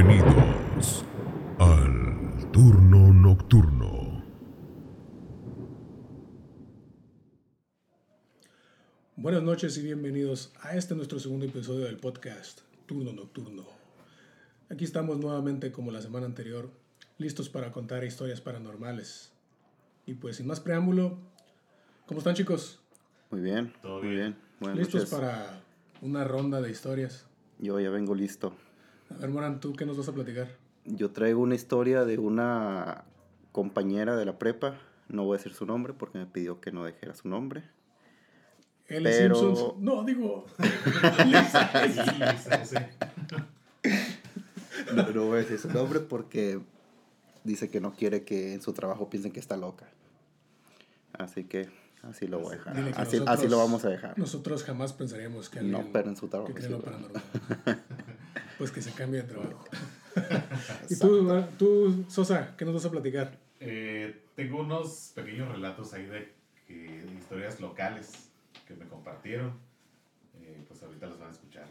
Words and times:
Bienvenidos 0.00 1.04
al 1.58 2.52
turno 2.52 3.12
nocturno. 3.12 4.22
Buenas 9.16 9.42
noches 9.42 9.76
y 9.76 9.82
bienvenidos 9.82 10.52
a 10.62 10.76
este 10.76 10.94
nuestro 10.94 11.18
segundo 11.18 11.46
episodio 11.46 11.86
del 11.86 11.96
podcast 11.96 12.60
Turno 12.86 13.12
Nocturno. 13.12 13.66
Aquí 14.70 14.84
estamos 14.84 15.18
nuevamente 15.18 15.72
como 15.72 15.90
la 15.90 16.00
semana 16.00 16.26
anterior, 16.26 16.70
listos 17.18 17.48
para 17.48 17.72
contar 17.72 18.04
historias 18.04 18.40
paranormales. 18.40 19.32
Y 20.06 20.14
pues 20.14 20.36
sin 20.36 20.46
más 20.46 20.60
preámbulo, 20.60 21.18
¿cómo 22.06 22.18
están 22.18 22.36
chicos? 22.36 22.78
Muy 23.32 23.40
bien, 23.40 23.72
Todo 23.82 23.98
muy 23.98 24.10
bien. 24.10 24.20
bien. 24.20 24.36
Buenas 24.60 24.78
¿Listos 24.78 25.10
noches. 25.10 25.18
para 25.18 25.60
una 26.02 26.22
ronda 26.22 26.60
de 26.60 26.70
historias? 26.70 27.26
Yo 27.58 27.80
ya 27.80 27.90
vengo 27.90 28.14
listo. 28.14 28.54
A 29.10 29.14
ver, 29.18 29.30
Moran, 29.30 29.60
¿tú 29.60 29.72
qué 29.74 29.86
nos 29.86 29.96
vas 29.96 30.08
a 30.08 30.12
platicar? 30.12 30.48
Yo 30.84 31.10
traigo 31.10 31.40
una 31.40 31.54
historia 31.54 32.04
de 32.04 32.18
una 32.18 33.04
compañera 33.52 34.16
de 34.16 34.24
la 34.24 34.38
prepa. 34.38 34.78
No 35.08 35.24
voy 35.24 35.34
a 35.34 35.38
decir 35.38 35.54
su 35.54 35.66
nombre 35.66 35.92
porque 35.94 36.18
me 36.18 36.26
pidió 36.26 36.60
que 36.60 36.70
no 36.72 36.84
dijera 36.84 37.14
su 37.14 37.28
nombre. 37.28 37.64
Pero- 38.86 39.34
Simpsons. 39.34 39.78
No, 39.80 40.04
digo. 40.04 40.46
Sí, 40.58 42.52
sí. 42.64 42.76
No, 44.94 45.10
no 45.10 45.24
voy 45.26 45.34
a 45.38 45.40
decir 45.42 45.58
su 45.58 45.68
nombre 45.68 46.00
porque 46.00 46.60
dice 47.44 47.68
que 47.70 47.80
no 47.80 47.92
quiere 47.94 48.24
que 48.24 48.54
en 48.54 48.62
su 48.62 48.72
trabajo 48.72 49.10
piensen 49.10 49.32
que 49.32 49.40
está 49.40 49.56
loca. 49.56 49.86
Así 51.12 51.44
que 51.44 51.68
así 52.02 52.26
lo 52.26 52.38
voy 52.40 52.54
a 52.54 52.56
dejar. 52.58 52.76
Así, 52.96 53.16
nosotros- 53.18 53.28
así 53.28 53.48
lo 53.48 53.58
vamos 53.58 53.84
a 53.84 53.88
dejar. 53.90 54.18
Nosotros 54.18 54.64
jamás 54.64 54.92
pensaríamos 54.92 55.48
que 55.50 55.58
alguien 55.60 55.72
No, 55.86 55.92
pero 55.92 56.08
en 56.08 56.16
su 56.16 56.28
trabajo. 56.28 56.54
que 56.54 56.62
sí, 56.62 56.68
lo 56.68 56.80
paranormal. 56.80 57.22
pues 58.58 58.70
que 58.70 58.82
se 58.82 58.90
cambie 58.92 59.22
de 59.22 59.28
trabajo. 59.28 59.64
y 60.90 60.96
tú, 60.96 61.30
ah, 61.30 61.48
tú, 61.58 62.04
Sosa, 62.08 62.54
¿qué 62.56 62.64
nos 62.64 62.74
vas 62.74 62.84
a 62.86 62.90
platicar? 62.90 63.38
Eh, 63.60 64.22
tengo 64.34 64.60
unos 64.60 65.12
pequeños 65.14 65.48
relatos 65.50 65.92
ahí 65.94 66.06
de, 66.06 66.32
de 66.68 67.14
historias 67.18 67.60
locales 67.60 68.30
que 68.66 68.74
me 68.74 68.86
compartieron. 68.86 69.52
Eh, 70.40 70.64
pues 70.66 70.82
ahorita 70.82 71.06
los 71.06 71.18
van 71.18 71.28
a 71.28 71.32
escuchar. 71.32 71.64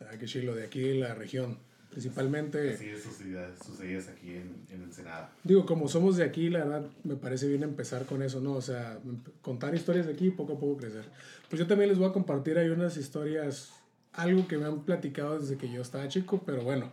Ah, 0.00 0.16
qué 0.18 0.26
chilo, 0.26 0.54
de 0.54 0.64
aquí 0.64 0.94
la 0.94 1.14
región. 1.14 1.58
Principalmente, 1.90 2.74
Así 2.74 2.90
es 2.90 3.02
sucedidas, 3.02 3.52
sucedidas 3.64 4.08
aquí 4.08 4.34
en, 4.34 4.66
en 4.70 4.82
Ensenada. 4.82 5.32
digo, 5.44 5.64
como 5.64 5.88
somos 5.88 6.16
de 6.18 6.24
aquí, 6.24 6.50
la 6.50 6.58
verdad 6.64 6.90
me 7.04 7.14
parece 7.16 7.46
bien 7.48 7.62
empezar 7.62 8.04
con 8.04 8.22
eso, 8.22 8.40
¿no? 8.40 8.52
O 8.54 8.60
sea, 8.60 8.98
emp- 8.98 9.30
contar 9.40 9.74
historias 9.74 10.04
de 10.06 10.12
aquí 10.12 10.26
y 10.26 10.30
poco 10.30 10.54
a 10.54 10.58
poco 10.58 10.76
crecer. 10.76 11.04
Pues 11.48 11.58
yo 11.60 11.66
también 11.66 11.88
les 11.88 11.98
voy 11.98 12.08
a 12.08 12.12
compartir 12.12 12.58
ahí 12.58 12.68
unas 12.68 12.98
historias, 12.98 13.72
algo 14.16 14.48
que 14.48 14.58
me 14.58 14.66
han 14.66 14.80
platicado 14.80 15.38
desde 15.38 15.56
que 15.56 15.70
yo 15.70 15.82
estaba 15.82 16.08
chico, 16.08 16.42
pero 16.44 16.62
bueno, 16.62 16.92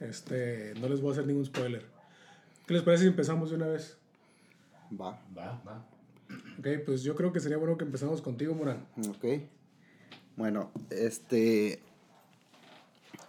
este, 0.00 0.74
no 0.80 0.88
les 0.88 1.00
voy 1.00 1.10
a 1.10 1.12
hacer 1.12 1.26
ningún 1.26 1.44
spoiler. 1.44 1.86
¿Qué 2.66 2.74
les 2.74 2.82
parece 2.82 3.04
si 3.04 3.08
empezamos 3.08 3.50
de 3.50 3.56
una 3.56 3.66
vez? 3.66 3.96
Va. 5.00 5.18
Va, 5.36 5.62
va. 5.66 5.86
Ok, 6.58 6.66
pues 6.84 7.02
yo 7.02 7.14
creo 7.14 7.32
que 7.32 7.40
sería 7.40 7.56
bueno 7.56 7.76
que 7.76 7.84
empezamos 7.84 8.20
contigo, 8.20 8.54
Morán. 8.54 8.86
Ok. 9.08 9.42
Bueno, 10.36 10.70
este. 10.90 11.80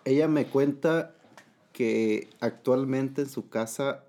Ella 0.05 0.27
me 0.27 0.45
cuenta 0.45 1.15
que 1.71 2.29
actualmente 2.39 3.21
en 3.21 3.29
su 3.29 3.49
casa. 3.49 4.03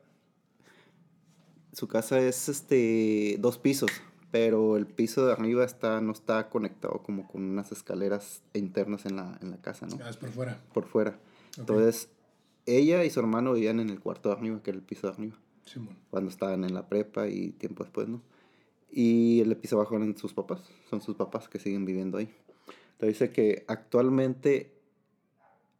Su 1.72 1.88
casa 1.88 2.20
es 2.20 2.48
este. 2.48 3.36
dos 3.40 3.58
pisos. 3.58 3.90
Pero 4.34 4.76
el 4.76 4.88
piso 4.88 5.24
de 5.24 5.32
arriba 5.32 5.64
está, 5.64 6.00
no 6.00 6.10
está 6.10 6.48
conectado 6.48 7.04
como 7.04 7.28
con 7.28 7.44
unas 7.44 7.70
escaleras 7.70 8.42
internas 8.52 9.06
en 9.06 9.14
la, 9.14 9.38
en 9.40 9.52
la 9.52 9.58
casa, 9.58 9.86
¿no? 9.86 9.96
Ah, 10.04 10.10
es 10.10 10.16
por 10.16 10.30
fuera. 10.30 10.60
Por 10.72 10.86
fuera. 10.86 11.10
Ok. 11.52 11.58
Entonces, 11.58 12.08
ella 12.66 13.04
y 13.04 13.10
su 13.10 13.20
hermano 13.20 13.52
vivían 13.52 13.78
en 13.78 13.90
el 13.90 14.00
cuarto 14.00 14.30
de 14.30 14.34
arriba, 14.34 14.60
que 14.60 14.70
era 14.70 14.76
el 14.76 14.84
piso 14.84 15.06
de 15.06 15.12
arriba 15.12 15.36
Simón. 15.64 15.96
cuando 16.10 16.30
estaban 16.30 16.64
en 16.64 16.74
la 16.74 16.88
prepa 16.88 17.28
y 17.28 17.50
tiempo 17.52 17.84
después, 17.84 18.08
¿no? 18.08 18.22
Y 18.90 19.38
el 19.38 19.56
piso 19.56 19.76
abajo 19.76 19.94
eran 19.94 20.18
sus 20.18 20.34
papás, 20.34 20.62
son 20.90 21.00
sus 21.00 21.14
papás 21.14 21.48
que 21.48 21.60
siguen 21.60 21.84
viviendo 21.84 22.18
ahí. 22.18 22.28
Entonces 22.94 23.20
dice 23.20 23.30
que 23.30 23.64
actualmente 23.68 24.72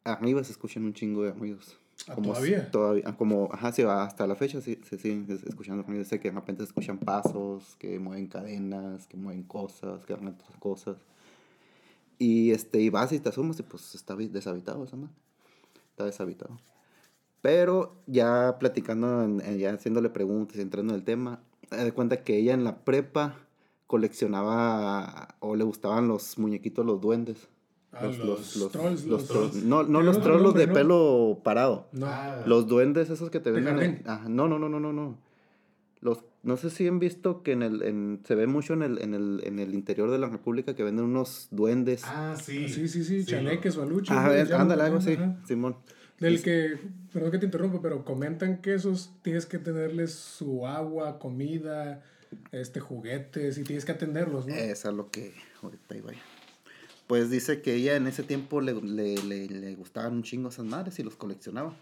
arriba 0.05 0.45
se 0.45 0.53
escuchan 0.53 0.85
un 0.85 0.95
chingo 0.95 1.25
de 1.25 1.33
ruidos. 1.33 1.77
Como 2.13 2.33
¿todavía? 2.33 2.71
Todavía, 2.71 3.03
ah, 3.07 3.17
como, 3.17 3.49
ajá, 3.53 3.73
sí, 3.73 3.83
hasta 3.83 4.27
la 4.27 4.35
fecha 4.35 4.61
sí, 4.61 4.79
se 4.89 4.99
siguen 4.99 5.27
es- 5.29 5.43
escuchando 5.45 5.83
ruidos. 5.83 6.07
Dice 6.07 6.21
que 6.21 6.31
de 6.31 6.35
repente 6.35 6.63
se 6.63 6.67
escuchan 6.69 6.99
pasos, 6.99 7.77
que 7.79 7.99
mueven 7.99 8.27
cadenas, 8.27 9.07
que 9.07 9.17
mueven 9.17 9.43
cosas, 9.45 10.05
que 10.05 10.13
hacen 10.13 10.29
otras 10.29 10.57
cosas. 10.59 10.97
Y, 12.19 12.51
este, 12.53 12.81
y 12.81 12.91
vas 12.91 13.13
y 13.13 13.21
te 13.21 13.29
asomas 13.31 13.59
y 13.61 13.63
pues 13.63 13.95
está 13.95 14.15
deshabitado 14.17 14.85
esa 14.85 14.97
madre. 14.97 15.15
Está 15.91 16.05
deshabitado. 16.05 16.59
Pero 17.43 17.97
ya 18.07 18.57
platicando, 18.59 19.23
en- 19.23 19.59
ya 19.59 19.73
haciéndole 19.73 20.11
preguntas 20.11 20.57
y 20.59 20.61
entrando 20.61 20.93
en 20.95 20.99
el 21.01 21.05
tema, 21.05 21.43
me 21.71 21.79
de 21.79 21.93
cuenta 21.93 22.23
que 22.23 22.37
ella 22.39 22.55
en 22.55 22.65
la 22.65 22.85
prepa 22.85 23.37
coleccionaba 23.87 25.35
o 25.41 25.57
le 25.57 25.65
gustaban 25.65 26.09
los 26.09 26.39
muñequitos, 26.39 26.85
los 26.87 27.01
duendes. 27.01 27.49
Ah, 27.97 28.05
los 28.07 28.19
trolls, 28.73 29.05
los- 29.07 29.29
trolls. 29.29 29.55
No, 29.65 29.83
no 29.85 30.03
los 30.03 30.21
trolls 30.21 30.43
los 30.43 30.55
de 30.55 30.67
nombre, 30.67 30.83
¿no? 30.85 30.89
pelo 30.89 31.41
parado. 31.43 31.87
No. 31.93 32.07
Ah, 32.07 32.43
Los 32.47 32.67
duendes 32.67 33.11
esos 33.11 33.31
que 33.31 33.41
te 33.41 33.53
¿De 33.53 33.61
venden. 33.61 33.79
en- 33.81 34.03
ajá, 34.09 34.29
no, 34.29 34.49
no, 34.49 34.59
no, 34.59 34.69
no, 34.69 34.81
no, 34.81 34.93
no. 34.93 35.19
Los, 36.01 36.19
no 36.43 36.57
sé 36.59 36.69
si 36.71 36.87
han 36.87 36.99
visto 36.99 37.43
que 37.43 37.53
en 37.53 37.63
el, 37.63 37.83
en, 37.83 38.21
se 38.27 38.35
ve 38.35 38.47
mucho 38.47 38.75
en 38.75 38.83
el, 38.83 39.01
en, 39.01 39.15
el, 39.15 39.41
en 39.45 39.59
el 39.59 39.73
interior 39.75 40.11
de 40.11 40.19
la 40.19 40.29
República 40.29 40.75
que 40.77 40.83
venden 40.85 41.07
unos 41.07 41.49
duendes. 41.51 42.03
ah, 42.05 42.35
sí. 42.41 42.69
Sí, 42.69 42.89
sí, 42.89 43.05
sí, 43.05 43.25
chaneques 43.25 43.77
o 43.79 43.83
aluches. 43.83 44.11
Ah, 44.11 44.27
a 44.27 44.61
ándale, 44.61 44.83
algo 44.83 44.99
así. 44.99 45.17
Simón. 45.47 45.77
Del 46.21 46.35
Y- 46.35 46.43
que, 46.43 46.79
perdón 47.13 47.31
que 47.33 47.39
te 47.39 47.47
interrumpo, 47.47 47.81
pero 47.81 48.05
comentan 48.05 48.59
que 48.61 48.75
esos 48.75 49.13
tienes 49.23 49.47
que 49.47 49.59
tenerles 49.59 50.13
su 50.13 50.67
agua, 50.67 51.19
comida, 51.19 52.03
este, 52.53 52.81
juguetes 52.81 53.57
y 53.59 53.65
tienes 53.65 53.85
que 53.85 53.93
atenderlos, 53.93 54.47
¿no? 54.47 54.55
Es 54.55 54.85
a 54.87 54.93
lo 54.93 55.11
que 55.11 55.33
ahorita 55.63 55.97
iba 55.97 56.13
yo. 56.13 56.19
Pues 57.07 57.31
dice 57.31 57.61
que 57.61 57.75
ella 57.75 57.97
en 57.97 58.07
ese 58.07 58.23
tiempo 58.23 58.61
le, 58.61 58.73
le, 58.81 59.17
le, 59.23 59.47
le 59.49 59.75
gustaban 59.75 60.15
un 60.15 60.23
chingo 60.23 60.49
esas 60.49 60.65
madres 60.65 60.99
y 60.99 61.03
los 61.03 61.17
coleccionaba. 61.17 61.75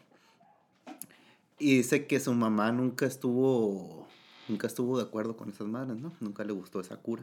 Y 1.59 1.77
dice 1.77 2.07
que 2.07 2.19
su 2.19 2.35
mamá 2.35 2.73
nunca 2.73 3.07
estuvo, 3.07 4.07
nunca 4.49 4.67
estuvo 4.67 4.97
de 4.99 5.05
acuerdo 5.05 5.37
con 5.37 5.51
esas 5.51 5.69
madres, 5.69 5.97
¿no? 6.01 6.13
Nunca 6.21 6.43
le 6.45 6.53
gustó 6.53 6.81
esa 6.81 6.97
cura. 6.97 7.23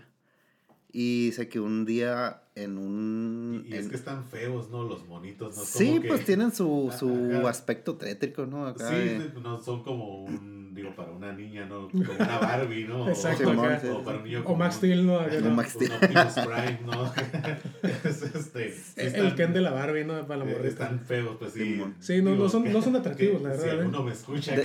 Y 0.92 1.26
dice 1.28 1.50
que 1.50 1.60
un 1.60 1.86
día 1.86 2.42
en 2.56 2.78
un... 2.78 3.64
Y, 3.68 3.76
y 3.76 3.78
es 3.78 3.90
que 3.90 3.96
están 3.96 4.26
feos, 4.26 4.70
¿no? 4.72 4.84
Los 4.84 5.06
monitos, 5.06 5.56
¿no? 5.56 5.62
sí, 5.64 5.86
Como 5.90 6.02
que- 6.02 6.08
pues 6.08 6.26
tienen 6.26 6.52
su, 6.54 6.92
su 6.98 7.30
Ajá. 7.38 7.50
aspecto 7.50 7.96
tétrico, 7.96 8.46
¿no? 8.46 8.66
Acá 8.66 8.88
Sí, 8.90 8.96
de- 8.96 9.32
no 9.42 9.60
son 9.62 9.84
como 9.84 10.24
un, 10.24 10.69
digo, 10.82 10.96
para 10.96 11.12
una 11.12 11.32
niña, 11.34 11.66
¿no? 11.66 11.88
Como 11.90 12.04
una 12.20 12.40
Barbie, 12.40 12.86
¿no? 12.86 13.08
Exacto, 13.10 13.50
o, 13.50 13.52
acá. 13.64 13.82
o 13.94 14.04
para 14.04 14.18
un 14.18 14.24
niño 14.24 14.40
O 14.42 14.44
como 14.44 14.58
Max 14.58 14.76
un- 14.76 14.78
Steel, 14.80 15.06
¿no? 15.08 15.20
Acá, 15.20 15.36
¿no? 15.36 15.42
Como 15.44 15.56
Max 15.56 15.72
Steel. 15.74 15.92
Optimus 15.92 16.34
Prime, 16.34 16.80
¿no? 16.86 17.14
es 18.10 18.22
este, 18.24 18.72
sí 18.74 18.82
El 18.96 19.08
están- 19.08 19.36
Ken 19.36 19.54
de 19.54 19.62
la 19.62 19.72
Barbie, 19.72 20.04
¿no? 20.06 20.26
Para 20.28 20.44
la 20.44 20.52
eh, 20.52 20.54
morrita. 20.54 20.68
Están 20.70 21.00
feos, 21.02 21.36
pues 21.40 21.54
sí. 21.54 21.84
Sí, 22.00 22.22
no- 22.22 22.36
no 22.36 22.50
son- 22.50 22.72
no 22.72 22.82
son 22.82 22.96
atractivos, 22.96 23.42
la 23.42 23.50
verdad, 23.50 23.64
Si 23.64 23.70
¿eh? 23.70 23.72
alguno 23.74 24.04
me 24.04 24.12
escucha. 24.12 24.56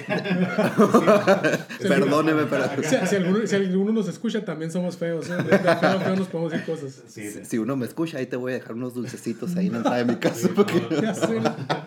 Perdóneme, 1.81 2.45
pero- 2.45 2.65
Si, 2.83 3.07
si 3.07 3.17
alguno, 3.17 3.47
si 3.47 3.57
alguno 3.57 3.93
nos 3.93 4.09
escucha, 4.09 4.45
también 4.45 4.71
somos 4.71 4.97
feos, 4.97 5.29
¿eh? 5.31 5.37
De, 5.37 5.43
de 5.59 5.59
feo 5.59 6.17
nos 6.17 6.29
podemos 6.29 6.53
decir 6.53 6.67
cosas. 6.67 7.03
Sí, 7.07 7.31
Si, 7.31 7.45
si 7.45 7.59
uno 7.59 7.77
me 7.77 7.87
escucha, 7.87 8.19
ahí 8.19 8.27
te 8.27 8.37
voy 8.37 8.53
a 8.53 8.55
dejar 8.57 8.75
unos 8.75 8.95
dulcecitos 8.95 9.57
ahí 9.57 9.67
en 9.67 9.73
la 9.73 9.79
entrada 9.79 9.99
de 9.99 10.05
mi 10.05 10.13
sí, 10.15 10.19
casa. 10.21 10.49
no, 10.49 10.55
porque- 10.55 10.83
Ya 11.03 11.15
sé. 11.15 11.37
O 11.39 11.84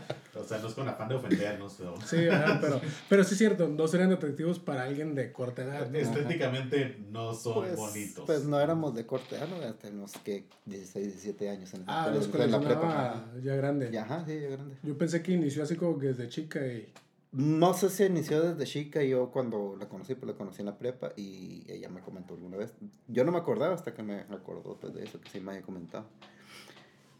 sea, 0.48 0.58
no 0.60 0.68
es 0.68 0.74
con 0.74 0.88
afán 0.88 1.10
de 1.10 1.16
ofendernos, 1.16 1.76
pero 1.78 1.96
Sí, 2.06 2.28
ajá, 2.28 2.60
pero, 2.62 2.82
pero 3.10 3.24
sí 3.24 3.34
es 3.34 3.38
cierto, 3.38 3.68
no 3.68 3.88
serían 3.88 4.12
atractivos 4.12 4.60
para 4.60 4.84
alguien 4.84 5.16
de 5.16 5.32
corta 5.32 5.64
edad. 5.64 5.90
¿no? 5.90 5.98
estéticamente 5.98 6.98
no 7.12 7.34
son 7.34 7.54
Pues, 7.66 7.76
bonitos. 7.76 8.24
pues 8.26 8.44
no 8.46 8.60
éramos 8.60 8.96
de 8.96 9.06
corte, 9.06 9.38
ah, 9.38 9.48
no, 9.50 9.74
tenemos 9.76 10.14
que 10.24 10.46
16, 10.66 11.06
17 11.08 11.50
años 11.50 11.74
en 11.74 11.84
Ah, 11.88 12.12
los 12.14 12.26
en 12.26 12.32
coleccionaba 12.32 13.26
ya 13.44 13.56
grande. 13.56 13.90
Ya, 13.92 14.04
ajá, 14.04 14.24
sí, 14.26 14.40
ya 14.40 14.50
grande. 14.50 14.76
Yo 14.84 14.98
pensé 14.98 15.22
que 15.22 15.32
inició 15.34 15.64
así 15.64 15.76
como 15.76 15.98
que 16.00 16.08
desde 16.08 16.28
chica 16.30 16.66
y... 16.66 16.92
No 17.34 17.74
sé 17.74 17.90
si 17.90 18.06
inició 18.06 18.42
desde 18.42 18.66
chica, 18.66 19.04
yo 19.04 19.32
cuando 19.32 19.76
la 19.78 19.90
conocí, 19.90 20.16
pues 20.16 20.32
la 20.32 20.38
conocí 20.38 20.62
en 20.62 20.68
la 20.68 20.78
prepa 20.78 21.12
y 21.18 21.66
ella 21.68 21.90
me 21.90 22.00
comentó 22.02 22.34
alguna 22.36 22.56
vez. 22.56 22.74
Yo 23.10 23.26
no 23.26 23.34
me 23.34 23.38
acordaba 23.38 23.76
hasta 23.76 23.94
que 23.94 24.02
me 24.02 24.22
acordó 24.22 24.78
pues, 24.80 24.94
de 24.94 25.04
eso, 25.04 25.20
que 25.20 25.30
sí 25.30 25.42
me 25.42 25.52
había 25.52 25.62
comentado. 25.62 26.08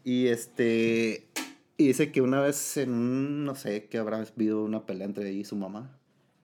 Y 0.04 0.28
este, 0.28 1.26
y 1.78 1.86
dice 1.86 2.12
que 2.12 2.20
una 2.20 2.40
vez 2.40 2.76
en 2.76 2.90
un, 2.90 3.44
no 3.46 3.54
sé, 3.54 3.86
que 3.86 3.96
habrá 3.98 4.18
habido 4.18 4.62
una 4.64 4.84
pelea 4.84 5.06
entre 5.06 5.30
ella 5.30 5.40
y 5.40 5.44
su 5.44 5.56
mamá, 5.56 5.96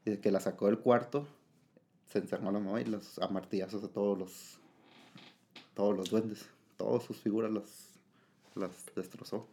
y 0.07 0.17
que 0.17 0.31
la 0.31 0.41
sacó 0.41 0.67
del 0.67 0.79
cuarto, 0.79 1.27
se 2.11 2.19
encerró 2.21 2.51
la 2.53 2.59
mamá 2.61 2.81
y 2.81 2.85
los 2.87 3.19
a 3.19 3.29
martillazos 3.29 3.85
a 3.85 3.89
todos 3.89 4.17
los, 4.19 4.59
todos 5.75 5.97
los 5.97 6.09
duendes, 6.11 6.47
todas 6.77 7.03
sus 7.03 7.17
figuras 7.19 7.51
las, 7.53 7.91
las 8.55 8.71
destrozó. 8.97 9.47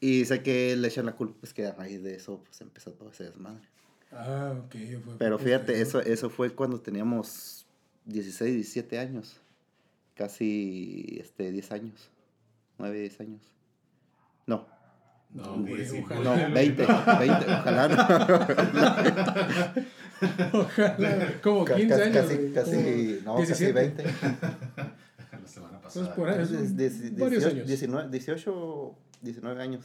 Y 0.00 0.20
dice 0.20 0.42
que 0.42 0.74
le 0.76 0.88
echan 0.88 1.06
la 1.06 1.16
culpa, 1.16 1.36
pues 1.40 1.52
que 1.54 1.66
a 1.66 1.72
raíz 1.74 2.02
de 2.02 2.14
eso 2.14 2.42
pues 2.44 2.60
empezó 2.60 2.92
todo 2.92 3.10
ese 3.10 3.24
desmadre. 3.24 3.62
Ah, 4.10 4.54
ok. 4.64 4.74
fue- 5.04 5.16
Pero 5.18 5.38
fíjate, 5.38 5.80
eso, 5.80 6.00
eso 6.00 6.28
fue 6.28 6.50
cuando 6.50 6.80
teníamos 6.80 7.66
16, 8.06 8.54
17 8.54 8.98
años. 8.98 9.36
Casi 10.14 11.18
este, 11.20 11.50
10 11.50 11.72
años. 11.72 12.10
9, 12.78 13.00
10 13.00 13.20
años. 13.20 13.40
No, 14.46 14.66
No, 15.30 15.56
No, 15.56 15.62
güey, 15.62 15.76
19. 15.76 16.04
ojalá. 16.04 16.48
No, 16.48 16.54
20, 16.54 16.86
20, 16.86 17.52
ojalá 17.54 17.88
no. 17.88 17.96
Ojalá. 20.60 21.40
Como 21.42 21.64
Ca- 21.64 21.74
15 21.76 21.88
casi, 21.88 22.02
años. 22.02 22.16
casi, 22.24 22.36
güey, 22.36 22.52
casi, 22.54 23.20
no, 23.24 23.36
casi 23.36 23.46
17. 23.64 23.72
20. 23.72 24.04
La 24.04 24.12
semana 25.46 25.76
Entonces, 25.76 26.02
pasada. 26.02 26.14
por 26.14 26.28
ahí, 26.28 26.46
de- 26.46 26.90
de- 26.90 27.10
varios 27.20 27.42
18, 27.42 27.48
años. 27.48 27.66
19, 27.66 28.08
18, 28.10 28.94
19 29.22 29.62
años. 29.62 29.84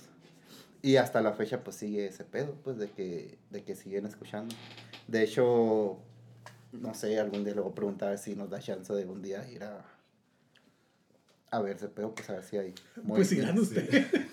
Y 0.84 0.98
hasta 0.98 1.22
la 1.22 1.34
fecha 1.34 1.64
pues 1.64 1.76
sigue 1.78 2.06
ese 2.08 2.24
pedo, 2.24 2.54
pues 2.64 2.78
de 2.78 2.90
que, 2.92 3.40
de 3.50 3.64
que 3.64 3.76
siguen 3.76 4.06
escuchando. 4.06 4.54
De 5.08 5.24
hecho, 5.24 5.98
no 6.72 6.94
sé, 6.94 7.20
algún 7.20 7.44
día 7.44 7.54
a 7.54 7.74
preguntar 7.74 8.18
si 8.20 8.36
nos 8.36 8.50
da 8.50 8.60
chance 8.60 8.94
de 8.94 9.06
un 9.06 9.22
día 9.24 9.48
ir 9.50 9.64
a, 9.64 9.84
a 11.50 11.60
ver 11.62 11.78
ese 11.78 11.88
pedo, 11.88 12.14
pues 12.14 12.30
a 12.30 12.34
ver 12.34 12.44
si 12.44 12.58
hay... 12.58 12.76
Pues 13.08 13.30
si 13.30 13.38
movimiento. 13.38 13.48
gana 13.48 13.62
usted. 13.62 14.06
Y- 14.14 14.28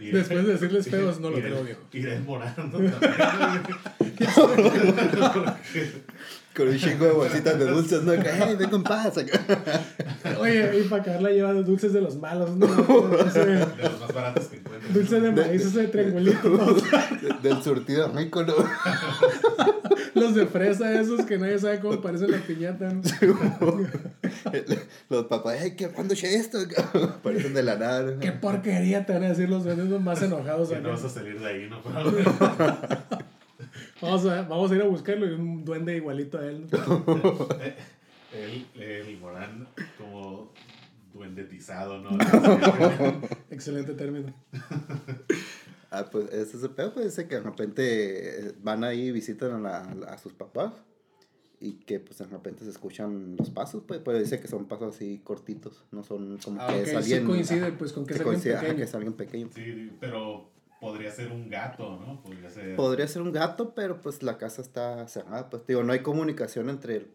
Después 0.00 0.46
de 0.46 0.52
decirles 0.52 0.88
feos, 0.88 1.20
no 1.20 1.30
lo 1.30 1.36
creo, 1.36 1.64
viejo. 1.64 1.82
Iré 1.92 2.18
morando 2.20 2.78
Con 6.56 6.68
un 6.68 6.76
chingo 6.78 7.04
de 7.06 7.10
bolsitas 7.12 7.58
de 7.58 7.64
dulces, 7.66 8.02
¿no? 8.04 8.12
Que, 8.12 8.30
"Hey, 8.32 8.54
ven 8.58 8.70
con 8.70 8.82
paz. 8.84 9.18
acá". 9.18 9.40
Oye, 10.40 10.78
y 10.80 10.82
para 10.88 11.02
acabarla 11.02 11.30
lleva 11.30 11.52
los 11.52 11.66
dulces 11.66 11.92
de 11.92 12.00
los 12.00 12.16
malos, 12.16 12.56
¿no? 12.56 12.66
De 13.34 13.82
los 13.82 14.00
más 14.00 14.14
baratos 14.14 14.46
que 14.46 14.56
encuentro. 14.58 14.88
dulce 14.92 15.20
de 15.20 15.32
maíz, 15.32 15.62
ese 15.66 15.80
de 15.82 15.88
triangulito, 15.88 16.48
¿no? 16.48 16.72
De- 17.42 17.48
Del 17.48 17.62
surtido 17.62 18.08
rico, 18.14 18.42
¿no? 18.44 18.54
Los 20.14 20.34
de 20.36 20.46
fresa, 20.46 20.98
esos 21.00 21.22
que 21.26 21.38
nadie 21.38 21.58
sabe 21.58 21.80
cómo 21.80 22.00
parecen 22.00 22.30
la 22.30 22.38
piñata, 22.38 22.88
¿no? 22.92 23.02
Los 25.10 25.26
papás, 25.26 25.56
hey, 25.60 25.74
¿qué, 25.76 25.88
¿cuándo 25.88 26.14
eché 26.14 26.36
esto? 26.36 26.58
Parecen 27.22 27.52
de 27.54 27.62
la 27.64 27.76
nada. 27.76 28.02
¿no? 28.12 28.20
Qué 28.20 28.30
porquería 28.32 29.04
te 29.04 29.12
van 29.12 29.24
a 29.24 29.28
decir 29.30 29.48
los 29.48 29.64
vendidos 29.64 30.00
más 30.00 30.22
enojados. 30.22 30.68
Que 30.68 30.78
no 30.80 30.90
vas 30.90 31.04
a 31.04 31.08
salir 31.10 31.40
de 31.40 31.46
ahí, 31.46 31.68
¿no? 31.68 31.82
Vamos, 34.04 34.26
a, 34.26 34.42
vamos 34.42 34.70
a 34.70 34.74
ir 34.76 34.82
a 34.82 34.86
buscarlo 34.86 35.26
y 35.26 35.32
un 35.32 35.64
duende 35.64 35.96
igualito 35.96 36.38
a 36.38 36.46
él. 36.46 36.66
¿no? 36.70 37.48
el, 38.32 38.66
el 38.82 39.18
Morán 39.18 39.68
como 39.98 40.52
duendetizado, 41.12 41.98
¿no? 41.98 42.10
Excelente 43.50 43.94
término. 43.94 44.34
Ah, 45.90 46.06
pues 46.10 46.26
ese 46.32 46.56
es 46.56 46.62
el 46.64 46.70
pedo, 46.70 46.92
pues 46.92 47.06
dice 47.06 47.28
que 47.28 47.36
de 47.36 47.40
repente 47.42 48.48
eh, 48.48 48.52
van 48.62 48.82
ahí 48.82 49.08
y 49.08 49.12
visitan 49.12 49.64
a, 49.64 49.94
la- 49.94 50.06
a 50.08 50.18
sus 50.18 50.32
papás 50.32 50.72
y 51.60 51.74
que 51.74 52.00
pues 52.00 52.18
de 52.18 52.24
repente 52.26 52.64
se 52.64 52.70
escuchan 52.70 53.36
los 53.36 53.50
pasos, 53.50 53.84
pues, 53.86 54.00
pero 54.04 54.18
dice 54.18 54.40
que 54.40 54.48
son 54.48 54.66
pasos 54.66 54.96
así 54.96 55.20
cortitos, 55.22 55.84
no 55.92 56.02
son 56.02 56.36
como 56.44 56.60
Ah, 56.60 56.66
que 56.66 56.74
ok, 56.74 56.80
es 56.82 56.88
sí 56.90 56.96
alguien... 56.96 57.24
coincide, 57.26 57.66
ajá, 57.66 57.78
pues, 57.78 57.92
con 57.92 58.04
que 58.04 58.08
que 58.08 58.14
es 58.14 58.20
alguien 58.20 58.34
coincide, 58.34 58.54
ajá, 58.54 58.60
pequeño. 58.62 58.76
que 58.78 58.82
es 58.84 58.94
alguien 58.94 59.12
pequeño. 59.12 59.48
Sí, 59.54 59.92
pero 60.00 60.50
podría 60.84 61.10
ser 61.10 61.32
un 61.32 61.48
gato, 61.48 61.98
¿no? 61.98 62.22
Podría 62.22 62.50
ser. 62.50 62.76
Podría 62.76 63.08
ser 63.08 63.22
un 63.22 63.32
gato, 63.32 63.74
pero 63.74 64.00
pues 64.00 64.22
la 64.22 64.36
casa 64.38 64.60
está 64.62 65.08
cerrada, 65.08 65.48
pues 65.50 65.66
digo, 65.66 65.82
no 65.82 65.92
hay 65.92 66.00
comunicación 66.00 66.68
entre 66.68 66.96
el 66.96 67.14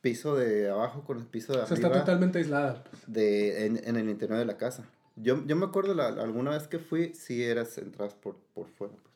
piso 0.00 0.34
de 0.36 0.70
abajo 0.70 1.04
con 1.04 1.18
el 1.18 1.26
piso 1.26 1.52
de 1.52 1.60
O 1.62 1.66
sea, 1.66 1.74
arriba 1.76 1.88
está 1.88 2.00
totalmente 2.00 2.38
aislada. 2.38 2.82
de, 3.06 3.66
en, 3.66 3.80
en 3.84 3.96
el 3.96 4.08
interior 4.08 4.38
de 4.38 4.44
la 4.44 4.56
casa. 4.56 4.84
Yo, 5.16 5.44
yo 5.46 5.54
me 5.56 5.66
acuerdo 5.66 5.94
la, 5.94 6.08
alguna 6.08 6.50
vez 6.50 6.66
que 6.66 6.78
fui, 6.78 7.14
si 7.14 7.44
eras 7.44 7.78
entras 7.78 8.14
por, 8.14 8.36
por 8.54 8.66
fuera. 8.68 8.94
pues. 8.94 9.13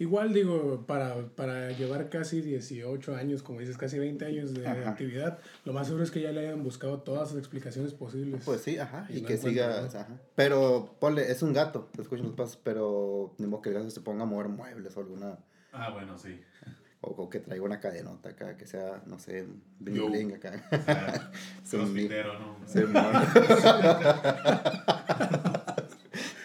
Igual 0.00 0.32
digo, 0.32 0.84
para, 0.86 1.26
para 1.34 1.72
llevar 1.72 2.08
casi 2.08 2.40
18 2.40 3.16
años, 3.16 3.42
como 3.42 3.58
dices, 3.58 3.76
casi 3.76 3.98
20 3.98 4.24
años 4.26 4.54
de 4.54 4.64
Ajá. 4.64 4.90
actividad, 4.90 5.40
lo 5.64 5.72
más 5.72 5.88
seguro 5.88 6.04
es 6.04 6.12
que 6.12 6.20
ya 6.20 6.30
le 6.30 6.46
hayan 6.46 6.62
buscado 6.62 7.00
todas 7.00 7.32
las 7.32 7.38
explicaciones 7.38 7.94
posibles. 7.94 8.42
Pues 8.44 8.60
sí, 8.60 8.78
ajá, 8.78 9.06
Y 9.08 9.18
y, 9.18 9.22
no 9.22 9.26
que 9.28 9.36
siga, 9.38 9.86
ajá. 9.86 10.06
Pero, 10.36 10.94
ponle, 11.00 11.28
es 11.32 11.42
un 11.42 11.52
gato, 11.52 11.88
te 11.96 12.02
escuchan 12.02 12.26
los 12.26 12.36
pasos, 12.36 12.56
pero 12.62 13.34
ni 13.38 13.48
modo 13.48 13.60
que 13.62 13.70
el 13.70 13.74
gato 13.74 13.90
se 13.90 14.00
ponga 14.00 14.22
a 14.22 14.26
mover 14.26 14.48
muebles 14.48 14.96
o 14.96 15.00
alguna, 15.00 15.36
Ah, 15.72 15.90
bueno, 15.90 16.16
sí. 16.16 16.40
o, 17.00 17.10
o 17.10 17.28
que 17.28 17.40
traiga 17.40 17.64
una 17.64 17.80
cadenota 17.80 18.28
acá, 18.28 18.56
que 18.56 18.66
sea, 18.66 19.02
no 19.06 19.18
sé, 19.18 19.48
bling 19.80 20.10
bling 20.12 20.34
acá. 20.34 20.62
O 20.70 20.82
sea, 20.84 21.32
crossfitero, 21.70 22.38
¿no? 22.38 22.56
Mon. 22.92 23.14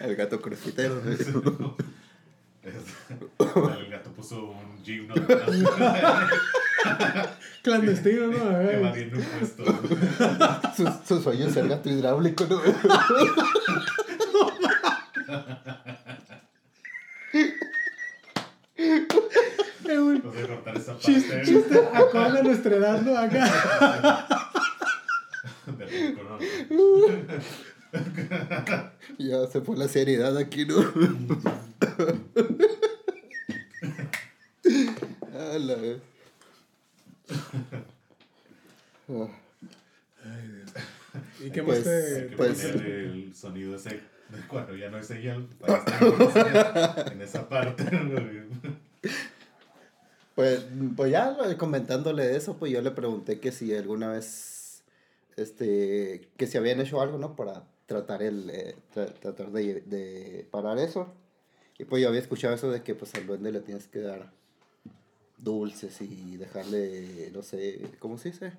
el 0.00 0.16
gato 0.16 0.40
crufitero. 0.40 1.00
El 3.38 3.90
gato 3.90 4.10
puso 4.12 4.44
un 4.50 4.82
gym, 4.82 5.08
¿no? 5.08 5.14
Clandestino, 7.62 8.26
¿no? 8.28 8.44
A 8.44 8.58
ver. 8.58 8.74
Evadiendo 8.76 9.16
un 9.18 9.24
puesto. 9.24 9.64
Su, 10.76 10.90
su 11.06 11.22
sueño 11.22 11.46
es 11.46 11.54
ser 11.54 11.68
gato 11.68 11.88
hidráulico, 11.88 12.44
¿no? 12.46 12.60
Eh, 18.76 19.06
Vamos 19.86 20.36
a 20.36 20.46
cortar 20.46 20.76
esa 20.76 20.98
Chiste, 20.98 21.28
parte. 21.36 21.44
chiste, 21.46 21.78
acorde 21.92 22.38
a 22.38 22.42
nuestra 22.42 22.76
edad, 22.76 23.00
¿no? 23.02 23.16
Acá. 23.18 24.28
De 25.66 25.84
rico, 25.86 26.22
¿no? 26.24 26.38
Ya 29.18 29.46
se 29.46 29.60
fue 29.60 29.76
la 29.76 29.86
seriedad 29.88 30.36
aquí, 30.36 30.64
¿no? 30.66 30.76
A 35.34 35.58
la 35.58 35.74
vez. 35.74 35.98
Ah. 39.08 39.28
¿Y 41.44 41.50
qué 41.50 41.62
Pues, 41.62 41.78
más 41.78 41.84
te.? 41.84 42.16
Hay 42.22 42.28
que 42.30 42.36
Pues- 42.36 42.62
poner 42.66 42.86
el 42.86 43.34
sonido 43.34 43.76
ese 43.76 43.90
de 43.90 44.40
cuando 44.48 44.74
ya 44.74 44.90
no 44.90 44.96
hay 44.96 45.04
señal 45.04 45.46
para 45.60 45.78
estar 45.78 47.12
en 47.12 47.20
esa 47.22 47.48
parte. 47.48 47.84
Pues, 50.34 50.64
pues 50.96 51.12
ya 51.12 51.36
comentándole 51.58 52.34
eso, 52.34 52.56
pues 52.56 52.72
yo 52.72 52.80
le 52.82 52.90
pregunté 52.90 53.38
que 53.38 53.52
si 53.52 53.72
alguna 53.74 54.08
vez, 54.10 54.82
este, 55.36 56.28
que 56.36 56.46
si 56.48 56.56
habían 56.58 56.80
hecho 56.80 57.00
algo, 57.00 57.18
¿no? 57.18 57.36
Para 57.36 57.62
tratar 57.86 58.22
el, 58.22 58.50
eh, 58.50 58.76
tra- 58.94 59.12
tratar 59.20 59.50
de, 59.52 59.80
de 59.82 60.46
parar 60.50 60.78
eso. 60.78 61.12
Y 61.78 61.84
pues 61.84 62.02
yo 62.02 62.08
había 62.08 62.20
escuchado 62.20 62.54
eso 62.54 62.70
de 62.70 62.82
que 62.82 62.94
pues 62.94 63.14
al 63.14 63.26
duende 63.26 63.50
le 63.52 63.60
tienes 63.60 63.88
que 63.88 64.00
dar 64.00 64.32
dulces 65.38 66.00
y 66.00 66.36
dejarle, 66.36 67.30
no 67.32 67.42
sé, 67.42 67.80
¿cómo 67.98 68.16
se 68.18 68.30
dice? 68.30 68.52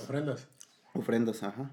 Ofrendas. 0.00 0.46
Ofrendas, 0.94 1.42
ajá. 1.42 1.72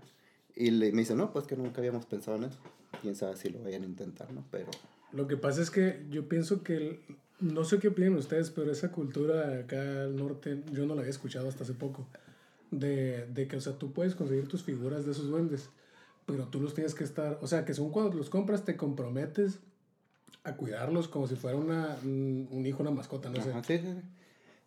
Y 0.56 0.72
le, 0.72 0.92
me 0.92 1.02
dice, 1.02 1.16
no, 1.16 1.32
pues 1.32 1.46
que 1.46 1.56
nunca 1.56 1.80
habíamos 1.80 2.06
pensado 2.06 2.38
en 2.38 2.46
eso. 2.46 2.60
Quién 3.02 3.16
sabe 3.16 3.38
si 3.38 3.50
lo 3.50 3.62
vayan 3.64 3.84
a 3.84 3.86
intentar, 3.86 4.32
¿no? 4.34 4.44
Pero, 4.52 4.70
Lo 5.14 5.28
que 5.28 5.38
pasa 5.38 5.62
es 5.62 5.70
que 5.70 6.06
yo 6.10 6.28
pienso 6.28 6.64
que. 6.64 6.76
el- 6.76 7.00
no 7.40 7.64
sé 7.64 7.80
qué 7.80 7.88
opinan 7.88 8.16
ustedes, 8.16 8.50
pero 8.50 8.70
esa 8.70 8.92
cultura 8.92 9.60
acá 9.60 9.80
al 10.04 10.18
norte, 10.18 10.62
yo 10.74 10.86
no 10.86 10.94
la 10.94 11.02
había 11.02 11.12
escuchado 11.12 11.48
hasta 11.48 11.64
hace 11.64 11.74
poco. 11.74 12.06
De, 12.70 13.26
de 13.28 13.48
que, 13.48 13.56
o 13.56 13.62
sea, 13.62 13.78
tú 13.78 13.94
puedes 13.94 14.14
conseguir 14.14 14.50
tus 14.50 14.64
figuras 14.64 15.06
de 15.06 15.14
esos 15.14 15.30
duendes, 15.30 15.70
pero 16.30 16.48
tú 16.48 16.62
los 16.62 16.76
tienes 16.76 16.94
que 16.94 17.04
estar. 17.04 17.40
O 17.42 17.48
sea, 17.48 17.66
que 17.66 17.74
según 17.74 17.92
cuando 17.92 18.16
los 18.16 18.30
compras, 18.30 18.64
te 18.64 18.78
comprometes 18.78 19.60
a 20.44 20.56
cuidarlos 20.56 21.08
como 21.08 21.28
si 21.28 21.36
fuera 21.36 21.58
una, 21.58 21.98
un, 22.04 22.64
hijo, 22.66 22.84
una 22.84 22.92
mascota, 22.92 23.30
no 23.30 23.42
sé. 23.42 23.50
Ajá, 23.50 23.64
sí, 23.64 23.80
sí, 23.80 23.88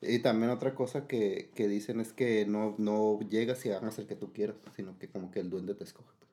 sí. 0.01 0.15
Y 0.15 0.19
también 0.19 0.51
otra 0.51 0.75
cosa 0.75 1.07
que, 1.07 1.53
que 1.55 1.69
dicen 1.69 2.01
es 2.01 2.13
que 2.13 2.45
no, 2.47 2.75
no 2.79 3.21
llegas 3.21 3.65
y 3.65 3.71
hagas 3.71 4.01
el 4.01 4.09
que 4.09 4.17
tú 4.17 4.33
quieras, 4.33 4.57
sino 4.75 4.99
que 4.99 5.09
como 5.09 5.31
que 5.31 5.39
el 5.39 5.51
duende 5.51 5.75
te 5.75 5.85
escoge. 5.85 6.11
pues. 6.19 6.31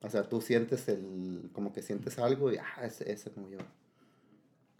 O 0.00 0.10
sea, 0.10 0.28
tú 0.28 0.40
sientes 0.40 0.88
el, 0.88 1.50
como 1.52 1.72
que 1.72 1.82
sientes 1.82 2.18
algo 2.18 2.52
y, 2.52 2.56
ah, 2.56 2.84
ese, 2.84 3.12
ese 3.12 3.30
como 3.30 3.48
yo. 3.48 3.58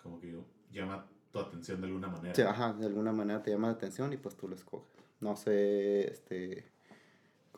Como 0.02 0.18
que 0.18 0.36
llama 0.72 1.06
tu 1.30 1.38
atención 1.38 1.80
de 1.80 1.86
alguna 1.86 2.08
manera. 2.08 2.34
Sí, 2.34 2.42
ajá, 2.42 2.72
de 2.72 2.86
alguna 2.86 3.12
manera 3.12 3.40
te 3.40 3.52
llama 3.52 3.68
la 3.68 3.74
atención 3.74 4.12
y 4.12 4.16
pues 4.16 4.36
tú 4.36 4.48
lo 4.48 4.56
escoges. 4.56 4.90
No 5.20 5.36
sé, 5.36 6.10
este, 6.10 6.64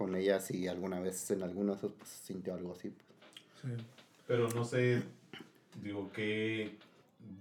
con 0.00 0.16
ella 0.16 0.40
si 0.40 0.66
alguna 0.66 0.99
vez 0.99 1.30
en 1.30 1.42
alguno 1.42 1.73
de 1.73 1.76
esos 1.78 1.92
pues 1.92 2.09
sintió 2.09 2.54
algo 2.54 2.73
así. 2.73 2.88
pues. 2.88 3.76
Sí. 3.76 3.85
Pero 4.26 4.49
no 4.49 4.64
sé, 4.64 5.02
digo, 5.83 6.11
qué 6.14 6.78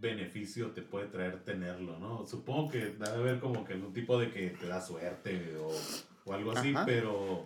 beneficio 0.01 0.71
te 0.71 0.81
puede 0.81 1.07
traer 1.07 1.41
tenerlo, 1.45 1.97
¿no? 1.99 2.27
Supongo 2.27 2.69
que 2.69 2.79
debe 2.79 3.07
haber 3.11 3.39
como 3.39 3.63
que 3.63 3.71
algún 3.75 3.93
tipo 3.93 4.19
de 4.19 4.29
que 4.29 4.49
te 4.49 4.67
da 4.67 4.81
suerte 4.81 5.55
o, 5.55 5.71
o 6.25 6.33
algo 6.33 6.51
así, 6.51 6.71
Ajá. 6.75 6.85
pero 6.85 7.45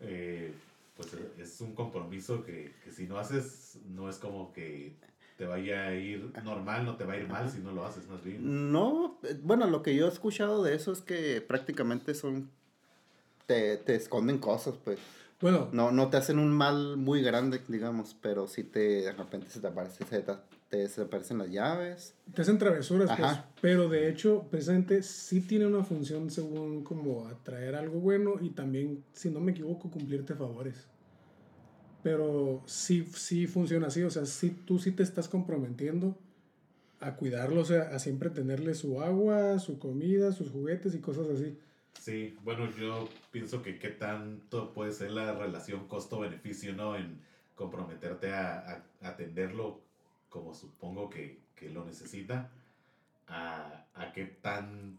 eh, 0.00 0.52
pues 0.96 1.08
es 1.38 1.60
un 1.60 1.76
compromiso 1.76 2.44
que, 2.44 2.72
que 2.82 2.90
si 2.90 3.06
no 3.06 3.18
haces, 3.20 3.78
no 3.94 4.10
es 4.10 4.16
como 4.16 4.52
que 4.52 4.92
te 5.38 5.44
vaya 5.46 5.84
a 5.84 5.94
ir 5.94 6.32
normal, 6.42 6.84
no 6.84 6.96
te 6.96 7.04
va 7.04 7.12
a 7.12 7.16
ir 7.18 7.28
mal 7.28 7.48
si 7.48 7.58
no 7.60 7.70
lo 7.70 7.86
haces, 7.86 8.08
más 8.08 8.24
bien. 8.24 8.72
No, 8.72 9.20
eh, 9.22 9.38
bueno, 9.40 9.68
lo 9.68 9.82
que 9.84 9.94
yo 9.94 10.06
he 10.06 10.08
escuchado 10.08 10.64
de 10.64 10.74
eso 10.74 10.90
es 10.90 11.00
que 11.02 11.40
prácticamente 11.42 12.12
son, 12.14 12.50
te, 13.46 13.76
te 13.78 13.94
esconden 13.94 14.38
cosas, 14.38 14.74
pues. 14.84 14.98
Bueno, 15.40 15.68
No, 15.72 15.92
no 15.92 16.08
te 16.08 16.16
hacen 16.16 16.38
un 16.38 16.50
mal 16.50 16.96
muy 16.96 17.20
grande, 17.22 17.60
digamos, 17.68 18.16
pero 18.20 18.46
sí 18.46 18.64
te, 18.64 19.02
de 19.02 19.12
repente 19.12 19.50
se 19.50 19.60
te 19.60 19.66
aparece, 19.66 20.04
se 20.04 20.20
te, 20.20 20.32
te 20.70 20.76
desaparecen 20.78 21.36
las 21.38 21.50
llaves. 21.50 22.14
te 22.34 22.40
hacen 22.42 22.56
travesuras, 22.58 23.10
pues, 23.18 23.32
pero 23.60 23.88
de 23.90 24.08
hecho, 24.08 24.46
precisamente 24.50 25.02
sí 25.02 25.42
tiene 25.42 25.66
una 25.66 25.84
función 25.84 26.30
según 26.30 26.82
como 26.84 27.26
atraer 27.26 27.74
algo 27.74 28.00
bueno 28.00 28.36
y 28.40 28.50
también, 28.50 29.04
si 29.12 29.28
no 29.30 29.40
me 29.40 29.52
equivoco, 29.52 29.90
cumplirte 29.90 30.34
favores. 30.34 30.86
pero 32.02 32.62
sí, 32.66 33.04
sí 33.14 33.46
funciona 33.46 33.88
así, 33.88 34.02
o 34.04 34.10
sea, 34.10 34.26
sí, 34.26 34.50
tú 34.64 34.78
sí 34.78 34.92
te 34.92 35.02
estás 35.02 35.28
comprometiendo 35.28 36.16
a 37.00 37.16
cuidarlo, 37.16 37.60
o 37.60 37.64
sea, 37.64 37.94
a 37.94 37.98
siempre 37.98 38.30
tenerle 38.30 38.74
su 38.74 39.02
agua, 39.02 39.58
su 39.58 39.78
comida, 39.78 40.32
sus 40.32 40.50
juguetes 40.50 40.94
y 40.94 41.00
cosas 41.00 41.28
así. 41.28 41.58
Sí, 42.00 42.36
bueno, 42.42 42.70
yo 42.76 43.08
pienso 43.30 43.62
que 43.62 43.78
qué 43.78 43.88
tanto 43.88 44.72
puede 44.72 44.92
ser 44.92 45.10
la 45.10 45.32
relación 45.34 45.88
costo-beneficio, 45.88 46.72
¿no? 46.72 46.96
En 46.96 47.20
comprometerte 47.54 48.32
a, 48.32 48.84
a 49.00 49.08
atenderlo 49.08 49.80
como 50.28 50.54
supongo 50.54 51.08
que, 51.08 51.40
que 51.54 51.70
lo 51.70 51.84
necesita, 51.84 52.50
a, 53.26 53.86
a 53.94 54.12
qué, 54.12 54.24
tan, 54.26 54.98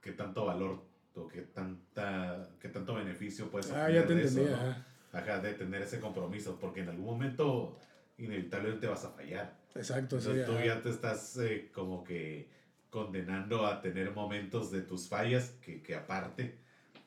qué 0.00 0.12
tanto 0.12 0.44
valor 0.44 0.82
o 1.14 1.28
qué, 1.28 1.42
tanta, 1.42 2.50
qué 2.60 2.68
tanto 2.68 2.94
beneficio 2.94 3.48
puedes 3.50 3.70
Ah, 3.72 3.90
ya 3.90 4.06
te 4.06 4.14
de 4.14 4.24
eso, 4.24 4.40
entendí, 4.40 4.50
¿no? 4.50 4.56
ajá. 4.56 4.86
Ajá, 5.12 5.38
de 5.40 5.52
tener 5.54 5.82
ese 5.82 6.00
compromiso, 6.00 6.58
porque 6.58 6.80
en 6.80 6.88
algún 6.88 7.04
momento 7.04 7.78
inevitablemente 8.18 8.86
vas 8.86 9.04
a 9.04 9.10
fallar. 9.10 9.56
Exacto, 9.74 10.20
sí. 10.20 10.28
Entonces 10.28 10.46
tú 10.46 10.52
ajá. 10.52 10.64
ya 10.64 10.82
te 10.82 10.90
estás 10.90 11.36
eh, 11.38 11.70
como 11.72 12.02
que 12.02 12.48
condenando 12.92 13.66
a 13.66 13.80
tener 13.80 14.12
momentos 14.12 14.70
de 14.70 14.82
tus 14.82 15.08
fallas 15.08 15.54
que, 15.64 15.82
que 15.82 15.94
aparte 15.94 16.54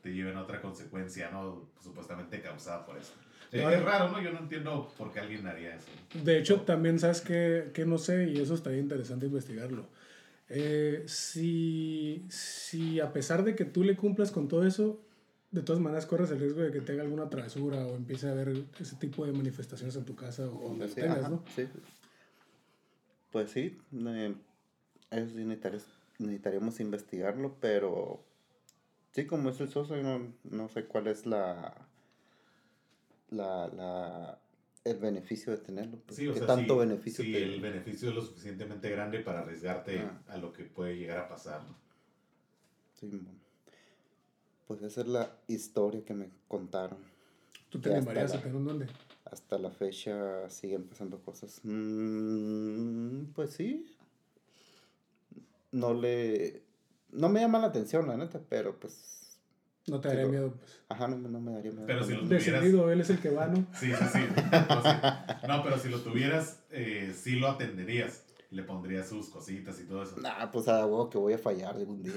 te 0.01 0.11
lleven 0.11 0.35
a 0.35 0.41
otra 0.41 0.59
consecuencia, 0.59 1.29
¿no? 1.29 1.69
Supuestamente 1.79 2.41
causada 2.41 2.83
por 2.87 2.97
eso. 2.97 3.13
Es 3.51 3.83
raro, 3.83 4.09
¿no? 4.09 4.19
Yo 4.19 4.31
no 4.31 4.39
entiendo 4.39 4.91
por 4.97 5.13
qué 5.13 5.19
alguien 5.19 5.45
haría 5.45 5.75
eso. 5.75 5.85
De 6.23 6.39
hecho, 6.39 6.61
también 6.61 6.97
sabes 6.97 7.21
que, 7.21 7.69
que 7.71 7.85
no 7.85 7.99
sé, 7.99 8.29
y 8.29 8.37
eso 8.39 8.55
estaría 8.55 8.79
interesante 8.79 9.27
investigarlo. 9.27 9.85
Eh, 10.49 11.03
si, 11.05 12.25
si 12.29 12.99
a 12.99 13.13
pesar 13.13 13.43
de 13.43 13.55
que 13.55 13.63
tú 13.65 13.83
le 13.83 13.95
cumplas 13.95 14.31
con 14.31 14.47
todo 14.47 14.65
eso, 14.65 14.99
de 15.51 15.61
todas 15.61 15.79
maneras 15.79 16.07
corres 16.07 16.31
el 16.31 16.39
riesgo 16.39 16.61
de 16.61 16.71
que 16.71 16.81
te 16.81 16.93
haga 16.93 17.03
alguna 17.03 17.29
travesura 17.29 17.85
o 17.85 17.95
empiece 17.95 18.27
a 18.27 18.31
haber 18.31 18.63
ese 18.79 18.95
tipo 18.95 19.23
de 19.23 19.33
manifestaciones 19.33 19.95
en 19.95 20.03
tu 20.05 20.15
casa 20.15 20.47
o 20.49 20.69
donde 20.69 20.87
Sí, 20.87 20.95
tengas, 20.95 21.19
ajá, 21.19 21.29
¿no? 21.29 21.43
sí. 21.55 21.67
Pues 23.31 23.51
sí, 23.51 23.77
eh, 23.93 24.33
eso 25.19 25.35
sí 25.35 25.43
necesitaríamos 25.45 26.79
investigarlo, 26.79 27.55
pero 27.59 28.23
sí, 29.11 29.25
como 29.25 29.49
es 29.49 29.59
el 29.59 29.69
socio, 29.69 29.97
no, 30.01 30.33
no 30.43 30.69
sé 30.69 30.85
cuál 30.85 31.07
es 31.07 31.25
la, 31.25 31.87
la, 33.29 33.67
la 33.67 34.39
el 34.83 34.97
beneficio 34.99 35.51
de 35.51 35.57
tenerlo. 35.59 35.97
pues, 36.05 36.17
Sí, 36.17 36.27
o 36.27 36.33
¿Qué 36.33 36.39
sea, 36.39 36.47
tanto 36.47 36.73
si, 36.75 36.79
beneficio 36.79 37.23
te- 37.25 37.43
el 37.43 37.59
beneficio 37.59 38.09
es 38.09 38.15
lo 38.15 38.21
suficientemente 38.21 38.89
grande 38.89 39.19
para 39.21 39.39
arriesgarte 39.39 39.99
Ah. 39.99 40.21
a 40.27 40.37
lo 40.37 40.53
que 40.53 40.63
puede 40.65 40.95
llegar 40.97 41.17
a 41.17 41.27
pasar, 41.27 41.63
¿no? 41.63 41.75
Sí, 42.93 43.07
bueno. 43.07 43.39
Pues 44.67 44.81
esa 44.83 45.01
es 45.01 45.07
la 45.07 45.37
historia 45.47 46.03
que 46.03 46.13
me 46.13 46.29
contaron. 46.47 46.99
¿Tú 47.69 47.79
te 47.81 47.93
animarías 47.93 48.33
a 48.33 48.37
un 48.47 48.63
duende? 48.65 48.87
Hasta 49.25 49.57
la 49.57 49.69
fecha 49.71 50.49
siguen 50.49 50.87
pasando 50.87 51.19
cosas. 51.19 51.59
Mm, 51.63 53.25
pues 53.33 53.51
sí. 53.53 53.94
No 55.75 55.93
le... 55.93 56.63
No 57.11 57.29
me 57.29 57.41
llama 57.41 57.59
la 57.59 57.67
atención, 57.67 58.07
la 58.07 58.15
neta, 58.17 58.39
pero 58.49 58.79
pues... 58.79 59.37
No 59.87 60.01
te 60.01 60.07
daría 60.07 60.25
miedo, 60.25 60.53
pues. 60.57 60.81
Ajá, 60.89 61.07
no, 61.07 61.17
me- 61.17 61.29
no 61.29 61.39
me 61.39 61.51
daría 61.51 61.71
miedo. 61.71 61.85
Pero 61.85 62.03
si 62.03 62.13
lo 62.13 62.21
tuvieras... 62.21 62.45
Decidido, 62.45 62.91
él 62.91 63.01
es 63.01 63.09
el 63.09 63.19
que 63.19 63.29
va, 63.29 63.47
¿no? 63.47 63.57
Sí, 63.79 63.91
sí, 63.93 64.05
sí. 64.13 64.19
No, 64.69 64.81
sí. 64.81 65.47
No, 65.47 65.63
pero 65.63 65.77
si 65.77 65.89
lo 65.89 65.99
tuvieras, 66.01 66.59
eh, 66.71 67.13
sí 67.15 67.35
lo 67.39 67.49
atenderías. 67.49 68.23
Le 68.55 68.63
pondrías 68.63 69.09
sus 69.09 69.27
cositas 69.27 69.77
y 69.81 69.83
todo 69.83 70.01
eso. 70.03 70.15
Nah, 70.21 70.49
pues 70.49 70.69
a 70.69 70.85
huevo 70.85 71.09
que 71.09 71.17
voy 71.17 71.33
a 71.33 71.37
fallar 71.37 71.75
algún 71.75 72.01
día. 72.01 72.13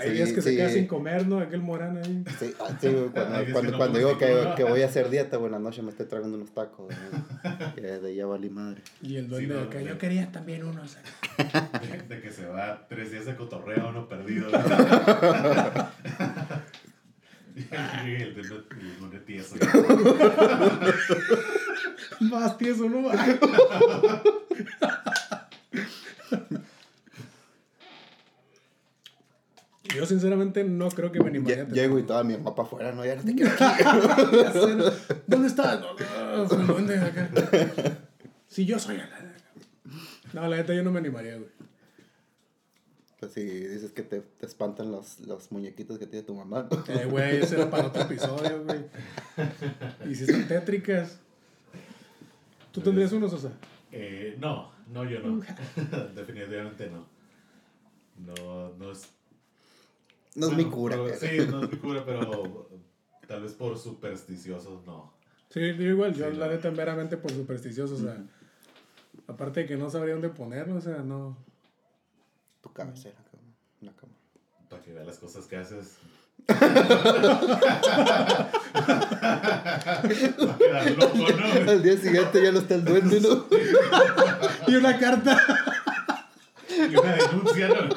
Hay 0.00 0.08
Sí, 0.08 0.14
días 0.14 0.32
que 0.32 0.40
se 0.40 0.56
queda 0.56 0.70
sin 0.70 0.86
comer, 0.86 1.26
¿no? 1.28 1.40
Aquel 1.40 1.60
morán 1.60 1.98
ahí. 1.98 2.24
Sí, 2.40 2.54
ah, 2.58 2.74
sí, 2.80 2.88
cuando, 3.12 3.44
que 3.44 3.52
cuando, 3.52 3.72
no 3.72 3.76
cuando 3.76 3.98
digo 3.98 4.16
que, 4.16 4.48
que 4.56 4.64
voy 4.64 4.80
a 4.80 4.86
hacer 4.86 5.10
dieta, 5.10 5.36
buenas 5.36 5.60
noches, 5.60 5.84
me 5.84 5.90
estoy 5.90 6.06
tragando 6.06 6.38
unos 6.38 6.52
tacos. 6.54 6.94
Que 7.74 7.82
de 7.82 8.14
ya 8.14 8.24
valí 8.24 8.48
madre. 8.48 8.80
Y 9.02 9.16
el 9.16 9.28
duende 9.28 9.52
Sí, 9.54 9.60
no, 9.60 9.66
acá, 9.66 9.78
no. 9.80 9.84
yo 9.88 9.98
quería 9.98 10.32
también 10.32 10.64
uno. 10.64 10.80
o 10.80 10.88
sea. 10.88 11.02
De, 11.82 12.14
de 12.14 12.22
que 12.22 12.30
se 12.30 12.46
va 12.46 12.86
tres 12.88 13.10
días 13.12 13.26
de 13.26 13.36
cotorreo, 13.36 13.90
uno 13.90 14.08
perdido. 14.08 14.48
Y 17.54 18.14
el 18.22 18.34
de 18.34 18.40
el 18.40 19.00
lunes 19.00 19.24
tieso. 19.26 19.56
Más 22.20 22.56
tieso, 22.56 22.88
¿no? 22.88 23.02
Yo 29.94 30.06
sinceramente 30.06 30.64
no 30.64 30.88
creo 30.90 31.12
que 31.12 31.20
me 31.20 31.28
animaría 31.28 31.56
Lle- 31.58 31.61
a 31.61 31.61
tener 31.61 31.61
Llego 31.72 31.98
y 31.98 32.02
toda 32.02 32.24
mi 32.24 32.36
mamá 32.36 32.54
para 32.54 32.66
afuera, 32.66 32.92
no, 32.92 33.04
ya 33.04 33.16
no 33.16 33.22
te 33.22 33.34
quiero 33.36 33.50
aquí. 33.50 33.84
¿Dónde 35.26 35.48
estás? 35.48 35.80
Duende 36.66 36.98
acá. 36.98 37.30
Si 38.46 38.64
yo 38.66 38.78
soy 38.78 38.96
el... 38.96 39.08
No, 40.32 40.48
la 40.48 40.56
neta 40.56 40.74
yo 40.74 40.82
no 40.82 40.90
me 40.90 40.98
animaría, 40.98 41.36
güey. 41.36 41.50
Pues 43.20 43.32
si 43.34 43.44
dices 43.44 43.92
que 43.92 44.02
te, 44.02 44.20
te 44.20 44.46
espantan 44.46 44.90
los, 44.90 45.20
los 45.20 45.52
muñequitos 45.52 45.98
que 45.98 46.06
tiene 46.06 46.26
tu 46.26 46.34
mamá. 46.34 46.68
Eh, 46.88 47.06
güey, 47.08 47.36
ese 47.36 47.54
era 47.54 47.70
para 47.70 47.86
otro 47.86 48.02
episodio, 48.02 48.64
güey. 48.64 48.80
Y 50.10 50.14
si 50.14 50.24
están 50.24 50.48
tétricas. 50.48 51.20
¿Tú 52.72 52.80
tendrías 52.80 53.12
unos, 53.12 53.32
o 53.32 53.38
sea? 53.38 53.52
Eh, 53.92 54.36
no, 54.40 54.72
no, 54.92 55.04
yo 55.08 55.20
no. 55.20 55.40
Definitivamente 56.16 56.90
no. 56.90 57.06
No, 58.26 58.72
no 58.78 58.90
es. 58.90 59.08
No 60.34 60.46
es 60.48 60.52
bueno, 60.54 60.68
mi 60.68 60.74
cura. 60.74 60.96
pero- 60.96 61.16
sí, 61.18 61.46
no 61.50 61.62
es 61.64 61.70
mi 61.70 61.76
cura, 61.78 62.04
pero 62.06 62.68
tal 63.26 63.42
vez 63.42 63.52
por 63.52 63.78
supersticiosos 63.78 64.84
no. 64.86 65.12
Sí, 65.50 65.60
yo 65.60 65.82
igual, 65.84 66.14
yo 66.14 66.30
Sí, 66.30 66.36
la 66.36 66.48
neta 66.48 66.70
meramente 66.70 67.16
por 67.18 67.30
supersticioso, 67.30 67.94
o 67.96 67.98
sea, 67.98 68.16
aparte 69.26 69.60
de 69.60 69.66
que 69.66 69.76
no 69.76 69.90
sabría 69.90 70.14
dónde 70.14 70.30
ponerlo, 70.30 70.76
o 70.76 70.80
sea, 70.80 70.98
no. 71.02 71.36
Tu 72.62 72.72
cabecera, 72.72 73.16
la 73.80 73.92
cama. 73.92 74.12
Para 74.70 74.80
que 74.82 74.92
vea 74.92 75.04
las 75.04 75.18
cosas 75.18 75.44
que 75.46 75.56
haces. 75.56 75.96
Loco, 80.96 81.16
¿no? 81.16 81.70
Al 81.70 81.82
día 81.82 81.96
siguiente 81.98 82.42
ya 82.42 82.52
no 82.52 82.58
está 82.60 82.74
el 82.76 82.84
duende, 82.84 83.20
¿no? 83.20 83.46
Y 84.68 84.76
una 84.76 84.98
carta. 84.98 85.38
Y 86.68 86.96
una 86.96 87.14
denuncia, 87.16 87.68
¿no? 87.68 87.88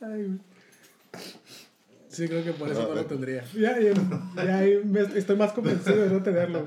Ay. 0.00 0.38
Sí, 2.08 2.26
creo 2.28 2.42
que 2.44 2.52
por 2.52 2.70
eso 2.70 2.88
no 2.88 2.94
lo 2.94 3.06
tendría. 3.06 3.44
Ya, 3.54 3.78
ya, 3.78 3.92
ya 4.36 4.62
me- 4.84 5.00
estoy 5.18 5.36
más 5.36 5.52
convencido 5.52 6.02
de 6.02 6.10
no 6.10 6.22
tenerlo. 6.22 6.66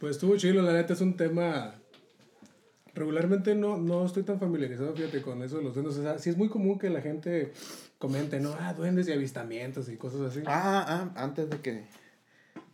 Pues 0.00 0.12
estuvo 0.16 0.36
chido, 0.36 0.62
la 0.62 0.72
neta 0.72 0.94
es 0.94 1.00
un 1.00 1.16
tema. 1.16 1.74
Regularmente 2.94 3.54
no, 3.54 3.76
no 3.78 4.04
estoy 4.04 4.24
tan 4.24 4.40
familiarizado, 4.40 4.94
fíjate, 4.94 5.22
con 5.22 5.42
eso 5.42 5.58
de 5.58 5.62
los 5.64 5.74
duendes. 5.74 5.96
O 5.96 6.02
sea, 6.02 6.18
sí 6.18 6.30
es 6.30 6.36
muy 6.36 6.48
común 6.48 6.78
que 6.78 6.90
la 6.90 7.00
gente 7.00 7.52
comente, 7.98 8.40
¿no? 8.40 8.54
Ah, 8.58 8.74
duendes 8.74 9.06
y 9.08 9.12
avistamientos 9.12 9.88
y 9.88 9.96
cosas 9.96 10.22
así. 10.22 10.40
Ah, 10.46 10.84
ah, 10.88 11.10
antes 11.22 11.48
de 11.50 11.58
que, 11.60 11.84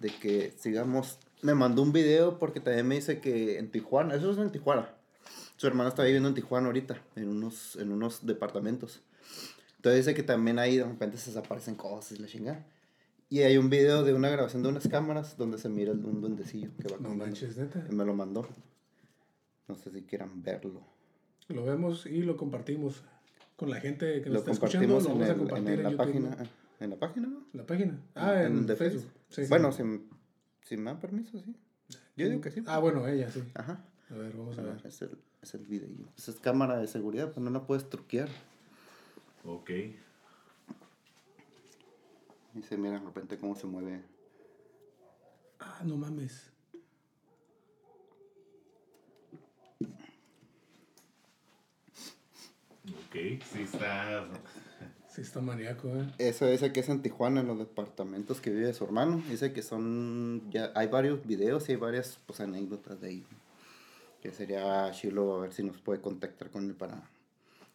de 0.00 0.08
que 0.10 0.52
sigamos, 0.58 1.18
me 1.42 1.54
mandó 1.54 1.82
un 1.82 1.92
video 1.92 2.38
porque 2.38 2.60
también 2.60 2.86
me 2.88 2.94
dice 2.96 3.20
que 3.20 3.58
en 3.58 3.70
Tijuana, 3.70 4.14
eso 4.14 4.30
es 4.30 4.38
en 4.38 4.50
Tijuana, 4.50 4.90
su 5.56 5.66
hermana 5.66 5.88
está 5.88 6.04
viviendo 6.04 6.28
en 6.28 6.34
Tijuana 6.34 6.66
ahorita, 6.66 7.02
en 7.16 7.28
unos, 7.28 7.76
en 7.76 7.92
unos 7.92 8.26
departamentos. 8.26 9.00
Entonces 9.76 10.04
dice 10.06 10.14
que 10.14 10.22
también 10.22 10.58
ahí 10.58 10.76
de 10.76 10.84
repente 10.84 11.16
se 11.16 11.30
desaparecen 11.30 11.74
cosas 11.76 12.18
y 12.18 12.22
la 12.22 12.26
chingada. 12.28 12.66
Y 13.28 13.40
hay 13.40 13.56
un 13.56 13.70
video 13.70 14.04
de 14.04 14.14
una 14.14 14.28
grabación 14.28 14.62
de 14.62 14.68
unas 14.68 14.86
cámaras 14.88 15.36
donde 15.36 15.58
se 15.58 15.68
mira 15.68 15.92
un 15.92 16.20
duendecillo 16.20 16.70
que 16.80 16.92
va 16.92 16.98
No 17.00 17.14
manches, 17.14 17.56
neta. 17.56 17.84
Y 17.90 17.94
me 17.94 18.04
lo 18.04 18.14
mandó. 18.14 18.46
No 19.68 19.74
sé 19.76 19.90
si 19.90 20.02
quieran 20.02 20.42
verlo. 20.42 20.80
Lo 21.48 21.64
vemos 21.64 22.06
y 22.06 22.22
lo 22.22 22.36
compartimos 22.36 23.02
con 23.56 23.70
la 23.70 23.80
gente 23.80 24.22
que 24.22 24.30
nos 24.30 24.32
Lo 24.34 24.38
está 24.40 24.52
escuchando. 24.52 24.86
Lo 24.88 24.98
en, 25.00 25.04
vamos 25.08 25.22
a 25.28 25.32
el- 25.32 25.38
compartir 25.38 25.68
en 25.68 25.74
en, 25.78 25.82
la 25.82 25.90
YouTube, 25.90 26.06
página. 26.06 26.30
¿no? 26.30 26.65
¿En 26.80 26.90
la 26.90 26.96
página, 26.98 27.28
no? 27.28 27.46
¿La 27.52 27.64
página? 27.66 27.98
Ah, 28.14 28.42
en, 28.42 28.66
de 28.66 28.76
Facebook. 28.76 29.10
Sí, 29.30 29.44
sí. 29.44 29.48
Bueno, 29.48 29.72
si, 29.72 29.82
si 30.62 30.76
me 30.76 30.84
dan 30.90 31.00
permiso, 31.00 31.38
sí. 31.40 31.56
Yo 32.16 32.28
digo 32.28 32.40
que 32.40 32.50
sí. 32.50 32.62
Ah, 32.66 32.78
bueno, 32.78 33.06
ella, 33.08 33.30
sí. 33.30 33.42
Ajá. 33.54 33.84
A 34.10 34.14
ver, 34.14 34.32
vamos 34.36 34.58
a 34.58 34.60
A 34.60 34.64
ver. 34.64 34.74
ver, 34.76 34.86
es 34.86 35.02
el, 35.02 35.18
es 35.42 35.54
el 35.54 35.64
video. 35.66 35.88
Esa 36.16 36.30
es 36.32 36.38
cámara 36.38 36.78
de 36.78 36.86
seguridad, 36.86 37.32
pues 37.32 37.42
no 37.42 37.50
la 37.50 37.66
puedes 37.66 37.88
truquear. 37.88 38.28
Ok. 39.44 39.70
Y 42.54 42.62
se 42.62 42.76
mira 42.76 42.98
de 42.98 43.04
repente 43.06 43.38
cómo 43.38 43.54
se 43.56 43.66
mueve. 43.66 44.02
Ah, 45.60 45.82
no 45.84 45.96
mames. 45.96 46.50
Ok, 52.88 53.42
sí 53.52 53.62
está. 53.62 54.28
Sí, 55.16 55.22
está 55.22 55.40
maníaco, 55.40 55.88
¿eh? 55.88 56.06
Eso 56.18 56.46
dice 56.46 56.72
que 56.74 56.80
es 56.80 56.90
en 56.90 57.00
Tijuana, 57.00 57.40
en 57.40 57.46
los 57.46 57.58
departamentos 57.58 58.42
que 58.42 58.50
vive 58.50 58.74
su 58.74 58.84
hermano. 58.84 59.22
Dice 59.30 59.50
que 59.54 59.62
son, 59.62 60.42
ya 60.50 60.72
hay 60.74 60.88
varios 60.88 61.26
videos 61.26 61.66
y 61.70 61.72
hay 61.72 61.78
varias 61.78 62.18
pues, 62.26 62.38
anécdotas 62.40 63.00
de 63.00 63.08
ahí. 63.08 63.24
Que 64.20 64.30
sería 64.30 64.90
chilo 64.90 65.36
a 65.36 65.40
ver 65.40 65.54
si 65.54 65.62
nos 65.62 65.78
puede 65.78 66.02
contactar 66.02 66.50
con 66.50 66.66
él 66.66 66.74
para 66.74 67.00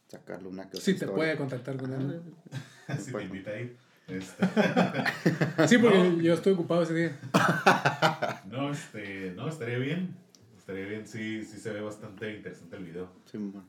sacarle 0.08 0.50
una 0.50 0.64
que 0.66 0.78
otra 0.78 0.82
Sí, 0.82 0.92
te 0.92 0.98
historia. 0.98 1.16
puede 1.16 1.36
contactar 1.38 1.78
con 1.78 1.92
él. 1.92 2.22
si 3.00 3.12
te 3.12 3.24
invita 3.24 3.50
a 3.50 3.60
ir. 3.60 3.76
Este, 4.08 4.46
Sí, 5.68 5.80
porque 5.80 5.98
No. 5.98 6.22
yo 6.22 6.34
estoy 6.36 6.54
ocupado 6.54 6.84
ese 6.84 6.94
día. 6.94 7.20
no, 8.52 8.72
este, 8.72 9.32
no, 9.36 9.48
estaría 9.50 9.80
bien. 9.80 10.16
Estaría 10.60 10.86
bien, 10.86 11.08
sí, 11.08 11.44
sí 11.44 11.58
se 11.58 11.72
ve 11.72 11.82
bastante 11.82 12.36
interesante 12.36 12.76
el 12.76 12.84
video. 12.84 13.10
Sí, 13.26 13.40
mon. 13.40 13.66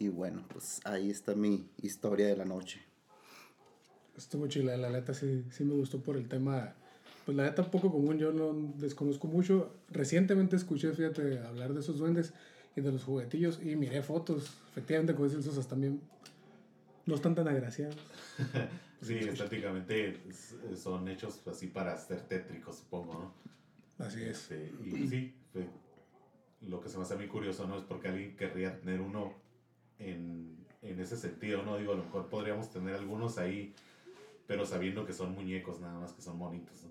Y 0.00 0.08
bueno, 0.08 0.42
pues 0.50 0.80
ahí 0.86 1.10
está 1.10 1.34
mi 1.34 1.68
historia 1.82 2.26
de 2.26 2.34
la 2.34 2.46
noche. 2.46 2.80
Estuvo 4.16 4.46
chila, 4.48 4.74
la 4.78 4.88
neta 4.90 5.12
sí, 5.12 5.44
sí 5.50 5.62
me 5.62 5.74
gustó 5.74 6.02
por 6.02 6.16
el 6.16 6.26
tema. 6.26 6.74
Pues 7.26 7.36
la 7.36 7.44
neta 7.44 7.70
poco 7.70 7.92
común, 7.92 8.18
yo 8.18 8.32
no 8.32 8.54
desconozco 8.78 9.28
mucho. 9.28 9.74
Recientemente 9.90 10.56
escuché, 10.56 10.92
fíjate, 10.94 11.40
hablar 11.40 11.74
de 11.74 11.80
esos 11.80 11.98
duendes 11.98 12.32
y 12.76 12.80
de 12.80 12.92
los 12.92 13.04
juguetillos 13.04 13.60
y 13.62 13.76
miré 13.76 14.02
fotos. 14.02 14.50
Efectivamente, 14.70 15.12
como 15.14 15.26
dicen 15.28 15.42
Sosa, 15.42 15.68
también 15.68 16.00
no 17.04 17.14
están 17.14 17.34
tan 17.34 17.46
agraciados. 17.46 17.96
Sí, 19.02 19.14
estéticamente 19.14 20.20
s- 20.28 20.76
son 20.76 21.08
hechos 21.08 21.40
así 21.46 21.68
para 21.68 21.96
ser 21.96 22.20
tétricos, 22.20 22.76
supongo, 22.80 23.14
¿no? 23.98 24.04
Así 24.04 24.20
es. 24.22 24.50
Este, 24.50 24.70
y 24.84 25.08
sí, 25.08 25.34
fue- 25.54 25.66
lo 26.68 26.82
que 26.82 26.90
se 26.90 26.98
me 26.98 27.04
hace 27.04 27.14
a 27.14 27.16
mí 27.16 27.26
curioso, 27.26 27.66
¿no? 27.66 27.78
Es 27.78 27.84
porque 27.84 28.08
alguien 28.08 28.36
querría 28.36 28.78
tener 28.78 29.00
uno 29.00 29.32
en, 30.00 30.56
en 30.82 31.00
ese 31.00 31.16
sentido, 31.16 31.62
¿no? 31.62 31.76
Digo, 31.78 31.92
a 31.92 31.96
lo 31.96 32.04
mejor 32.04 32.28
podríamos 32.28 32.70
tener 32.70 32.94
algunos 32.94 33.38
ahí, 33.38 33.72
pero 34.46 34.66
sabiendo 34.66 35.06
que 35.06 35.12
son 35.12 35.32
muñecos, 35.32 35.80
nada 35.80 35.98
más 36.00 36.12
que 36.12 36.22
son 36.22 36.38
bonitos, 36.38 36.82
¿no? 36.82 36.90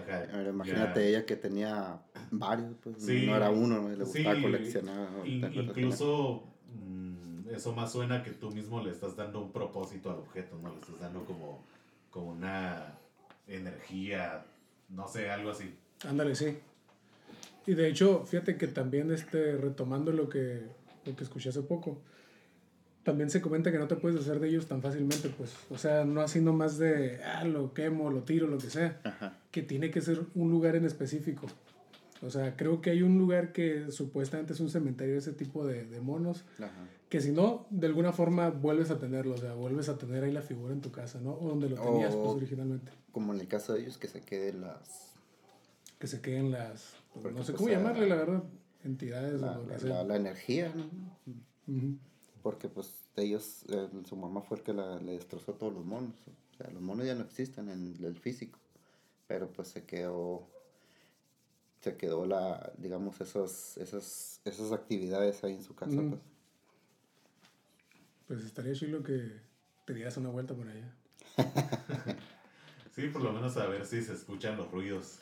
Ajá, 0.00 0.18
A 0.18 0.36
ver, 0.36 0.44
ya- 0.46 0.50
imagínate 0.50 1.08
ella 1.08 1.26
que 1.26 1.36
tenía 1.36 2.00
varios, 2.30 2.74
pues 2.82 2.96
Sí. 2.98 3.24
no 3.26 3.34
era 3.36 3.50
uno, 3.50 3.80
¿no? 3.82 3.88
le 3.88 4.04
Sí, 4.04 4.22
gustaba 4.22 4.40
coleccionar. 4.40 5.08
¿Te 5.40 5.46
acuerdas? 5.46 5.76
incluso 5.76 6.44
mm, 6.74 7.48
eso 7.54 7.74
más 7.74 7.92
suena 7.92 8.22
que 8.22 8.30
tú 8.30 8.50
mismo 8.50 8.82
le 8.82 8.90
estás 8.90 9.16
dando 9.16 9.40
un 9.42 9.52
propósito 9.52 10.10
al 10.10 10.18
objeto, 10.18 10.58
¿no? 10.62 10.70
Le 10.72 10.78
estás 10.80 10.98
dando 11.00 11.24
como, 11.24 11.62
como 12.10 12.30
una 12.30 12.98
energía, 13.46 14.44
no 14.88 15.06
sé, 15.08 15.30
algo 15.30 15.50
así. 15.50 15.74
Ándale, 16.08 16.34
sí. 16.34 16.58
Y 17.66 17.74
de 17.74 17.88
hecho, 17.88 18.24
fíjate 18.26 18.56
que 18.56 18.66
también 18.68 19.10
este, 19.12 19.56
retomando 19.56 20.10
lo 20.12 20.28
que, 20.28 20.62
lo 21.04 21.14
que 21.14 21.24
escuché 21.24 21.50
hace 21.50 21.62
poco, 21.62 22.00
también 23.02 23.30
se 23.30 23.40
comenta 23.40 23.72
que 23.72 23.78
no 23.78 23.88
te 23.88 23.96
puedes 23.96 24.20
hacer 24.20 24.38
de 24.40 24.48
ellos 24.48 24.66
tan 24.66 24.80
fácilmente, 24.82 25.28
pues. 25.30 25.54
O 25.70 25.78
sea, 25.78 26.04
no 26.04 26.20
así 26.20 26.40
nomás 26.40 26.78
de, 26.78 27.20
ah, 27.24 27.44
lo 27.44 27.74
quemo, 27.74 28.10
lo 28.10 28.22
tiro, 28.22 28.46
lo 28.46 28.58
que 28.58 28.70
sea. 28.70 29.00
Ajá. 29.04 29.38
Que 29.50 29.62
tiene 29.62 29.90
que 29.90 30.00
ser 30.00 30.20
un 30.34 30.50
lugar 30.50 30.76
en 30.76 30.84
específico. 30.84 31.46
O 32.22 32.30
sea, 32.30 32.56
creo 32.56 32.80
que 32.80 32.90
hay 32.90 33.02
un 33.02 33.18
lugar 33.18 33.52
que 33.52 33.90
supuestamente 33.90 34.52
es 34.52 34.60
un 34.60 34.70
cementerio 34.70 35.14
de 35.14 35.18
ese 35.18 35.32
tipo 35.32 35.66
de, 35.66 35.84
de 35.86 36.00
monos, 36.00 36.44
Ajá. 36.58 36.70
que 37.08 37.20
si 37.20 37.32
no, 37.32 37.66
de 37.70 37.88
alguna 37.88 38.12
forma 38.12 38.50
vuelves 38.50 38.92
a 38.92 38.98
tenerlo, 39.00 39.34
o 39.34 39.38
sea, 39.38 39.54
vuelves 39.54 39.88
a 39.88 39.98
tener 39.98 40.22
ahí 40.22 40.30
la 40.32 40.42
figura 40.42 40.72
en 40.72 40.80
tu 40.80 40.92
casa, 40.92 41.20
¿no? 41.20 41.32
O 41.34 41.48
donde 41.48 41.68
lo 41.68 41.74
tenías, 41.82 42.14
pues, 42.14 42.28
O- 42.28 42.36
originalmente. 42.36 42.92
Como 43.10 43.34
en 43.34 43.40
el 43.40 43.48
caso 43.48 43.72
de 43.74 43.80
ellos, 43.80 43.98
que 43.98 44.06
se 44.06 44.20
queden 44.20 44.60
las, 44.60 45.12
Que 45.98 46.06
se 46.06 46.20
queden 46.20 46.52
las, 46.52 46.94
pues, 47.12 47.22
Porque, 47.24 47.38
no 47.38 47.44
sé 47.44 47.52
pues, 47.52 47.58
cómo 47.62 47.70
llamarle, 47.74 48.08
la 48.08 48.14
verdad, 48.14 48.44
entidades 48.84 49.40
la, 49.40 49.58
o 49.58 49.62
lo 49.62 49.66
la, 49.68 49.74
que 49.74 49.80
sea. 49.80 49.90
la- 49.90 50.04
la 50.04 50.16
energía, 50.16 50.72
¿no? 50.76 50.84
Ujú. 51.76 51.98
Porque 52.42 52.68
pues 52.68 52.92
ellos, 53.16 53.64
eh, 53.68 53.88
su 54.08 54.16
mamá 54.16 54.42
fue 54.42 54.58
el 54.58 54.62
que 54.62 54.72
la, 54.72 54.96
le 54.98 55.12
destrozó 55.12 55.54
todos 55.54 55.72
los 55.72 55.84
monos. 55.84 56.14
O 56.52 56.56
sea, 56.56 56.70
los 56.70 56.82
monos 56.82 57.06
ya 57.06 57.14
no 57.14 57.22
existen 57.22 57.68
en 57.68 58.04
el 58.04 58.16
físico. 58.16 58.58
Pero 59.28 59.48
pues 59.48 59.68
se 59.68 59.84
quedó, 59.84 60.46
se 61.80 61.96
quedó 61.96 62.26
la, 62.26 62.72
digamos, 62.78 63.20
esos, 63.20 63.76
esas, 63.78 64.40
esas 64.44 64.72
actividades 64.72 65.42
ahí 65.44 65.54
en 65.54 65.64
su 65.64 65.74
casa. 65.74 65.96
Pues. 65.96 66.20
Pues 68.26 68.44
estaría 68.44 68.72
chido 68.74 69.02
que 69.02 69.40
te 69.84 69.94
dieras 69.94 70.16
una 70.16 70.30
vuelta 70.30 70.54
por 70.54 70.68
allá. 70.68 70.94
Sí, 72.94 73.08
por 73.08 73.22
lo 73.22 73.32
menos 73.32 73.56
a 73.56 73.66
ver 73.66 73.86
si 73.86 74.02
se 74.02 74.12
escuchan 74.12 74.58
los 74.58 74.70
ruidos, 74.70 75.18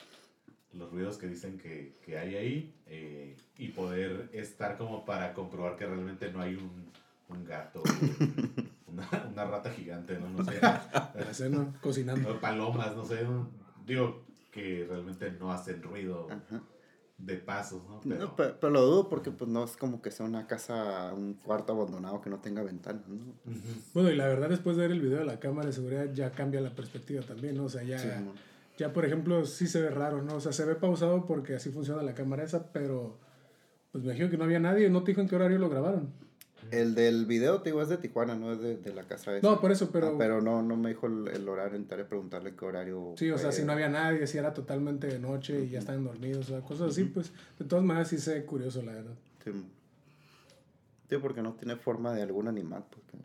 los 0.73 0.91
ruidos 0.91 1.17
que 1.17 1.27
dicen 1.27 1.57
que, 1.57 1.95
que 2.05 2.17
hay 2.17 2.35
ahí 2.35 2.75
eh, 2.87 3.37
y 3.57 3.69
poder 3.69 4.29
estar 4.33 4.77
como 4.77 5.05
para 5.05 5.33
comprobar 5.33 5.77
que 5.77 5.85
realmente 5.85 6.29
no 6.33 6.41
hay 6.41 6.55
un, 6.55 6.91
un 7.31 7.45
gato, 7.45 7.81
un- 7.83 8.69
una, 8.87 9.07
una 9.31 9.45
rata 9.45 9.69
gigante, 9.71 10.17
¿no? 10.19 10.29
No 10.29 10.43
sé, 10.43 10.59
Para 11.13 11.29
hacer, 11.29 11.51
¿no? 11.51 11.73
Cocinando. 11.81 12.39
palomas, 12.39 12.95
no 12.95 13.05
sé, 13.05 13.23
un- 13.25 13.49
digo 13.85 14.23
que 14.51 14.85
realmente 14.89 15.31
no 15.31 15.51
hacen 15.51 15.81
ruido 15.81 16.27
Ajá. 16.29 16.61
de 17.17 17.37
pasos, 17.37 17.81
¿no? 17.87 18.01
Pero, 18.01 18.19
No, 18.25 18.35
pe- 18.35 18.53
pero, 18.59 18.69
lo 18.71 18.81
dudo 18.81 19.09
porque 19.09 19.31
pues 19.31 19.49
no 19.49 19.63
es 19.63 19.77
como 19.77 20.01
que 20.01 20.11
sea 20.11 20.25
una 20.25 20.45
casa, 20.45 21.13
un 21.13 21.35
cuarto 21.35 21.71
abandonado 21.73 22.19
que 22.21 22.29
no 22.29 22.39
tenga 22.39 22.61
ventanas, 22.63 23.07
¿no? 23.07 23.33
Bueno, 23.93 24.11
y 24.11 24.15
la 24.15 24.27
verdad, 24.27 24.49
después 24.49 24.75
de 24.75 24.83
ver 24.83 24.91
el 24.91 25.01
video 25.01 25.19
de 25.19 25.25
la 25.25 25.39
cámara 25.39 25.67
de 25.67 25.73
seguridad, 25.73 26.11
ya 26.13 26.31
cambia 26.31 26.59
la 26.61 26.75
perspectiva 26.75 27.21
también, 27.23 27.55
¿no? 27.55 27.65
O 27.65 27.69
sea, 27.69 27.83
ya, 27.83 27.97
Sí, 27.99 28.09
ya 28.77 28.91
por 28.91 29.05
ejemplo, 29.05 29.45
sí 29.45 29.67
se 29.67 29.81
ve 29.81 29.89
raro, 29.89 30.21
¿no? 30.21 30.35
O 30.35 30.39
sea, 30.41 30.51
se 30.51 30.65
ve 30.65 30.75
pausado 30.75 31.25
porque 31.25 31.55
así 31.55 31.69
funciona 31.69 32.01
la 32.03 32.13
cámara 32.13 32.43
esa, 32.43 32.71
pero 32.73 33.17
pues 33.93 34.03
me 34.03 34.09
imagino 34.11 34.29
que 34.29 34.37
no 34.37 34.43
había 34.45 34.59
nadie, 34.59 34.89
no 34.89 35.03
te 35.03 35.11
dijo 35.11 35.21
en 35.21 35.27
qué 35.29 35.35
horario 35.35 35.59
lo 35.59 35.69
grabaron. 35.69 36.13
El 36.71 36.95
del 36.95 37.25
video, 37.25 37.61
te 37.61 37.69
digo, 37.69 37.81
es 37.81 37.89
de 37.89 37.97
Tijuana, 37.97 38.35
no 38.35 38.53
es 38.53 38.61
de, 38.61 38.77
de 38.77 38.93
la 38.93 39.03
casa 39.03 39.35
esa. 39.35 39.47
No, 39.47 39.59
por 39.59 39.71
eso, 39.71 39.91
pero- 39.91 40.07
Ah, 40.07 40.15
pero 40.17 40.41
no, 40.41 40.61
no 40.61 40.75
me 40.77 40.89
dijo 40.89 41.07
el, 41.07 41.27
el 41.27 41.47
horario, 41.49 41.75
intentaré 41.75 42.05
preguntarle 42.05 42.55
qué 42.55 42.65
horario. 42.65 43.13
Sí, 43.17 43.29
o 43.29 43.37
sea, 43.37 43.51
si 43.51 43.63
no 43.63 43.73
había 43.73 43.89
nadie, 43.89 44.25
si 44.27 44.37
era 44.37 44.53
totalmente 44.53 45.07
de 45.07 45.19
noche 45.19 45.63
y 45.65 45.69
ya 45.69 45.79
estaban 45.79 46.03
dormidos, 46.03 46.45
o 46.45 46.49
sea, 46.49 46.61
cosas 46.61 46.91
así, 46.91 47.03
pues 47.05 47.31
de 47.59 47.65
todas 47.65 47.83
maneras 47.83 48.07
sí 48.07 48.17
sé 48.17 48.45
curioso, 48.45 48.81
la 48.81 48.93
verdad. 48.93 49.13
Sí, 49.43 49.51
Sí, 51.09 51.17
porque 51.17 51.41
no 51.41 51.53
tiene 51.55 51.75
forma 51.75 52.13
de 52.13 52.21
algún 52.21 52.47
animal, 52.47 52.85
porque 52.89 53.17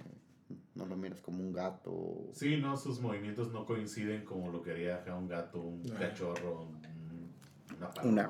no 0.74 0.86
lo 0.86 0.96
miras 0.96 1.20
como 1.20 1.38
un 1.38 1.52
gato. 1.52 2.28
Sí, 2.32 2.56
no, 2.56 2.76
sus 2.76 3.00
movimientos 3.00 3.52
no 3.52 3.64
coinciden 3.64 4.24
como 4.24 4.50
lo 4.50 4.60
que 4.60 4.72
haría 4.72 4.96
acá 4.96 5.14
un 5.14 5.28
gato, 5.28 5.60
un 5.60 5.82
cachorro, 5.90 6.62
un- 6.62 7.76
una 7.76 7.90
paloma. 7.92 8.12
Una 8.12 8.28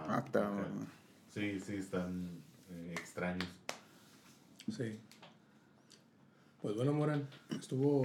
o- 0.50 0.86
Sí, 1.32 1.58
sí, 1.58 1.76
están 1.76 2.28
eh, 2.70 2.92
extraños. 2.98 3.48
Sí. 4.70 4.98
Pues 6.66 6.74
bueno, 6.74 6.92
Moran, 6.92 7.28
estuvo 7.60 8.04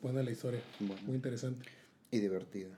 buena 0.00 0.22
la 0.22 0.30
historia, 0.30 0.60
Bueno. 0.78 1.02
muy 1.06 1.16
interesante. 1.16 1.66
Y 2.12 2.20
divertida. 2.20 2.68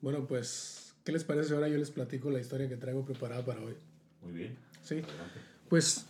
Bueno, 0.00 0.26
pues, 0.26 0.94
¿qué 1.04 1.12
les 1.12 1.22
parece 1.22 1.52
ahora 1.52 1.68
yo 1.68 1.76
les 1.76 1.90
platico 1.90 2.30
la 2.30 2.40
historia 2.40 2.66
que 2.66 2.78
traigo 2.78 3.04
preparada 3.04 3.44
para 3.44 3.60
hoy? 3.60 3.74
Muy 4.22 4.32
bien. 4.32 4.56
Sí, 4.82 4.94
Adelante. 4.94 5.38
pues 5.68 6.06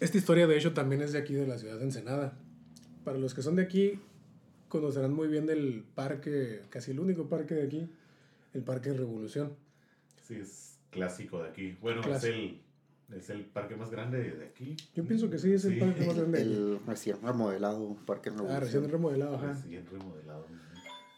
esta 0.00 0.18
historia 0.18 0.46
de 0.46 0.58
hecho 0.58 0.74
también 0.74 1.00
es 1.00 1.12
de 1.14 1.18
aquí 1.20 1.32
de 1.32 1.46
la 1.46 1.56
ciudad 1.56 1.78
de 1.78 1.84
Ensenada. 1.84 2.36
Para 3.02 3.16
los 3.16 3.32
que 3.32 3.40
son 3.40 3.56
de 3.56 3.62
aquí, 3.62 3.98
conocerán 4.68 5.14
muy 5.14 5.28
bien 5.28 5.46
del 5.46 5.82
parque, 5.94 6.60
casi 6.68 6.90
el 6.90 7.00
único 7.00 7.30
parque 7.30 7.54
de 7.54 7.62
aquí, 7.62 7.88
el 8.52 8.60
Parque 8.60 8.92
Revolución. 8.92 9.54
Sí, 10.28 10.34
es 10.34 10.76
clásico 10.90 11.42
de 11.42 11.48
aquí. 11.48 11.78
Bueno, 11.80 12.02
Clásico. 12.02 12.34
es 12.34 12.38
el, 12.38 12.60
es 13.16 13.30
el 13.30 13.44
parque 13.44 13.76
más 13.76 13.90
grande 13.90 14.18
de 14.32 14.44
aquí. 14.46 14.76
Yo 14.94 15.04
pienso 15.04 15.30
que 15.30 15.38
sí, 15.38 15.52
es 15.52 15.64
el 15.64 15.74
Sí. 15.74 15.80
parque 15.80 16.04
más 16.06 16.16
grande 16.16 16.38
de 16.38 16.44
aquí. 16.44 16.52
El 16.54 16.80
recién 16.86 17.16
remodelado 17.22 17.96
Parque 18.06 18.30
Ah, 18.30 18.32
Revolución. 18.32 18.60
recién 18.62 18.90
remodelado, 18.90 19.36
ajá. 19.36 19.52
Recién 19.52 19.86
remodelado. 19.86 20.46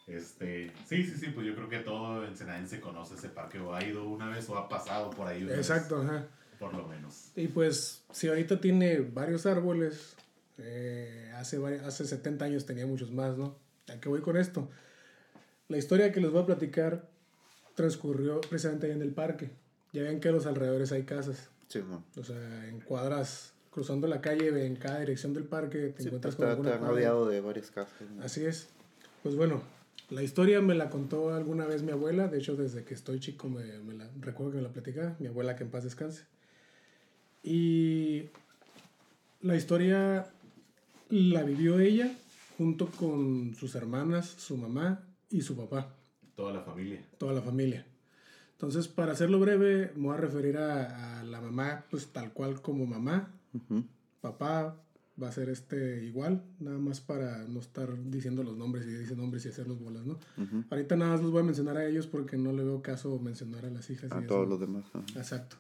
Este, 0.07 0.71
sí, 0.89 1.03
sí, 1.03 1.15
sí, 1.19 1.27
pues 1.35 1.47
yo 1.47 1.55
creo 1.57 1.69
que 1.69 1.81
todo 1.81 2.25
ensenadense 2.25 2.81
conoce 2.81 3.15
ese 3.15 3.29
parque 3.29 3.59
o 3.59 3.75
ha 3.75 3.83
ido 3.85 4.09
una 4.09 4.29
vez 4.29 4.49
o 4.49 4.57
ha 4.57 4.69
pasado 4.69 5.11
por 5.11 5.27
ahí 5.27 5.43
una 5.43 5.51
vez, 5.57 5.59
Exacto, 5.69 6.01
ajá. 6.01 6.27
por 6.61 6.73
lo 6.75 6.87
menos. 6.87 7.33
Y 7.35 7.49
pues, 7.49 8.05
si 8.13 8.29
ahorita 8.29 8.61
tiene 8.61 9.01
varios 9.01 9.47
árboles, 9.47 10.15
eh, 10.59 11.33
hace, 11.37 11.57
hace 11.85 12.05
70 12.05 12.45
años 12.45 12.67
tenía 12.67 12.87
muchos 12.87 13.11
más, 13.11 13.37
¿no? 13.37 13.57
¿A 13.93 13.99
qué 14.01 14.09
voy 14.09 14.21
con 14.21 14.37
esto? 14.37 14.69
La 15.69 15.77
historia 15.77 16.13
que 16.13 16.21
les 16.21 16.31
voy 16.31 16.43
a 16.43 16.47
platicar 16.47 17.09
transcurrió 17.75 18.41
precisamente 18.43 18.87
ahí 18.87 18.93
en 18.93 19.03
el 19.03 19.13
parque. 19.13 19.51
Ya 19.93 20.03
ven 20.03 20.21
que 20.21 20.29
a 20.29 20.33
los 20.33 20.47
alrededores 20.47 20.93
hay 20.93 21.03
casas. 21.03 21.51
Sí, 21.69 21.81
mo. 21.81 22.05
O 22.19 22.25
sea, 22.25 22.69
en 22.69 22.81
cuadras, 22.81 23.53
cruzando 23.71 24.07
la 24.07 24.21
calle, 24.21 24.67
en 24.67 24.77
cada 24.77 25.01
dirección 25.01 25.35
del 25.35 25.45
parque, 25.45 25.89
te 25.89 26.03
Sí, 26.03 26.09
encuentras 26.09 26.35
está, 26.35 26.57
con 26.57 26.67
alguna 26.67 26.89
rodeado 26.89 27.29
de 27.29 27.41
varias 27.41 27.71
casas. 27.71 27.95
¿no? 28.15 28.23
Así 28.23 28.45
es. 28.45 28.69
Pues 29.23 29.35
bueno, 29.37 29.63
la 30.11 30.23
historia 30.23 30.61
me 30.61 30.75
la 30.75 30.89
contó 30.91 31.35
alguna 31.35 31.67
vez 31.67 31.83
mi 31.83 31.91
abuela. 31.93 32.29
De 32.29 32.39
hecho, 32.39 32.55
desde 32.57 32.85
que 32.85 32.95
estoy 32.95 33.19
chico 33.21 33.49
me, 33.49 33.65
me 33.81 33.95
la 33.95 34.09
recuerdo 34.21 34.53
que 34.53 34.57
me 34.59 34.63
la 34.63 34.71
platicaba. 34.73 35.17
Mi 35.19 35.27
abuela 35.27 35.57
que 35.57 35.65
en 35.65 35.71
paz 35.71 35.85
descanse. 35.85 36.25
Y 37.43 38.29
la 39.41 39.57
historia 39.57 40.27
la 41.11 41.43
vivió 41.43 41.79
ella 41.79 42.11
junto 42.59 42.87
con 42.87 43.55
sus 43.55 43.75
hermanas, 43.75 44.27
su 44.39 44.57
mamá 44.57 45.05
y 45.31 45.43
su 45.43 45.57
papá, 45.57 45.93
Toda 46.37 46.53
la 46.53 46.63
familia. 46.63 47.03
toda 47.19 47.33
la 47.35 47.43
familia. 47.43 47.87
Entonces, 48.57 48.89
para 48.89 49.13
hacerlo 49.13 49.39
breve, 49.39 49.93
me 49.97 50.09
voy 50.09 50.15
a 50.15 50.19
referir 50.19 50.57
a, 50.57 51.21
a 51.21 51.25
la 51.25 51.41
mamá, 51.41 51.85
pues 51.91 52.07
tal 52.09 52.33
cual 52.33 52.63
como 52.63 52.87
mamá, 52.87 53.29
papá, 54.23 54.77
va 55.23 55.29
a 55.29 55.33
ser 55.33 55.49
este 55.51 56.05
igual, 56.05 56.43
nada 56.61 56.79
más 56.79 57.01
para 57.01 57.45
no 57.45 57.61
estar 57.61 57.89
diciendo 58.11 58.43
los 58.43 58.57
nombres 58.57 58.87
y 58.87 58.91
dicen 58.95 59.19
nombres 59.19 59.45
y 59.47 59.49
hacerlos 59.49 59.81
bolas, 59.81 60.05
¿no? 60.07 60.19
Ahorita 60.71 60.97
nada 60.97 61.13
más 61.13 61.23
los 61.23 61.33
voy 61.33 61.41
a 61.41 61.45
mencionar 61.45 61.77
a 61.77 61.87
ellos 61.87 62.07
porque 62.07 62.37
no 62.37 62.53
le 62.53 62.65
veo 62.65 62.83
caso 62.83 63.19
mencionar 63.19 63.65
a 63.67 63.71
las 63.71 63.89
hijas. 63.91 64.11
y 64.11 64.15
A 64.15 64.19
eso. 64.19 64.27
todos 64.27 64.49
los 64.49 64.61
demás. 64.61 64.85
Exacto. 65.17 65.57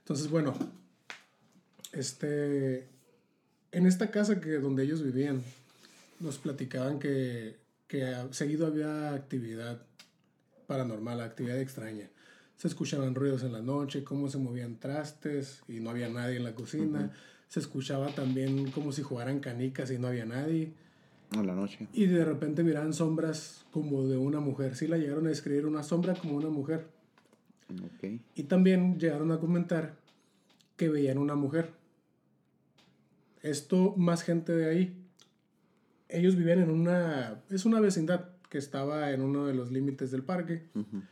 Entonces, 0.00 0.28
bueno, 0.30 0.54
este, 1.92 2.88
en 3.72 3.86
esta 3.86 4.10
casa 4.10 4.40
que 4.40 4.58
donde 4.58 4.84
ellos 4.84 5.02
vivían, 5.02 5.42
nos 6.20 6.38
platicaban 6.38 6.98
que, 6.98 7.56
que 7.88 8.14
seguido 8.30 8.66
había 8.66 9.14
actividad 9.14 9.82
paranormal, 10.66 11.20
actividad 11.20 11.58
extraña. 11.60 12.08
Se 12.56 12.68
escuchaban 12.68 13.14
ruidos 13.14 13.42
en 13.42 13.52
la 13.52 13.60
noche, 13.60 14.02
cómo 14.02 14.28
se 14.28 14.38
movían 14.38 14.76
trastes 14.78 15.62
y 15.68 15.80
no 15.80 15.90
había 15.90 16.08
nadie 16.08 16.36
en 16.36 16.44
la 16.44 16.54
cocina. 16.54 17.12
Se 17.48 17.60
escuchaba 17.60 18.08
también 18.08 18.70
como 18.70 18.92
si 18.92 19.02
jugaran 19.02 19.40
canicas 19.40 19.90
y 19.90 19.98
no 19.98 20.08
había 20.08 20.24
nadie. 20.24 20.72
En 21.32 21.46
la 21.46 21.54
noche. 21.54 21.86
Y 21.92 22.06
de 22.06 22.24
repente 22.24 22.62
miraban 22.62 22.92
sombras 22.92 23.66
como 23.72 24.06
de 24.06 24.16
una 24.16 24.40
mujer. 24.40 24.74
Sí 24.74 24.86
la 24.86 24.96
llegaron 24.96 25.26
a 25.26 25.30
describir 25.30 25.66
una 25.66 25.82
sombra 25.82 26.14
como 26.14 26.36
una 26.36 26.48
mujer. 26.48 26.86
Ok. 27.70 28.20
Y 28.34 28.44
también 28.44 28.98
llegaron 28.98 29.32
a 29.32 29.38
comentar 29.38 29.96
que 30.76 30.88
veían 30.88 31.18
una 31.18 31.34
mujer. 31.34 31.72
Esto, 33.42 33.94
más 33.96 34.22
gente 34.22 34.52
de 34.52 34.70
ahí. 34.70 35.06
Ellos 36.08 36.36
vivían 36.36 36.60
en 36.60 36.70
una... 36.70 37.42
Es 37.50 37.64
una 37.64 37.80
vecindad 37.80 38.30
que 38.48 38.58
estaba 38.58 39.10
en 39.10 39.20
uno 39.20 39.46
de 39.46 39.54
los 39.54 39.70
límites 39.70 40.10
del 40.10 40.22
parque. 40.22 40.66
Ujú. 40.74 41.02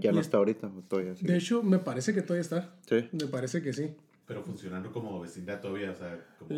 Ya 0.00 0.12
no 0.12 0.20
es- 0.20 0.26
está 0.26 0.38
ahorita, 0.38 0.70
todavía 0.88 1.14
sí. 1.14 1.26
De 1.26 1.36
hecho, 1.36 1.62
me 1.62 1.78
parece 1.78 2.14
que 2.14 2.22
todavía 2.22 2.42
está. 2.42 2.74
Sí. 2.88 3.08
Me 3.12 3.26
parece 3.26 3.62
que 3.62 3.72
sí. 3.72 3.94
Pero 4.26 4.42
funcionando 4.42 4.92
como 4.92 5.18
vecindad 5.20 5.60
todavía, 5.60 5.90
o 5.90 5.94
sea, 5.94 6.22
como... 6.38 6.50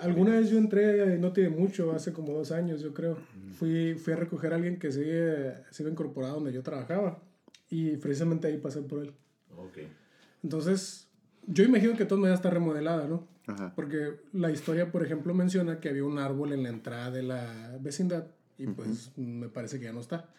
Alguna 0.00 0.38
vez 0.38 0.48
yo 0.50 0.56
entré, 0.56 1.18
no 1.18 1.32
tiene 1.32 1.50
mucho, 1.50 1.92
hace 1.92 2.12
como 2.12 2.32
dos 2.32 2.52
años 2.52 2.80
yo 2.80 2.94
creo. 2.94 3.18
Fui, 3.58 3.94
fui 3.96 4.14
a 4.14 4.16
recoger 4.16 4.52
a 4.52 4.56
alguien 4.56 4.78
que 4.78 4.90
se, 4.90 5.54
se 5.70 5.82
iba 5.82 5.90
incorporado 5.92 6.36
donde 6.36 6.52
yo 6.54 6.62
trabajaba. 6.62 7.22
Y 7.70 7.96
precisamente 7.98 8.46
ahí 8.48 8.56
pasé 8.56 8.80
por 8.80 9.02
él. 9.02 9.12
Ok. 9.54 9.78
Entonces, 10.42 11.08
yo 11.46 11.64
imagino 11.64 11.92
que 11.92 11.98
de 12.00 12.06
todas 12.06 12.20
maneras 12.20 12.38
está 12.38 12.48
remodelada, 12.50 13.06
¿no? 13.06 13.28
Ajá. 13.46 13.72
Porque 13.74 14.20
la 14.32 14.50
historia, 14.50 14.90
por 14.90 15.04
ejemplo, 15.04 15.34
menciona 15.34 15.80
que 15.80 15.90
había 15.90 16.04
un 16.04 16.18
árbol 16.18 16.52
en 16.54 16.62
la 16.62 16.68
entrada 16.70 17.10
de 17.10 17.22
la 17.22 17.76
vecindad 17.80 18.26
y 18.56 18.66
pues 18.68 19.12
me 19.16 19.48
parece 19.50 19.78
que 19.78 19.84
ya 19.86 19.92
no 19.92 20.00
está. 20.00 20.30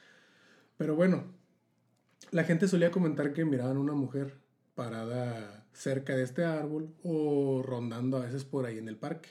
Pero 0.78 0.96
bueno, 0.96 1.24
la 2.32 2.44
gente 2.44 2.68
solía 2.68 2.92
comentar 2.92 3.34
que 3.34 3.46
miraban 3.46 3.78
una 3.78 3.94
mujer 3.94 4.36
parada 4.76 5.66
cerca 5.74 6.16
de 6.16 6.24
este 6.24 6.44
árbol 6.46 6.94
o 7.04 7.62
rondando 7.66 8.18
a 8.18 8.22
veces 8.22 8.46
por 8.46 8.66
ahí 8.66 8.78
en 8.78 8.88
el 8.88 8.96
parque. 8.98 9.30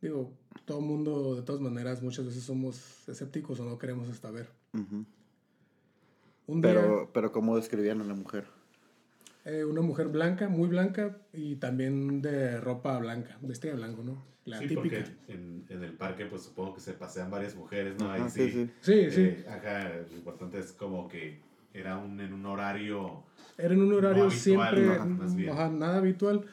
Digo, 0.00 0.32
todo 0.64 0.80
el 0.80 0.84
mundo, 0.84 1.34
de 1.36 1.42
todas 1.42 1.60
maneras, 1.60 2.02
muchas 2.02 2.24
veces 2.26 2.42
somos 2.42 3.08
escépticos 3.08 3.60
o 3.60 3.64
no 3.64 3.78
queremos 3.78 4.08
hasta 4.08 4.30
ver. 4.30 4.48
Un 6.46 6.60
día, 6.60 6.72
Pero, 6.72 7.10
pero 7.12 7.30
¿cómo 7.32 7.56
describían 7.56 8.00
a 8.00 8.04
la 8.04 8.14
mujer? 8.14 8.44
eh, 9.44 9.64
una 9.64 9.80
mujer 9.80 10.08
blanca, 10.08 10.48
muy 10.48 10.68
blanca 10.68 11.16
y 11.32 11.56
también 11.56 12.22
de 12.22 12.60
ropa 12.60 12.98
blanca, 13.00 13.38
vestida 13.42 13.72
de 13.72 13.78
blanco, 13.78 14.02
¿no? 14.04 14.22
La 14.44 14.58
sí, 14.58 14.66
típica. 14.68 14.98
porque 15.04 15.32
en, 15.32 15.64
en 15.68 15.82
el 15.84 15.92
parque, 15.94 16.26
pues 16.26 16.42
supongo 16.42 16.74
que 16.74 16.80
se 16.80 16.92
pasean 16.94 17.30
varias 17.30 17.54
mujeres, 17.56 17.96
¿no? 17.98 18.10
Ahí 18.10 18.20
Ajá, 18.20 18.30
sí. 18.30 18.50
sí, 18.50 18.66
sí. 18.66 18.70
Sí, 18.80 19.10
sí. 19.10 19.20
eh, 19.20 19.46
Acá 19.48 19.92
lo 20.10 20.16
importante 20.16 20.58
es 20.58 20.72
como 20.72 21.08
que 21.08 21.40
era 21.74 21.96
un, 21.98 22.20
en 22.20 22.32
un 22.32 22.46
horario... 22.46 23.24
Era 23.58 23.74
en 23.74 23.82
un 23.82 23.92
horario 23.92 24.24
habitual, 24.24 24.40
siempre, 24.40 24.90
ajá, 24.94 25.04
más 25.04 25.36
bien. 25.36 25.50
ajá, 25.50 25.68
nada 25.70 25.98
habitual. 25.98 26.46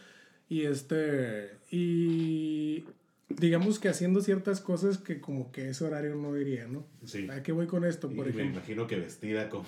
Y 0.50 0.64
este, 0.64 1.52
y 1.72 2.84
digamos 3.30 3.80
que 3.80 3.90
haciendo 3.90 4.22
ciertas 4.22 4.60
cosas 4.60 4.98
que 4.98 5.22
como 5.22 5.52
que 5.52 5.70
ese 5.70 5.86
horario 5.86 6.16
no 6.16 6.34
diría, 6.34 6.68
¿no? 6.68 6.84
Sí. 7.06 7.28
¿A 7.30 7.44
qué 7.44 7.52
voy 7.52 7.68
con 7.68 7.86
esto, 7.86 8.10
Y 8.12 8.16
por 8.16 8.26
me 8.26 8.32
ejemplo? 8.32 8.58
imagino 8.58 8.88
que 8.88 8.98
vestida 8.98 9.50
como 9.50 9.66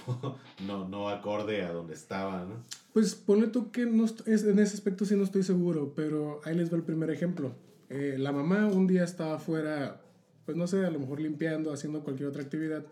no, 0.65 0.87
no 0.87 1.09
acorde 1.09 1.61
a 1.63 1.71
donde 1.71 1.93
estaba, 1.93 2.43
¿no? 2.45 2.63
Pues 2.93 3.15
ponle 3.15 3.47
tú 3.47 3.71
que 3.71 3.85
no 3.85 4.05
es, 4.05 4.43
en 4.43 4.59
ese 4.59 4.75
aspecto 4.75 5.05
sí 5.05 5.15
no 5.15 5.23
estoy 5.23 5.43
seguro, 5.43 5.93
pero 5.95 6.41
ahí 6.43 6.55
les 6.55 6.71
va 6.71 6.77
el 6.77 6.83
primer 6.83 7.09
ejemplo. 7.11 7.53
Eh, 7.89 8.15
la 8.17 8.31
mamá 8.31 8.67
un 8.67 8.87
día 8.87 9.03
estaba 9.03 9.35
afuera, 9.35 10.01
pues 10.45 10.57
no 10.57 10.65
sé, 10.67 10.85
a 10.85 10.89
lo 10.89 10.99
mejor 10.99 11.19
limpiando, 11.21 11.71
haciendo 11.71 12.03
cualquier 12.03 12.29
otra 12.29 12.41
actividad, 12.41 12.83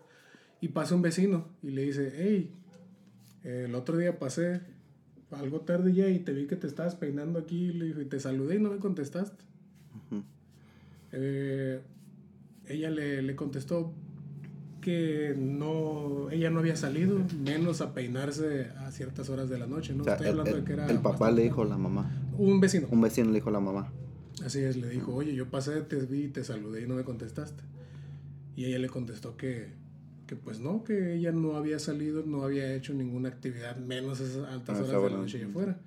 y 0.60 0.68
pasa 0.68 0.94
un 0.94 1.02
vecino 1.02 1.46
y 1.62 1.70
le 1.70 1.82
dice, 1.84 2.12
hey, 2.16 2.52
el 3.44 3.74
otro 3.74 3.96
día 3.96 4.18
pasé 4.18 4.60
algo 5.30 5.60
tarde 5.60 5.92
ya 5.94 6.08
y 6.08 6.18
te 6.18 6.32
vi 6.32 6.46
que 6.46 6.56
te 6.56 6.66
estabas 6.66 6.94
peinando 6.96 7.38
aquí 7.38 7.70
y 7.70 8.04
te 8.06 8.18
saludé 8.20 8.56
y 8.56 8.58
no 8.58 8.70
me 8.70 8.78
contestaste. 8.78 9.44
Eh, 11.12 11.80
ella 12.68 12.90
le, 12.90 13.22
le 13.22 13.34
contestó 13.36 13.92
que 14.80 15.34
no, 15.38 16.30
ella 16.30 16.50
no 16.50 16.60
había 16.60 16.76
salido, 16.76 17.18
menos 17.44 17.80
a 17.80 17.92
peinarse 17.92 18.68
a 18.78 18.90
ciertas 18.92 19.28
horas 19.28 19.48
de 19.50 19.58
la 19.58 19.66
noche, 19.66 19.92
¿no? 19.94 20.02
O 20.02 20.04
sea, 20.04 20.14
Estoy 20.14 20.28
el, 20.28 20.38
hablando 20.40 20.56
el- 20.58 20.62
de 20.62 20.66
que 20.66 20.72
era... 20.74 20.86
el 20.86 20.96
papá 20.96 21.10
bastante- 21.10 21.34
le 21.36 21.42
dijo 21.42 21.62
a 21.62 21.66
la 21.66 21.76
mamá. 21.78 22.10
Un 22.38 22.60
vecino. 22.60 22.88
Un 22.90 23.00
vecino 23.00 23.28
le 23.28 23.34
dijo 23.34 23.50
a 23.50 23.52
la 23.52 23.60
mamá. 23.60 23.92
Así 24.44 24.60
es, 24.60 24.76
le 24.76 24.88
dijo, 24.88 25.14
oye, 25.14 25.34
yo 25.34 25.50
pasé, 25.50 25.82
te 25.82 25.96
vi, 25.96 26.28
te 26.28 26.44
saludé 26.44 26.82
y 26.82 26.86
no 26.86 26.94
me 26.94 27.04
contestaste. 27.04 27.62
Y 28.56 28.64
ella 28.66 28.78
le 28.78 28.88
contestó 28.88 29.36
que, 29.36 29.68
que 30.30 30.36
pues 30.36 30.60
no, 30.60 30.84
que 30.84 31.14
ella 31.16 31.32
no 31.32 31.56
había 31.56 31.80
salido, 31.80 32.22
no 32.24 32.44
había 32.44 32.72
hecho 32.72 32.94
ninguna 32.94 33.28
actividad, 33.30 33.76
menos 33.78 34.20
esas 34.20 34.46
altas 34.48 34.76
Ah, 34.76 34.82
horas 34.82 34.88
esa 34.90 34.98
de 35.00 35.10
la 35.10 35.16
noche 35.16 35.38
allá 35.38 35.46
afuera. 35.48 35.78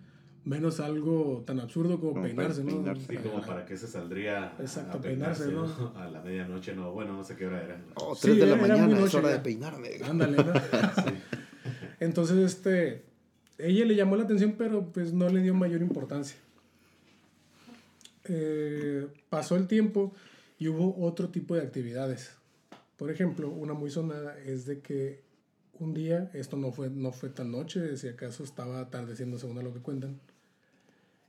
Menos 0.43 0.82
algo 0.82 1.43
tan 1.47 1.62
absurdo 1.62 1.97
como 2.01 2.12
Como 2.12 2.25
peinarse, 2.25 2.62
¿no? 2.65 2.71
peinarse. 2.71 3.06
Sí, 3.08 3.15
como 3.23 3.41
para 3.41 3.65
que 3.65 3.77
se 3.77 3.88
saldría 3.88 4.49
a- 4.58 4.62
Exacto, 4.62 4.97
a 4.97 5.01
peinarse, 5.01 5.45
peinarse, 5.45 5.82
¿no? 5.82 5.93
A 5.97 6.10
la 6.10 6.21
medianoche, 6.21 6.75
no, 6.75 6.91
bueno, 6.91 7.13
no 7.13 7.23
sé 7.23 7.38
qué 7.38 7.47
hora 7.47 7.63
era. 7.63 7.79
Oh, 7.95 8.13
Sí, 8.15 8.23
3 8.23 8.39
de 8.39 8.45
la 8.47 8.56
era- 8.56 8.56
era 8.56 8.75
muy 8.75 8.82
mañana, 8.82 8.95
es 8.97 9.01
noche 9.06 9.17
hora 9.19 9.29
ya. 9.29 9.34
de 9.36 9.39
peinarme. 9.39 9.89
Ándale, 10.03 10.38
¿no? 10.43 10.53
Entonces, 12.01 12.38
este, 12.39 13.06
ella 13.60 13.86
le 13.86 13.95
llamó 13.95 14.17
la 14.17 14.23
atención, 14.25 14.56
pero 14.58 14.91
pues 14.91 15.13
no 15.13 15.29
le 15.29 15.41
dio 15.41 15.53
mayor 15.53 15.82
importancia. 15.82 16.36
Eh, 18.25 19.08
pasó 19.29 19.56
el 19.56 19.67
tiempo 19.67 20.13
y 20.60 20.67
hubo 20.67 21.01
otro 21.06 21.29
tipo 21.29 21.56
de 21.56 21.62
actividades. 21.62 22.32
Por 22.97 23.12
ejemplo, 23.12 23.49
una 23.49 23.73
muy 23.73 23.89
sonada 23.89 24.38
es 24.39 24.65
de 24.65 24.82
que 24.82 25.23
un 25.79 25.93
día, 25.93 26.29
esto 26.34 26.58
no 26.58 26.71
fue, 26.71 26.89
no 26.89 27.12
fue 27.12 27.29
tan 27.29 27.51
noche, 27.51 27.97
si 27.97 28.08
acaso 28.08 28.43
estaba 28.43 28.79
atardeciendo 28.79 29.39
según 29.39 29.58
a 29.58 29.63
lo 29.63 29.73
que 29.73 29.79
cuentan, 29.79 30.19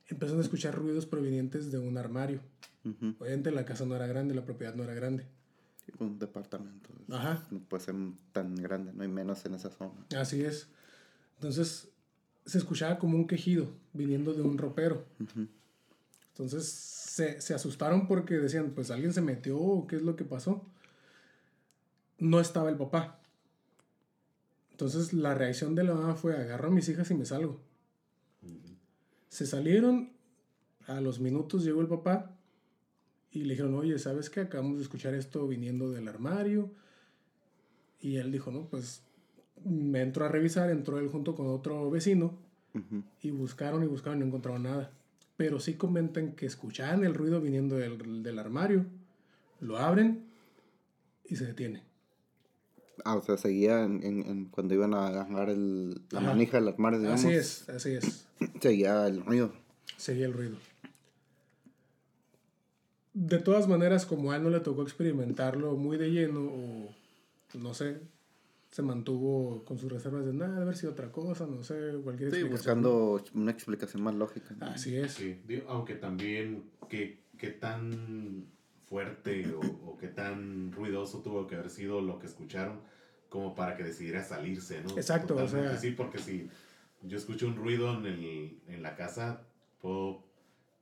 empezaron 0.09 0.41
a 0.41 0.45
escuchar 0.45 0.75
ruidos 0.75 1.07
provenientes 1.07 1.73
de 1.73 1.79
un 1.79 1.97
armario. 1.97 2.41
Ujú. 2.85 3.15
Obviamente 3.19 3.51
la 3.51 3.65
casa 3.65 3.87
no 3.87 3.97
era 3.97 4.07
grande, 4.07 4.35
la 4.35 4.45
propiedad 4.45 4.75
no 4.75 4.85
era 4.85 4.95
grande. 4.95 5.27
Un 5.99 6.19
departamento. 6.19 6.91
Ajá. 7.11 7.47
No 7.51 7.61
puede 7.61 7.85
ser 7.85 7.95
tan 8.33 8.55
grande, 8.57 8.93
no 8.93 9.03
hay 9.03 9.09
menos 9.09 9.45
en 9.47 9.55
esa 9.55 9.71
zona. 9.71 10.07
Así 10.17 10.43
es. 10.43 10.69
Entonces 11.37 11.89
se 12.45 12.59
escuchaba 12.59 12.99
como 12.99 13.17
un 13.17 13.27
quejido 13.27 13.71
viniendo 13.93 14.35
de 14.35 14.43
un 14.43 14.59
ropero. 14.59 15.07
Ujú. 15.21 15.49
Entonces 16.29 16.67
se, 16.67 17.41
se 17.41 17.55
asustaron 17.55 18.07
porque 18.07 18.35
decían, 18.35 18.73
pues 18.75 18.91
alguien 18.91 19.13
se 19.13 19.23
metió 19.23 19.87
qué 19.89 19.97
es 19.97 20.03
lo 20.03 20.17
que 20.17 20.25
pasó. 20.25 20.67
No 22.19 22.41
estaba 22.41 22.71
el 22.71 22.77
papá. 22.77 23.21
Entonces 24.71 25.13
la 25.13 25.35
reacción 25.35 25.75
de 25.75 25.85
la 25.85 25.95
mamá 25.95 26.15
fue, 26.15 26.37
agarro 26.37 26.69
a 26.69 26.73
mis 26.73 26.89
hijas 26.89 27.11
y 27.11 27.15
me 27.15 27.25
salgo. 27.25 27.61
Se 29.29 29.47
salieron, 29.47 30.11
a 30.87 31.01
los 31.01 31.21
minutos 31.21 31.65
llegó 31.65 31.81
el 31.81 31.87
papá 31.87 32.37
y 33.31 33.45
le 33.45 33.55
dijeron, 33.55 33.75
oye, 33.75 33.99
¿sabes 33.99 34.31
qué? 34.31 34.41
Acabamos 34.41 34.77
de 34.79 34.83
escuchar 34.83 35.15
esto 35.15 35.47
viniendo 35.47 35.91
del 35.91 36.09
armario. 36.09 36.71
Y 38.01 38.17
él 38.17 38.31
dijo, 38.31 38.51
no, 38.51 38.67
pues 38.67 39.03
me 39.65 40.03
entró 40.03 40.25
a 40.25 40.29
revisar, 40.29 40.71
entró 40.71 40.99
él 40.99 41.09
junto 41.09 41.35
con 41.35 41.47
otro 41.49 41.91
vecino 41.91 42.37
y 43.23 43.31
buscaron 43.31 43.85
y 43.85 43.87
buscaron 43.87 44.19
y 44.19 44.21
no 44.21 44.27
encontraron 44.27 44.65
nada. 44.65 44.91
Pero 45.37 45.61
sí 45.61 45.75
comentan 45.75 46.33
que 46.33 46.47
escuchaban 46.47 47.05
el 47.05 47.15
ruido 47.15 47.41
viniendo 47.41 47.77
del, 47.77 48.23
del 48.23 48.39
armario, 48.39 48.87
lo 49.61 49.79
abren 49.79 50.25
y 51.25 51.37
se 51.37 51.47
detiene. 51.47 51.83
Ah, 53.05 53.17
o 53.17 53.23
sea, 53.23 53.37
seguía 53.37 53.83
en, 53.85 54.03
en- 54.05 54.27
en 54.27 54.45
cuando 54.47 54.75
iban 54.75 54.95
a 54.95 55.09
agarrar 55.09 55.51
el, 55.51 55.91
la 56.11 56.21
Ajá. 56.21 56.29
manija 56.29 56.59
del 56.59 56.69
armario, 56.69 57.01
digamos. 57.01 57.25
Así 57.25 57.35
es, 57.35 57.69
así 57.69 57.91
es. 57.95 58.27
Seguía 58.61 59.07
el 59.07 59.25
ruido. 59.25 59.53
Seguía 59.97 60.27
el 60.27 60.33
ruido. 60.33 60.57
De 63.13 63.39
todas 63.39 63.69
maneras, 63.69 64.07
como 64.07 64.33
a 64.33 64.37
él 64.37 64.43
no 64.43 64.51
le 64.51 64.61
tocó 64.61 64.83
experimentarlo 64.83 65.77
muy 65.77 65.97
de 65.97 66.11
lleno, 66.11 66.41
o 66.41 66.95
no 67.59 67.73
sé, 67.73 68.01
se 68.73 68.83
mantuvo 68.83 69.65
con 69.65 69.79
sus 69.79 69.91
reservas 69.93 70.27
de 70.27 70.33
nada, 70.33 70.63
haber 70.63 70.77
sido 70.77 70.93
otra 70.93 71.13
cosa, 71.13 71.47
no 71.47 71.63
sé, 71.63 71.75
cualquier 72.03 72.31
Sí, 72.31 72.39
explicación. 72.41 72.51
buscando 72.83 73.25
una 73.35 73.53
explicación 73.53 74.03
más 74.03 74.17
lógica. 74.17 74.55
¿no? 74.59 74.67
Así 74.67 74.97
es. 74.97 75.13
Sí, 75.13 75.39
aunque 75.69 75.95
también 75.95 76.65
qué, 76.89 77.21
qué 77.39 77.51
tan 77.51 78.47
fuerte 78.89 79.53
o, 79.55 79.61
o 79.91 79.97
qué 79.99 80.09
tan 80.09 80.73
ruidoso 80.73 81.21
tuvo 81.23 81.47
que 81.47 81.55
haber 81.57 81.71
sido 81.71 82.01
lo 82.01 82.19
que 82.19 82.27
escucharon 82.27 82.81
como 83.29 83.55
para 83.55 83.77
que 83.77 83.83
decidiera 83.83 84.23
salirse, 84.23 84.83
¿no? 84.83 84.91
Exacto, 84.97 85.35
o 85.37 85.49
sea- 85.49 85.77
Sí, 85.77 85.91
porque 85.93 86.19
si 86.19 86.49
yo 87.03 87.17
escucho 87.19 87.47
un 87.47 87.57
ruido 87.57 87.93
en, 87.99 88.07
el, 88.07 88.59
en 88.69 88.83
la 88.83 88.95
casa, 88.95 89.43
puedo 89.81 90.23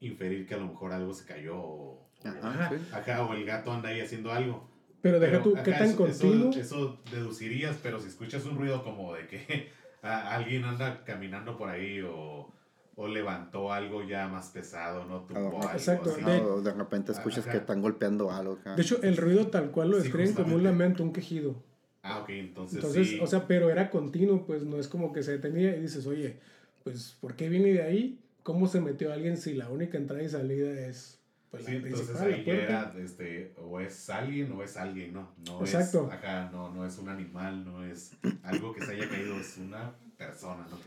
inferir 0.01 0.47
que 0.47 0.55
a 0.55 0.59
lo 0.59 0.67
mejor 0.67 0.93
algo 0.93 1.15
se 1.15 1.25
cayó 1.25 1.57
o, 1.57 2.09
Ajá, 2.25 2.71
sí. 2.71 2.77
ajá, 2.93 3.23
o 3.25 3.35
el 3.35 3.45
gato 3.45 3.73
anda 3.73 3.89
ahí 3.89 4.01
haciendo 4.01 4.33
algo. 4.33 4.69
Pero 5.01 5.19
deja 5.19 5.43
tú, 5.43 5.55
¿qué 5.65 5.73
tan 5.73 5.85
eso- 5.89 5.97
continuo? 5.97 6.51
Eso, 6.51 6.61
eso 6.61 7.01
deducirías, 7.11 7.77
pero 7.83 7.99
si 8.01 8.09
escuchas 8.09 8.45
un 8.45 8.57
ruido 8.57 8.85
como 8.85 9.15
de 9.15 9.27
que 9.27 9.71
a- 10.03 10.35
alguien 10.35 10.65
anda 10.65 11.05
caminando 11.05 11.57
por 11.57 11.69
ahí 11.71 12.01
o, 12.03 12.53
o 12.95 13.09
levantó 13.09 13.73
algo 13.73 14.03
ya 14.07 14.29
más 14.29 14.49
pesado, 14.51 15.05
¿no? 15.07 15.21
Tumbó 15.23 15.59
Ah, 15.63 15.69
algo 15.69 15.73
exacto. 15.73 16.11
así. 16.11 16.23
De- 16.25 16.41
No, 16.41 16.61
de 16.61 16.73
repente 16.73 17.13
escuchas 17.13 17.45
Ajá. 17.45 17.53
que 17.53 17.57
están 17.59 17.81
golpeando 17.81 18.31
algo 18.31 18.55
acá. 18.55 18.75
De 18.77 18.83
hecho, 18.83 19.03
el 19.03 19.17
ruido 19.17 19.47
tal 19.49 19.71
cual 19.71 19.91
lo 19.91 19.97
Sí, 19.99 20.05
describen 20.05 20.35
como 20.35 20.57
un 20.57 20.63
lamento, 20.63 21.03
un 21.03 21.13
quejido. 21.13 21.63
Ah, 22.03 22.19
ok, 22.19 22.29
entonces, 22.31 22.75
Entonces, 22.77 23.09
sí. 23.11 23.19
o 23.21 23.27
sea, 23.27 23.47
pero 23.47 23.71
era 23.71 23.89
continuo, 23.91 24.45
pues 24.45 24.65
no 24.65 24.79
es 24.79 24.89
como 24.89 25.13
que 25.13 25.23
se 25.23 25.33
detenía 25.33 25.77
y 25.77 25.81
dices, 25.81 26.07
oye, 26.07 26.39
pues, 26.83 27.17
¿por 27.21 27.37
qué 27.37 27.49
viene 27.49 27.73
de 27.73 27.83
ahí? 27.83 28.19
¿Cómo 28.43 28.67
se 28.67 28.81
metió 28.81 29.13
alguien 29.13 29.37
si 29.37 29.55
la 29.55 29.69
única 29.69 29.97
entrada 29.99 30.23
y 30.23 30.29
salida 30.29 30.71
es 30.87 31.21
pues, 31.53 31.65
Sí, 31.67 31.79
la 31.79 31.87
entonces 31.89 32.17
ahí 32.21 32.45
era, 32.47 32.95
este, 32.99 33.55
o 33.63 33.79
es 33.79 34.09
alguien 34.11 34.51
o 34.53 34.63
es 34.65 34.77
alguien, 34.77 35.13
¿no? 35.13 35.33
No 35.47 35.61
Exacto. 35.61 36.07
es, 36.09 36.13
acá 36.19 36.49
no, 36.51 36.71
no 36.75 36.85
es 36.87 36.99
un 36.99 37.09
animal, 37.11 37.65
no 37.65 37.85
es 37.85 38.13
algo 38.43 38.73
que 38.75 38.81
se 38.83 38.93
haya 38.93 39.09
caído, 39.09 39.39
es 39.39 39.59
una 39.59 39.93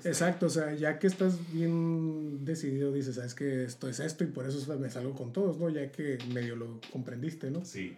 Exacto, 0.04 0.46
o 0.48 0.50
sea, 0.50 0.74
ya 0.76 1.00
que 1.00 1.08
estás 1.08 1.38
bien 1.52 2.44
decidido, 2.46 2.92
dices, 2.92 3.16
sabes 3.16 3.34
que 3.36 3.64
esto 3.66 3.88
es 3.90 4.00
esto 4.00 4.24
y 4.24 4.28
por 4.28 4.46
eso 4.48 4.78
me 4.78 4.90
salgo 4.90 5.14
con 5.14 5.34
todos, 5.34 5.58
¿no? 5.58 5.70
Ya 5.70 5.92
que 5.92 6.18
medio 6.34 6.56
lo 6.56 6.80
comprendiste, 6.92 7.52
¿no? 7.52 7.64
Sí, 7.66 7.98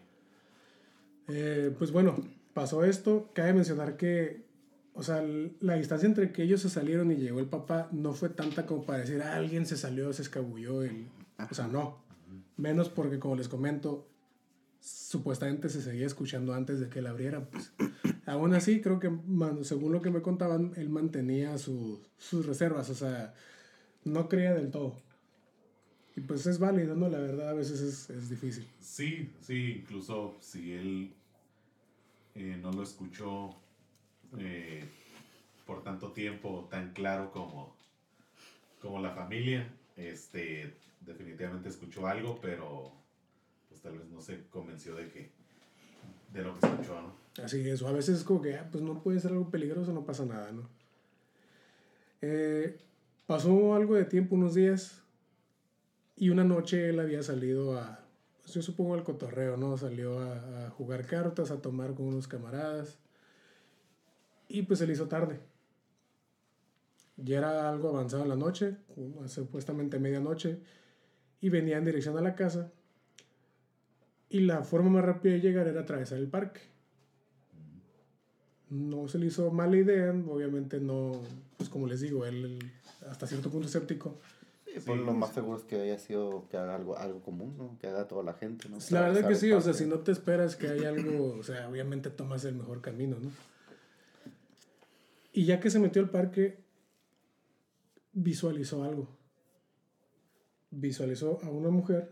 Eh, 1.30 1.73
pues 1.78 1.91
bueno, 1.91 2.15
pasó 2.54 2.86
esto. 2.86 3.30
Cabe 3.34 3.54
mencionar 3.54 3.97
que, 3.97 4.45
o 4.93 5.04
sea, 5.04 5.21
la 5.60 5.76
distancia 5.76 6.08
entre 6.08 6.32
que 6.32 6.43
ellos 6.43 6.62
se 6.62 6.69
salieron 6.69 7.12
y 7.12 7.15
llegó 7.17 7.39
el 7.39 7.47
papá 7.47 7.89
no 7.91 8.13
fue 8.13 8.30
tanta 8.30 8.65
como 8.65 8.84
para 8.86 9.00
decir, 9.00 9.21
"Ah, 9.21 9.36
alguien 9.36 9.65
se 9.65 9.76
salió, 9.78 10.13
se 10.13 10.21
escabulló. 10.21 10.84
El... 10.84 11.08
O 11.52 11.54
sea, 11.54 11.67
no. 11.67 11.97
Menos 12.56 12.89
porque, 12.89 13.19
como 13.19 13.36
les 13.36 13.47
comento, 13.50 14.08
supuestamente 14.88 15.69
se 15.69 15.82
seguía 15.82 16.06
escuchando 16.06 16.54
antes 16.54 16.80
de 16.80 16.89
que 16.89 17.00
él 17.00 17.08
abriera. 17.08 17.45
Pues. 17.50 17.71
Aún 18.26 18.54
así, 18.54 18.82
creo 18.82 19.00
que, 19.00 19.12
según 19.63 19.91
lo 19.91 20.02
que 20.02 20.10
me 20.12 20.21
contaban, 20.21 20.73
él 20.78 20.89
mantenía 20.89 21.58
su- 21.58 22.02
sus 22.17 22.45
reservas. 22.45 22.89
O 22.89 22.95
sea, 22.95 23.34
no 24.04 24.28
creía 24.30 24.54
del 24.54 24.71
todo. 24.71 24.95
Y 26.15 26.21
pues 26.21 26.45
es 26.47 26.58
válido, 26.60 26.95
¿no? 26.95 27.10
La 27.10 27.19
verdad, 27.19 27.50
a 27.50 27.54
veces 27.54 27.80
es, 27.82 28.10
es 28.10 28.30
difícil. 28.30 28.67
sí, 28.80 29.30
sí, 29.41 29.80
incluso 29.82 30.36
si 30.41 30.73
él 30.73 31.13
eh, 32.36 32.58
no 32.62 32.71
lo 32.71 32.82
escuchó 32.84 33.56
eh, 34.39 34.84
por 35.65 35.84
tanto 35.84 36.12
tiempo 36.13 36.67
tan 36.71 36.91
claro 36.93 37.32
como, 37.32 37.76
como 38.82 39.00
la 39.00 39.12
familia, 39.12 39.67
este, 39.95 40.73
definitivamente 41.02 41.69
escuchó 41.69 42.08
algo, 42.08 42.39
pero 42.41 42.91
pues 43.77 43.81
tal 43.81 43.99
vez 43.99 44.09
no 44.09 44.21
se 44.21 44.47
convenció 44.49 44.95
de 44.95 45.09
que 45.09 45.29
de 46.33 46.41
lo 46.41 46.57
que 46.59 46.65
escuchó, 46.65 46.99
¿no? 47.01 47.43
Así 47.43 47.67
es, 47.69 47.81
o 47.81 47.87
a 47.87 47.91
veces 47.91 48.17
es 48.17 48.23
como 48.23 48.41
que, 48.41 48.55
ah, 48.55 48.67
pues 48.71 48.83
no 48.83 49.01
puede 49.01 49.19
ser 49.19 49.31
algo 49.31 49.49
peligroso, 49.49 49.93
no 49.93 50.05
pasa 50.05 50.25
nada, 50.25 50.51
¿no? 50.51 50.67
Eh, 52.21 52.77
pasó 53.27 53.75
algo 53.75 53.95
de 53.95 54.05
tiempo, 54.05 54.35
unos 54.35 54.55
días, 54.55 55.01
y 56.15 56.29
una 56.29 56.43
noche 56.43 56.89
él 56.89 56.99
había 56.99 57.21
salido 57.21 57.77
a, 57.77 58.03
pues 58.41 58.55
yo 58.55 58.61
supongo 58.61 58.95
al 58.95 59.03
cotorreo, 59.03 59.57
¿no? 59.57 59.77
Salió 59.77 60.19
a, 60.19 60.65
a 60.65 60.69
jugar 60.71 61.05
cartas, 61.05 61.51
a 61.51 61.61
tomar 61.61 61.93
con 61.93 62.07
unos 62.07 62.27
camaradas, 62.27 62.97
y 64.49 64.63
pues 64.63 64.79
se 64.79 64.87
le 64.87 64.93
hizo 64.93 65.07
tarde. 65.07 65.39
Ya 67.17 67.37
era 67.39 67.69
algo 67.69 67.89
avanzado 67.89 68.23
en 68.23 68.29
la 68.29 68.35
noche, 68.35 68.77
supuestamente 69.27 69.99
medianoche, 69.99 70.59
y 71.39 71.49
venía 71.49 71.77
en 71.77 71.85
dirección 71.85 72.17
a 72.17 72.21
la 72.21 72.35
casa, 72.35 72.71
y 74.29 74.41
la 74.41 74.63
forma 74.63 74.89
más 74.89 75.05
rápida 75.05 75.33
de 75.33 75.39
llegar 75.41 75.67
era 75.67 75.81
atravesar 75.81 76.17
el 76.19 76.27
parque 76.27 76.61
no 78.69 79.07
se 79.07 79.17
le 79.17 79.27
hizo 79.27 79.49
mala 79.51 79.77
idea, 79.77 80.11
obviamente 80.11 80.79
no, 80.79 81.21
pues 81.57 81.69
como 81.69 81.87
les 81.87 82.01
digo, 82.01 82.25
él 82.25 82.59
hasta 83.09 83.27
cierto 83.27 83.49
punto 83.49 83.67
escéptico. 83.67 84.19
Sí, 84.65 84.73
pues 84.85 84.99
Sí, 84.99 85.05
lo 85.05 85.13
más 85.13 85.29
sí. 85.29 85.35
seguro 85.35 85.57
es 85.57 85.63
que 85.63 85.79
haya 85.81 85.97
sido 85.97 86.47
que 86.49 86.57
haga 86.57 86.75
algo, 86.75 86.97
algo 86.97 87.21
común, 87.21 87.55
¿no? 87.57 87.77
Que 87.79 87.87
haga 87.87 88.07
toda 88.07 88.23
la 88.23 88.33
gente, 88.33 88.67
¿no? 88.67 88.75
Pues, 88.75 88.91
La 88.91 89.01
verdad 89.01 89.27
que 89.27 89.35
sí, 89.35 89.51
o 89.51 89.61
sea, 89.61 89.73
si 89.73 89.85
no 89.85 89.99
te 89.99 90.11
esperas 90.11 90.55
que 90.55 90.67
hay 90.67 90.83
algo, 90.83 91.35
o 91.39 91.43
sea, 91.43 91.69
obviamente 91.69 92.09
tomas 92.09 92.43
el 92.45 92.55
mejor 92.55 92.81
camino, 92.81 93.17
¿no? 93.21 93.31
Y 95.31 95.45
ya 95.45 95.59
que 95.59 95.69
se 95.69 95.79
metió 95.79 96.01
al 96.01 96.09
parque, 96.09 96.57
visualizó 98.11 98.83
algo. 98.83 99.07
Visualizó 100.71 101.39
a 101.43 101.49
una 101.49 101.69
mujer 101.69 102.11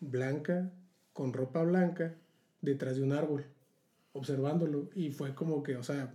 blanca, 0.00 0.70
con 1.18 1.32
ropa 1.32 1.64
blanca, 1.64 2.14
detrás 2.62 2.94
de 2.94 3.02
un 3.02 3.12
árbol, 3.12 3.44
observándolo. 4.12 4.88
Y 4.94 5.10
fue 5.10 5.34
como 5.34 5.64
que, 5.64 5.76
o 5.76 5.82
sea, 5.82 6.14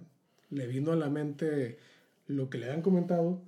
le 0.49 0.65
vino 0.65 0.93
a 0.93 0.95
la 0.95 1.09
mente 1.09 1.77
lo 2.27 2.49
que 2.49 2.57
le 2.57 2.67
habían 2.67 2.81
comentado. 2.81 3.41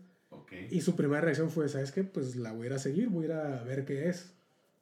Y 0.70 0.82
su 0.82 0.98
primera 0.98 1.22
reacción 1.22 1.50
fue, 1.50 1.70
¿sabes 1.70 1.94
qué? 1.94 2.04
Pues 2.04 2.36
la 2.36 2.52
voy 2.52 2.64
a 2.64 2.66
ir 2.68 2.74
a 2.74 2.80
seguir, 2.80 3.08
voy 3.08 3.24
a 3.24 3.28
ir 3.28 3.32
a 3.32 3.64
ver 3.64 3.86
qué 3.86 4.10
es. 4.10 4.34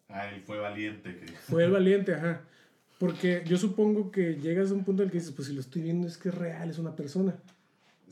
Ah, 0.09 0.27
él 0.31 0.41
fue 0.41 0.57
valiente. 0.57 1.15
Que... 1.15 1.27
Fue 1.27 1.63
el 1.63 1.69
valiente, 1.79 2.15
ajá. 2.15 2.41
Porque 2.97 3.43
yo 3.45 3.57
supongo 3.57 4.09
que 4.11 4.37
llegas 4.37 4.71
a 4.71 4.73
un 4.73 4.83
punto 4.83 5.03
en 5.03 5.09
el 5.09 5.11
que 5.11 5.19
dices, 5.19 5.33
pues 5.33 5.49
si 5.49 5.53
lo 5.53 5.61
estoy 5.61 5.83
viendo 5.83 6.07
es 6.07 6.17
que 6.17 6.29
es 6.29 6.35
real, 6.35 6.71
es 6.71 6.79
una 6.79 6.95
persona. 6.95 7.35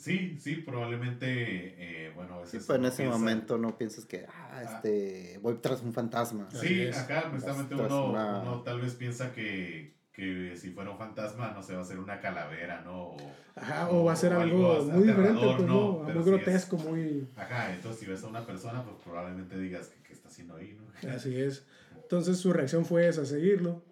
Sí, 0.02 0.38
sí, 0.40 0.56
probablemente, 0.56 1.28
eh, 1.28 2.12
bueno, 2.16 2.40
a 2.42 2.46
Sí, 2.48 2.58
veces 2.58 2.66
pues 2.68 2.80
en 2.80 2.86
ese 2.86 3.04
piensa- 3.04 3.18
momento 3.20 3.58
no 3.60 3.78
piensas 3.78 4.06
que, 4.06 4.26
ah, 4.28 4.64
este, 4.64 5.38
voy 5.44 5.56
tras 5.62 5.84
un 5.84 5.94
fantasma. 5.94 6.50
Sí, 6.52 6.82
es. 6.82 6.98
acá 6.98 7.30
precisamente 7.30 7.76
uno, 7.76 8.06
una- 8.10 8.40
uno 8.42 8.62
tal 8.64 8.82
vez 8.82 8.96
piensa 8.96 9.32
que, 9.32 9.96
que 10.12 10.56
si 10.58 10.72
fuera 10.72 10.90
un 10.90 10.98
fantasma, 10.98 11.52
no 11.52 11.62
sé, 11.62 11.76
va 11.76 11.82
a 11.82 11.86
ser 11.86 12.00
una 12.00 12.20
calavera, 12.20 12.82
¿no? 12.82 13.10
O, 13.10 13.18
Ajá, 13.56 13.90
o 13.92 14.04
va 14.06 14.14
a 14.14 14.16
ser 14.16 14.34
algo, 14.34 14.72
algo 14.74 14.92
muy 14.92 15.04
diferente, 15.08 15.46
pues 15.56 15.68
¿no? 15.68 16.02
Pero 16.06 16.12
muy 16.14 16.20
es- 16.20 16.26
grotesco, 16.26 16.78
muy... 16.78 17.28
Ajá, 17.36 17.72
entonces 17.76 18.00
si 18.00 18.08
ves 18.08 18.24
a 18.24 18.28
una 18.28 18.44
persona, 18.46 18.84
pues 18.84 18.96
probablemente 19.04 19.56
digas 19.60 19.90
que, 19.90 20.02
que 20.02 20.14
está 20.14 20.30
haciendo 20.30 20.56
ahí, 20.56 20.76
¿no? 20.80 21.10
Así 21.16 21.40
es. 21.40 21.64
Entonces 21.94 22.38
su 22.40 22.52
reacción 22.54 22.86
fue 22.86 23.08
esa, 23.08 23.24
seguirlo. 23.24 23.84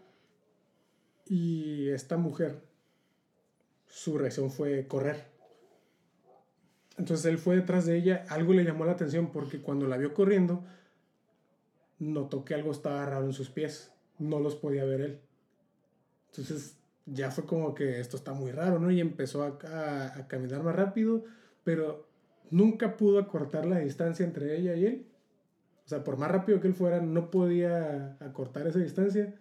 Y 1.28 1.90
esta 1.90 2.18
mujer, 2.18 2.64
su 3.88 4.18
reacción 4.18 4.50
fue 4.52 4.88
correr. 4.88 5.38
Entonces 7.00 7.26
él 7.26 7.38
fue 7.40 7.56
detrás 7.56 7.86
de 7.86 7.98
ella, 7.98 8.26
algo 8.30 8.54
le 8.54 8.64
llamó 8.66 8.86
la 8.86 8.92
atención 8.92 9.32
porque 9.32 9.62
cuando 9.62 9.88
la 9.88 9.98
vio 9.98 10.14
corriendo, 10.14 10.64
notó 11.98 12.46
que 12.46 12.54
algo 12.54 12.72
estaba 12.72 13.06
raro 13.06 13.26
en 13.26 13.34
sus 13.34 13.50
pies, 13.50 13.92
no 14.20 14.40
los 14.40 14.56
podía 14.56 14.86
ver 14.86 15.02
él. 15.02 15.20
Entonces 16.30 16.78
ya 17.06 17.32
fue 17.32 17.46
como 17.46 17.74
que 17.74 18.00
esto 18.00 18.18
está 18.18 18.34
muy 18.34 18.52
raro, 18.52 18.80
¿no? 18.80 18.92
Y 18.92 19.00
empezó 19.00 19.44
a, 19.44 19.58
a- 19.68 20.18
a 20.20 20.28
caminar 20.28 20.62
más 20.64 20.76
rápido, 20.76 21.24
pero 21.64 22.08
nunca 22.52 22.98
pudo 22.98 23.20
acortar 23.20 23.66
la 23.66 23.80
distancia 23.80 24.26
entre 24.26 24.58
ella 24.58 24.76
y 24.76 24.86
él. 24.86 25.06
O 25.86 25.90
sea, 25.90 26.04
por 26.04 26.18
más 26.18 26.30
rápido 26.30 26.60
que 26.62 26.68
él 26.68 26.76
fuera, 26.76 27.02
no 27.02 27.32
podía 27.32 28.18
acortar 28.20 28.68
esa 28.68 28.80
distancia, 28.80 29.34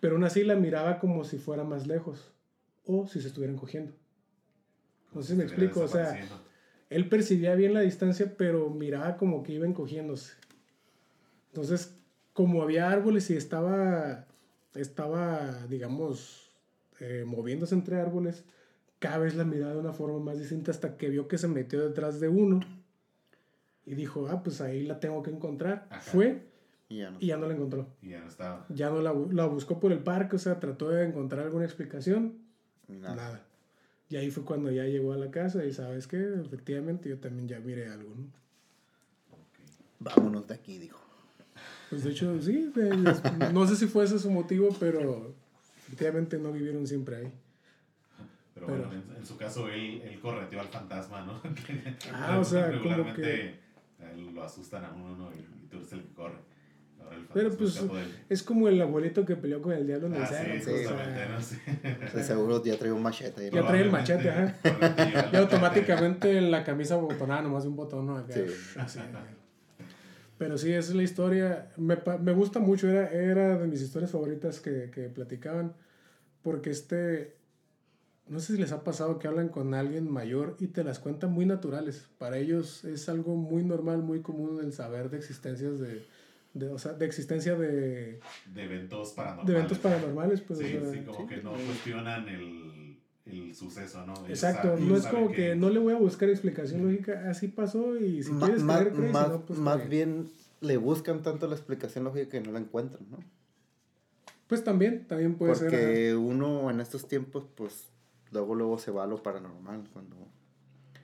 pero 0.00 0.14
aún 0.14 0.24
así 0.24 0.42
la 0.42 0.56
miraba 0.56 0.98
como 0.98 1.24
si 1.24 1.36
fuera 1.38 1.64
más 1.64 1.86
lejos 1.86 2.32
o 2.86 3.06
si 3.06 3.20
se 3.20 3.28
estuvieran 3.28 3.56
cogiendo. 3.58 3.92
No 5.12 5.22
sé 5.22 5.32
si 5.32 5.34
me 5.38 5.44
explico, 5.44 5.80
o 5.80 5.88
sea. 5.88 6.12
Él 6.90 7.08
percibía 7.08 7.54
bien 7.54 7.72
la 7.72 7.80
distancia, 7.80 8.34
pero 8.36 8.68
miraba 8.68 9.16
como 9.16 9.42
que 9.42 9.52
iban 9.52 9.72
cogiéndose. 9.72 10.34
Entonces, 11.52 11.94
como 12.32 12.62
había 12.62 12.90
árboles 12.90 13.30
y 13.30 13.36
estaba, 13.36 14.26
estaba 14.74 15.66
digamos, 15.68 16.50
eh, 16.98 17.24
moviéndose 17.26 17.74
entre 17.74 18.00
árboles, 18.00 18.44
cada 18.98 19.18
vez 19.18 19.34
la 19.36 19.44
miraba 19.44 19.72
de 19.72 19.78
una 19.78 19.92
forma 19.92 20.18
más 20.18 20.38
distinta 20.38 20.72
hasta 20.72 20.96
que 20.96 21.08
vio 21.08 21.28
que 21.28 21.38
se 21.38 21.48
metió 21.48 21.80
detrás 21.80 22.20
de 22.20 22.28
uno 22.28 22.60
y 23.86 23.94
dijo, 23.94 24.28
ah, 24.28 24.42
pues 24.42 24.60
ahí 24.60 24.84
la 24.84 25.00
tengo 25.00 25.22
que 25.22 25.30
encontrar. 25.30 25.86
Ajá. 25.90 26.00
Fue 26.00 26.42
Y 26.88 26.98
ya 26.98 27.10
no. 27.10 27.18
y 27.20 27.26
ya 27.28 27.36
no 27.36 27.46
la 27.46 27.54
encontró. 27.54 27.86
Y 28.02 28.10
ya 28.10 28.20
no 28.20 28.28
estaba. 28.28 28.66
Ya 28.68 28.90
no 28.90 29.00
la, 29.00 29.14
la 29.32 29.46
buscó 29.46 29.78
por 29.78 29.92
el 29.92 30.00
parque, 30.00 30.36
o 30.36 30.38
sea, 30.40 30.58
trató 30.58 30.90
de 30.90 31.04
encontrar 31.06 31.44
alguna 31.46 31.64
explicación, 31.64 32.38
nada. 32.88 33.14
nada. 33.14 33.46
Y 34.10 34.16
ahí 34.16 34.30
fue 34.30 34.44
cuando 34.44 34.70
ya 34.70 34.84
llegó 34.84 35.12
a 35.12 35.16
la 35.16 35.30
casa 35.30 35.64
y 35.64 35.72
sabes 35.72 36.06
que 36.08 36.16
efectivamente 36.44 37.08
yo 37.08 37.18
también 37.18 37.48
ya 37.48 37.60
miré 37.60 37.88
algo, 37.88 38.10
¿no? 38.10 38.26
Vámonos 40.00 40.46
de 40.48 40.54
aquí, 40.54 40.78
dijo. 40.78 40.98
Pues 41.90 42.04
de 42.04 42.10
hecho, 42.10 42.40
sí, 42.42 42.72
no 43.52 43.66
sé 43.66 43.76
si 43.76 43.86
fue 43.86 44.04
ese 44.04 44.18
su 44.18 44.30
motivo, 44.30 44.74
pero 44.80 45.32
efectivamente 45.78 46.38
no 46.38 46.52
vivieron 46.52 46.86
siempre 46.86 47.16
ahí. 47.16 47.32
Pero, 48.54 48.66
Pero- 48.66 48.78
bueno, 48.88 48.92
en, 48.92 49.16
en 49.16 49.26
su 49.26 49.36
caso 49.36 49.68
él, 49.68 50.02
él 50.02 50.18
correteó 50.20 50.60
al 50.60 50.68
fantasma, 50.68 51.22
¿no? 51.22 51.40
Ah, 52.12 52.38
o 52.38 52.44
sea, 52.44 52.66
como 52.66 52.78
Regularmente 52.78 53.22
que- 53.22 53.48
eh, 54.04 54.16
lo 54.32 54.42
asustan 54.42 54.84
a 54.84 54.92
uno, 54.92 55.16
¿no? 55.16 55.30
Y, 55.32 55.38
y 55.40 55.66
tú 55.70 55.76
eres 55.78 55.92
el 55.92 56.02
que 56.02 56.14
corre. 56.14 56.38
Ahora 57.10 57.20
el 57.22 57.26
Pero 57.32 57.56
pues 57.56 57.82
es 58.28 58.42
como 58.42 58.68
el 58.68 58.80
abuelito 58.80 59.24
que 59.26 59.36
peleó 59.36 59.60
con 59.60 59.72
el 59.72 59.86
diablo 59.86 60.06
en 60.06 60.14
el 60.14 60.22
Ah, 60.22 60.26
sí, 60.26 60.34
pues, 60.64 60.66
o 60.68 60.70
justamente, 60.90 61.42
sea. 61.42 62.08
Sí. 62.22 62.22
Seguro 62.22 62.62
ya 62.64 62.78
trae 62.78 62.92
un 62.92 63.02
machete. 63.02 63.50
Ya 63.50 63.66
trae 63.66 63.82
el 63.82 63.90
machete, 63.90 64.30
ajá. 64.30 65.30
Y 65.32 65.36
automáticamente 65.36 66.40
la 66.40 66.64
camisa 66.64 66.96
botonada, 66.96 67.42
nomás 67.42 67.64
de 67.64 67.68
un 67.70 67.76
botón, 67.76 68.06
¿no? 68.06 68.16
Acá, 68.16 68.32
Sí. 68.34 68.44
así. 68.76 69.00
Pero 70.38 70.56
sí, 70.56 70.72
esa 70.72 70.90
es 70.90 70.94
la 70.96 71.02
historia. 71.02 71.70
Me, 71.76 71.98
me 72.22 72.32
gusta 72.32 72.60
mucho, 72.60 72.88
era, 72.88 73.10
era 73.10 73.58
de 73.58 73.66
mis 73.66 73.82
historias 73.82 74.10
favoritas 74.10 74.60
que, 74.60 74.90
que 74.90 75.08
platicaban. 75.08 75.74
Porque 76.42 76.70
este. 76.70 77.36
No 78.28 78.38
sé 78.38 78.54
si 78.54 78.60
les 78.60 78.70
ha 78.70 78.84
pasado 78.84 79.18
que 79.18 79.26
hablan 79.26 79.48
con 79.48 79.74
alguien 79.74 80.08
mayor 80.08 80.56
y 80.60 80.68
te 80.68 80.84
las 80.84 81.00
cuentan 81.00 81.32
muy 81.32 81.44
naturales. 81.46 82.08
Para 82.16 82.38
ellos 82.38 82.84
es 82.84 83.08
algo 83.08 83.34
muy 83.34 83.64
normal, 83.64 84.02
muy 84.04 84.22
común 84.22 84.60
el 84.62 84.72
saber 84.72 85.10
de 85.10 85.18
existencias 85.18 85.80
de. 85.80 86.06
De 86.54 86.68
o 86.68 86.78
sea, 86.78 86.92
de 86.94 87.06
existencia 87.06 87.54
de, 87.56 88.20
De 88.52 88.62
eventos 88.64 89.12
paranormales. 89.12 89.46
de 89.46 89.52
eventos 89.52 89.78
paranormales. 89.78 90.40
Pues, 90.40 90.58
Sí, 90.58 90.76
o 90.76 90.80
sea, 90.80 90.92
sí, 90.92 91.00
como 91.06 91.26
que 91.26 91.36
no 91.42 91.52
cuestionan 91.52 92.28
el, 92.28 92.98
el 93.26 93.54
suceso, 93.54 94.04
¿no? 94.06 94.14
Ellos 94.14 94.30
Exacto, 94.30 94.68
saben- 94.68 94.88
no 94.88 94.96
es 94.96 95.06
como 95.06 95.32
que 95.32 95.54
no 95.54 95.70
le 95.70 95.78
voy 95.78 95.94
a 95.94 95.98
buscar 95.98 96.28
explicación 96.28 96.82
lógica, 96.82 97.28
así 97.30 97.48
pasó 97.48 97.96
y 97.98 98.22
si 98.22 98.32
Ma- 98.32 98.46
quieres 98.46 98.62
más, 98.64 98.78
creer, 98.80 98.94
crees, 98.96 99.12
más- 99.12 99.28
no, 99.28 99.40
pues 99.46 99.58
más 99.58 99.76
cree. 99.78 99.88
bien 99.88 100.30
le 100.60 100.76
buscan 100.76 101.22
tanto 101.22 101.46
la 101.46 101.54
explicación 101.54 102.04
lógica 102.04 102.28
que 102.30 102.40
no 102.40 102.52
la 102.52 102.58
encuentran, 102.58 103.06
¿no? 103.10 103.18
Pues 104.48 104.64
también, 104.64 105.06
también 105.06 105.36
puede 105.36 105.54
ser. 105.54 105.68
ajá. 105.68 105.76
Porque 105.76 106.14
uno 106.16 106.70
en 106.70 106.80
estos 106.80 107.06
tiempos, 107.06 107.46
pues, 107.54 107.88
luego 108.32 108.54
luego 108.56 108.78
se 108.78 108.90
va 108.90 109.04
a 109.04 109.06
lo 109.06 109.22
paranormal. 109.22 109.84
Cuando, 109.92 110.16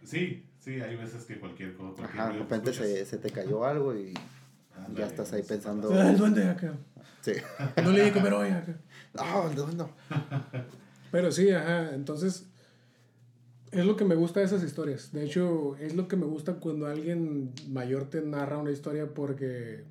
Sí, 0.03 0.45
sí, 0.59 0.81
hay 0.81 0.97
veces 0.97 1.25
que 1.25 1.39
cualquier 1.39 1.75
cosa. 1.77 2.05
ajá, 2.05 2.27
de 2.27 2.33
que 2.33 2.39
repente 2.41 2.73
se, 2.73 3.05
se 3.05 3.19
te 3.19 3.31
cayó 3.31 3.65
algo 3.65 3.95
y 3.97 4.13
ya 4.95 5.07
estás 5.07 5.33
ahí 5.33 5.43
pensando. 5.43 5.91
El 5.99 6.17
duende 6.17 6.49
acá. 6.49 6.75
Sí. 7.21 7.33
No 7.83 7.91
le 7.91 8.05
di 8.05 8.11
comer 8.11 8.33
hoy 8.35 8.51
acá. 8.51 8.77
No, 9.15 9.49
no, 9.55 9.73
no. 9.73 9.91
Pero 11.11 11.33
sí, 11.33 11.51
ajá, 11.51 11.95
entonces 11.95 12.47
es 13.73 13.85
lo 13.85 13.97
que 13.97 14.05
me 14.05 14.15
gusta 14.15 14.41
de 14.41 14.47
esas 14.47 14.63
historias. 14.63 15.13
De 15.13 15.25
hecho, 15.25 15.77
es 15.77 15.95
lo 15.95 16.07
que 16.09 16.17
me 16.17 16.27
gusta 16.27 16.55
cuando 16.55 16.87
alguien 16.87 17.53
mayor 17.69 18.11
te 18.11 18.21
narra 18.21 18.59
una 18.59 18.71
historia 18.71 19.07
porque, 19.13 19.85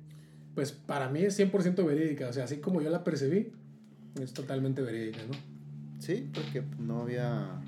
pues 0.54 0.72
para 0.72 1.08
mí 1.08 1.22
es 1.22 1.38
100% 1.38 1.84
verídica. 1.84 2.28
O 2.28 2.32
sea, 2.32 2.44
así 2.44 2.58
como 2.58 2.80
yo 2.80 2.90
la 2.90 3.04
percibí, 3.04 3.52
es 4.20 4.32
totalmente 4.32 4.82
verídica, 4.82 5.18
¿no? 5.28 5.34
Sí, 5.98 6.30
porque 6.32 6.62
no 6.78 7.02
había 7.02 7.60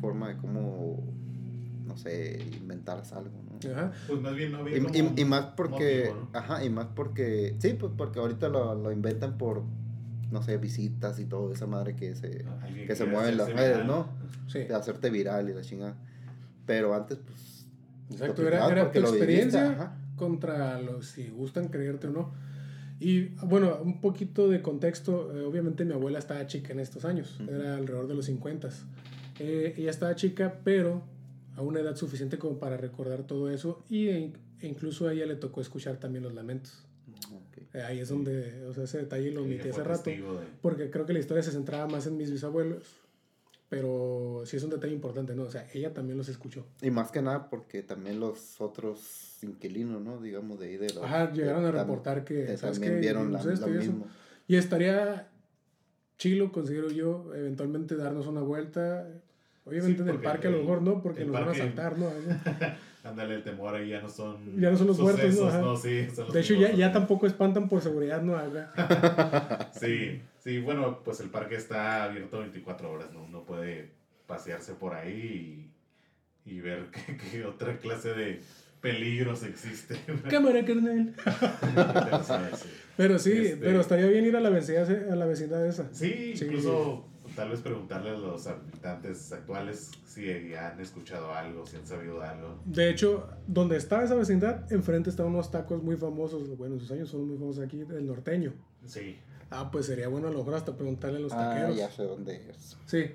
forma 0.00 0.28
de 0.28 0.36
cómo, 0.36 1.02
no 1.86 1.96
sé, 1.96 2.42
inventarse 2.60 3.14
algo. 3.14 3.43
Ajá. 3.72 3.92
Pues 4.06 4.20
más 4.20 4.34
bien 4.34 4.52
no 4.52 4.58
había 4.58 4.76
Y, 4.76 4.80
como 4.80 4.94
y- 4.94 5.20
y 5.20 5.24
más 5.24 5.46
porque, 5.56 6.04
motivo, 6.10 6.28
¿no? 6.32 6.38
ajá, 6.38 6.64
y 6.64 6.70
más 6.70 6.86
porque, 6.94 7.54
sí, 7.58 7.74
pues 7.78 7.92
porque 7.96 8.18
ahorita 8.20 8.48
lo, 8.48 8.74
lo 8.74 8.92
inventan 8.92 9.38
por, 9.38 9.62
no 10.30 10.42
sé, 10.42 10.56
visitas 10.58 11.18
y 11.18 11.24
todo, 11.24 11.52
esa 11.52 11.66
madre 11.66 11.94
que 11.96 12.14
se, 12.14 12.44
Alguien 12.62 12.86
que 12.86 12.96
se 12.96 13.04
mueve 13.06 13.30
en 13.30 13.36
las 13.38 13.52
redes, 13.52 13.72
viral. 13.82 13.86
¿no? 13.86 14.08
Sí. 14.48 14.60
De 14.60 14.74
hacerte 14.74 15.10
viral 15.10 15.48
y 15.48 15.54
la 15.54 15.62
chingada. 15.62 15.96
Pero 16.66 16.94
antes, 16.94 17.18
pues, 17.18 17.66
Exacto, 18.10 18.46
era, 18.46 18.66
era 18.70 18.90
tu 18.92 18.98
experiencia 19.00 19.70
ajá. 19.70 19.96
contra 20.16 20.80
los 20.80 21.06
si 21.06 21.28
gustan 21.28 21.68
creerte 21.68 22.08
o 22.08 22.10
no. 22.10 22.32
Y 23.00 23.30
bueno, 23.44 23.78
un 23.82 24.00
poquito 24.00 24.48
de 24.48 24.62
contexto, 24.62 25.32
eh, 25.36 25.42
obviamente 25.44 25.84
mi 25.84 25.92
abuela 25.94 26.18
estaba 26.18 26.46
chica 26.46 26.72
en 26.72 26.80
estos 26.80 27.04
años, 27.04 27.38
era 27.48 27.76
alrededor 27.76 28.06
de 28.06 28.14
los 28.14 28.26
50. 28.26 28.68
Eh, 29.40 29.74
ella 29.76 29.90
estaba 29.90 30.14
chica, 30.14 30.60
pero 30.64 31.02
a 31.56 31.62
una 31.62 31.80
edad 31.80 31.96
suficiente 31.96 32.38
como 32.38 32.58
para 32.58 32.76
recordar 32.76 33.26
todo 33.26 33.50
eso 33.50 33.84
y 33.88 34.08
e, 34.08 34.32
e 34.60 34.66
incluso 34.66 35.06
a 35.08 35.12
ella 35.12 35.26
le 35.26 35.36
tocó 35.36 35.60
escuchar 35.60 35.98
también 35.98 36.24
los 36.24 36.34
lamentos. 36.34 36.84
Ok. 37.32 37.74
Eh, 37.74 37.82
ahí 37.82 38.00
es 38.00 38.08
donde, 38.08 38.64
o 38.66 38.72
sea, 38.74 38.84
ese 38.84 38.98
detalle 38.98 39.30
lo 39.30 39.42
omití 39.42 39.68
hace 39.68 39.82
rato, 39.84 40.10
de- 40.10 40.22
porque 40.62 40.90
creo 40.90 41.06
que 41.06 41.12
la 41.12 41.18
historia 41.20 41.42
se 41.42 41.52
centraba 41.52 41.86
más 41.86 42.06
en 42.06 42.16
mis 42.16 42.30
bisabuelos, 42.30 42.84
pero 43.68 44.42
sí 44.46 44.56
es 44.56 44.62
un 44.62 44.70
detalle 44.70 44.92
importante, 44.92 45.34
¿no? 45.34 45.44
O 45.44 45.50
sea, 45.50 45.66
ella 45.72 45.92
también 45.94 46.18
los 46.18 46.28
escuchó. 46.28 46.66
Y 46.82 46.90
más 46.90 47.10
que 47.10 47.22
nada 47.22 47.48
porque 47.48 47.82
también 47.82 48.20
los 48.20 48.60
otros 48.60 49.38
inquilinos, 49.42 50.02
¿no? 50.02 50.20
Digamos, 50.20 50.58
de 50.60 50.66
ahí 50.66 50.76
de 50.76 50.88
los... 50.92 51.02
Ajá, 51.04 51.32
llegaron 51.32 51.64
a 51.64 51.70
reportar 51.72 52.24
que, 52.24 52.44
que 52.46 52.56
¿sabes 52.56 52.76
también 52.76 52.94
qué? 52.94 53.00
vieron 53.00 53.32
la, 53.32 53.42
lo 53.42 53.50
y 53.50 53.54
eso. 53.54 53.66
mismo. 53.68 54.06
Y 54.46 54.56
estaría 54.56 55.28
chilo, 56.18 56.52
considero 56.52 56.90
yo, 56.90 57.32
eventualmente 57.34 57.96
darnos 57.96 58.26
una 58.26 58.42
vuelta. 58.42 59.08
Obviamente 59.66 60.02
Sí, 60.02 60.08
en 60.08 60.14
el 60.14 60.20
parque 60.20 60.48
a 60.48 60.50
lo 60.50 60.58
mejor 60.58 60.82
no, 60.82 61.00
porque 61.02 61.24
nos 61.24 61.32
van 61.32 61.48
a 61.48 61.54
saltar, 61.54 61.96
¿no? 61.98 62.10
Ándale, 63.04 63.34
el 63.36 63.42
temor 63.42 63.74
ahí 63.74 63.90
ya 63.90 64.00
no 64.00 64.08
son. 64.08 64.58
Ya 64.60 64.70
no 64.70 64.76
son 64.76 64.86
los 64.88 64.98
muertos, 64.98 65.24
¿no? 65.24 65.30
sucesos, 65.30 65.48
Ajá. 65.54 65.60
no, 65.62 65.76
sí, 65.76 66.06
son 66.14 66.24
los 66.26 66.34
De 66.34 66.40
hecho, 66.40 66.54
ya, 66.54 66.72
ya 66.72 66.92
tampoco 66.92 67.26
espantan 67.26 67.68
por 67.68 67.80
seguridad, 67.82 68.22
¿no? 68.22 68.34
Sí, 69.72 70.22
sí, 70.38 70.58
bueno, 70.60 71.00
pues 71.04 71.20
el 71.20 71.28
parque 71.30 71.56
está 71.56 72.04
abierto 72.04 72.38
24 72.40 72.90
horas, 72.90 73.12
¿no? 73.12 73.22
Uno 73.24 73.42
puede 73.44 73.90
pasearse 74.26 74.72
por 74.74 74.94
ahí 74.94 75.70
y, 76.46 76.50
y 76.50 76.60
ver 76.60 76.86
qué, 77.06 77.16
qué 77.16 77.44
otra 77.44 77.76
clase 77.78 78.14
de 78.14 78.40
peligros 78.80 79.42
existe. 79.44 79.96
Cámara, 80.28 80.62
carnal. 80.64 81.14
Pero 82.96 83.18
sí, 83.18 83.32
Este- 83.32 83.56
pero 83.56 83.80
estaría 83.80 84.06
bien 84.06 84.24
ir 84.26 84.36
a 84.36 84.40
la 84.40 84.50
vecindad, 84.50 84.90
a 85.12 85.16
la 85.16 85.26
vecindad 85.26 85.66
esa. 85.66 85.88
Sí, 85.92 86.34
Sí. 86.36 86.44
incluso 86.44 87.06
tal 87.34 87.50
vez 87.50 87.60
preguntarle 87.60 88.10
a 88.10 88.14
los 88.14 88.46
habitantes 88.46 89.32
actuales 89.32 89.90
si 90.06 90.30
han 90.54 90.80
escuchado 90.80 91.32
algo, 91.32 91.66
si 91.66 91.76
han 91.76 91.86
sabido 91.86 92.22
algo. 92.22 92.58
De 92.64 92.90
hecho, 92.90 93.28
donde 93.46 93.76
estaba 93.76 94.04
esa 94.04 94.14
vecindad, 94.14 94.70
enfrente 94.72 95.10
estaban 95.10 95.32
unos 95.32 95.50
tacos 95.50 95.82
muy 95.82 95.96
famosos. 95.96 96.56
Bueno, 96.56 96.74
en 96.74 96.80
sus 96.80 96.90
años 96.92 97.08
son 97.08 97.26
muy 97.28 97.36
famosos 97.36 97.64
aquí, 97.64 97.80
el 97.80 98.06
norteño. 98.06 98.52
Sí, 98.86 99.18
Ah, 99.50 99.70
pues 99.70 99.86
sería 99.86 100.08
bueno 100.08 100.28
a 100.28 100.30
lo 100.32 100.38
mejor 100.38 100.54
hasta 100.54 100.74
preguntarle 100.76 101.18
a 101.18 101.20
los 101.20 101.32
Ah, 101.32 101.50
taqueros. 101.50 101.76
ya 101.76 101.88
sé 101.90 102.02
dónde 102.02 102.50
es. 102.50 102.76
Sí, 102.86 102.98
es 102.98 103.12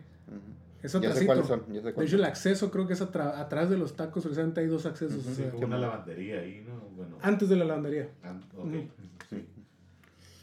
Ya 0.84 0.90
sé 0.90 0.98
atrásito. 0.98 1.26
cuáles 1.26 1.48
son, 1.48 1.64
ya 1.74 1.82
sé 1.82 1.92
De 1.92 2.06
hecho, 2.06 2.16
el 2.16 2.24
acceso 2.24 2.72
creo 2.72 2.88
que 2.88 2.94
es 2.94 3.02
atra- 3.02 3.40
atrás 3.40 3.70
de 3.70 3.78
los 3.78 3.96
tacos, 3.98 4.24
precisamente 4.24 4.62
hay 4.62 4.68
dos 4.68 4.86
accesos. 4.86 5.18
Ujú, 5.26 5.32
o 5.32 5.36
sí, 5.36 5.44
como 5.52 5.66
una 5.66 5.78
lavandería 5.80 6.40
ahí, 6.40 6.64
¿no? 6.66 6.80
Bueno, 6.96 7.18
antes 7.22 7.50
de 7.50 7.56
la 7.58 7.66
lavandería. 7.66 8.10
an-. 8.24 8.42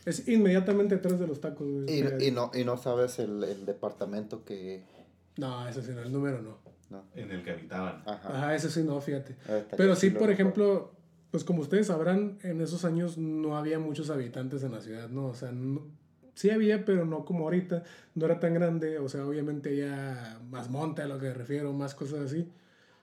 Es 0.07 0.27
inmediatamente 0.29 0.95
atrás 0.95 1.19
de 1.21 1.27
los 1.27 1.41
tacos. 1.41 1.69
güey. 1.69 1.85
Y, 2.23 2.29
y 2.29 2.31
no, 2.31 2.51
y 2.55 2.65
no 2.65 2.79
sabes 2.79 3.19
el, 3.19 3.45
el 3.45 3.67
departamento 3.67 4.45
que... 4.45 4.85
No, 5.37 5.69
ese 5.69 5.83
sí 5.83 5.91
no, 5.95 6.01
el 6.03 6.11
número 6.13 6.41
no. 6.41 6.59
No. 6.89 7.03
en 7.17 7.31
el 7.33 7.43
que 7.43 7.51
habitaban. 7.51 8.03
Ajá. 8.07 8.29
Ajá, 8.29 8.55
ese 8.55 8.71
sí 8.71 8.83
no, 8.85 9.01
fíjate. 9.01 9.37
Ah, 9.49 9.59
Pero 9.77 9.97
sí, 9.97 10.11
por 10.11 10.31
ejemplo, 10.31 10.93
pues 11.33 11.43
como 11.43 11.61
ustedes 11.63 11.89
sabrán, 11.89 12.39
en 12.45 12.61
esos 12.61 12.85
años 12.85 13.19
no 13.19 13.57
había 13.57 13.79
muchos 13.81 14.09
habitantes 14.09 14.63
en 14.63 14.71
la 14.73 14.81
ciudad, 14.81 15.09
¿no? 15.11 15.27
O 15.27 15.35
sea, 15.35 15.51
no- 15.51 15.83
sí 16.35 16.49
había, 16.51 16.85
pero 16.85 17.05
no 17.05 17.25
como 17.25 17.45
ahorita. 17.45 17.83
No 18.15 18.27
era 18.27 18.39
tan 18.39 18.55
grande, 18.55 19.01
o 19.01 19.09
sea, 19.09 19.27
obviamente 19.27 19.77
ya 19.77 20.41
más 20.49 20.71
monte 20.71 21.03
a 21.03 21.07
lo 21.09 21.19
que 21.19 21.27
me 21.27 21.35
refiero, 21.35 21.73
más 21.73 21.95
cosas 21.97 22.21
así. 22.21 22.49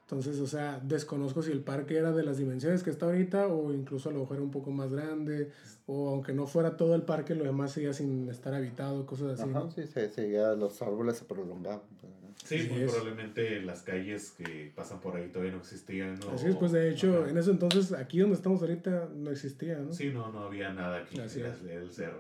Entonces, 0.03 0.39
o 0.39 0.47
sea, 0.47 0.79
desconozco 0.83 1.41
si 1.41 1.51
el 1.51 1.61
parque 1.61 1.97
era 1.97 2.11
de 2.11 2.23
las 2.23 2.37
dimensiones 2.37 2.83
que 2.83 2.89
está 2.89 3.05
ahorita 3.07 3.47
o 3.47 3.73
incluso 3.73 4.09
a 4.09 4.11
lo 4.11 4.19
mejor 4.19 4.35
era 4.37 4.43
un 4.43 4.51
poco 4.51 4.69
más 4.69 4.91
grande 4.91 5.49
o 5.87 6.09
aunque 6.09 6.33
no 6.33 6.45
fuera 6.45 6.77
todo 6.77 6.93
el 6.95 7.01
parque, 7.03 7.33
lo 7.35 7.45
demás 7.45 7.71
seguía 7.71 7.93
sin 7.93 8.29
estar 8.29 8.53
habitado, 8.53 9.05
cosas 9.05 9.39
así, 9.39 9.49
Ajá, 9.49 9.59
¿no? 9.61 9.71
sí, 9.71 9.87
se, 9.87 10.09
se- 10.09 10.29
ya 10.31 10.53
los 10.53 10.81
árboles 10.81 11.17
se 11.17 11.25
prolongaban. 11.25 11.81
Sí, 12.43 12.67
muy 12.69 12.81
es. 12.81 12.91
probablemente 12.91 13.61
las 13.61 13.83
calles 13.83 14.31
que 14.31 14.71
pasan 14.75 14.99
por 14.99 15.15
ahí 15.15 15.29
todavía 15.29 15.53
no 15.53 15.59
existían. 15.59 16.19
¿no? 16.19 16.31
Así 16.31 16.47
es, 16.47 16.55
pues 16.57 16.73
de 16.73 16.89
hecho, 16.89 17.21
Ajá. 17.21 17.29
en 17.29 17.37
ese 17.37 17.51
entonces, 17.51 17.93
aquí 17.93 18.19
donde 18.19 18.35
estamos 18.35 18.61
ahorita, 18.61 19.09
no 19.15 19.31
existía, 19.31 19.77
¿no? 19.79 19.93
Sí, 19.93 20.09
no, 20.13 20.29
no 20.33 20.39
había 20.43 20.73
nada 20.73 20.97
aquí. 20.99 21.17
Así 21.21 21.39
era 21.39 21.53
es. 21.53 21.61
el 21.63 21.91
cerro, 21.91 22.19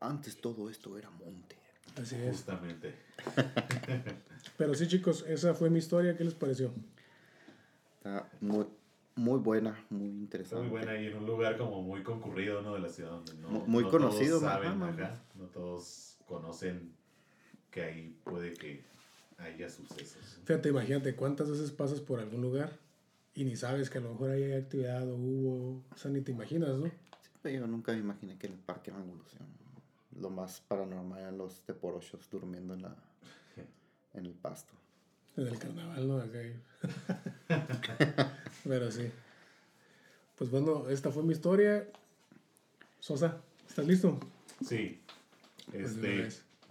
Antes 0.00 0.40
todo 0.40 0.70
esto 0.70 0.96
era 0.96 1.10
monte. 1.10 1.56
Así 2.00 2.14
es. 2.16 2.28
justamente. 2.30 2.94
Pero 4.56 4.74
sí, 4.74 4.86
chicos, 4.88 5.24
esa 5.28 5.54
fue 5.54 5.70
mi 5.70 5.78
historia. 5.78 6.16
¿Qué 6.16 6.24
les 6.24 6.34
pareció? 6.34 6.70
Está 7.98 8.28
muy, 8.40 8.66
muy 9.16 9.38
buena, 9.38 9.84
muy 9.90 10.06
Está 10.08 10.18
interesante. 10.20 10.62
muy 10.68 10.70
buena 10.70 11.00
y 11.00 11.06
en 11.06 11.16
un 11.16 11.26
lugar 11.26 11.56
como 11.58 11.82
muy 11.82 12.02
concurrido, 12.02 12.62
¿no? 12.62 12.74
De 12.74 12.80
la 12.80 12.88
ciudad 12.88 13.10
donde 13.10 13.34
no, 13.34 13.48
Mu- 13.48 13.66
muy 13.66 13.84
no 13.84 13.90
conocido, 13.90 14.38
todos 14.38 14.52
saben, 14.52 14.82
ajá, 14.82 15.22
no 15.34 15.44
todos 15.46 16.16
conocen 16.26 16.92
que 17.70 17.82
ahí 17.82 18.16
puede 18.24 18.54
que 18.54 18.82
haya 19.38 19.68
sucesos. 19.68 20.40
Fíjate, 20.44 20.68
imagínate 20.70 21.14
cuántas 21.14 21.50
veces 21.50 21.70
pasas 21.70 22.00
por 22.00 22.20
algún 22.20 22.40
lugar 22.42 22.72
y 23.34 23.44
ni 23.44 23.56
sabes 23.56 23.90
que 23.90 23.98
a 23.98 24.00
lo 24.00 24.10
mejor 24.12 24.30
ahí 24.30 24.42
hay 24.44 24.52
actividad 24.54 25.08
o 25.08 25.14
hubo. 25.16 25.82
O 25.92 25.96
sea, 25.96 26.10
ni 26.10 26.20
te 26.22 26.32
imaginas, 26.32 26.70
¿no? 26.76 26.86
Sí, 26.86 27.30
pero 27.42 27.60
yo 27.60 27.66
nunca 27.66 27.92
me 27.92 27.98
imaginé 27.98 28.36
que 28.38 28.46
en 28.46 28.54
el 28.54 28.58
parque 28.60 28.90
era 28.90 28.98
evolución. 29.00 29.46
Lo 30.20 30.30
más 30.30 30.60
paranormal 30.66 31.20
eran 31.20 31.38
los 31.38 31.60
teporochos 31.60 32.28
durmiendo 32.30 32.74
en, 32.74 32.82
la, 32.82 32.96
en 34.18 34.26
el 34.26 34.32
pasto. 34.34 34.72
En 35.36 35.46
el 35.48 35.58
carnaval, 35.58 36.08
¿no? 36.08 36.18
Acá 36.18 36.38
hay- 36.38 36.60
Pero 38.64 38.90
sí. 38.90 39.10
Pues 40.36 40.50
bueno, 40.50 40.88
esta 40.88 41.10
fue 41.10 41.22
mi 41.22 41.32
historia. 41.32 41.86
Sosa, 43.00 43.40
¿estás 43.68 43.86
listo? 43.86 44.18
Sí. 44.66 45.00
Pues 45.70 45.92
Este, 45.92 46.28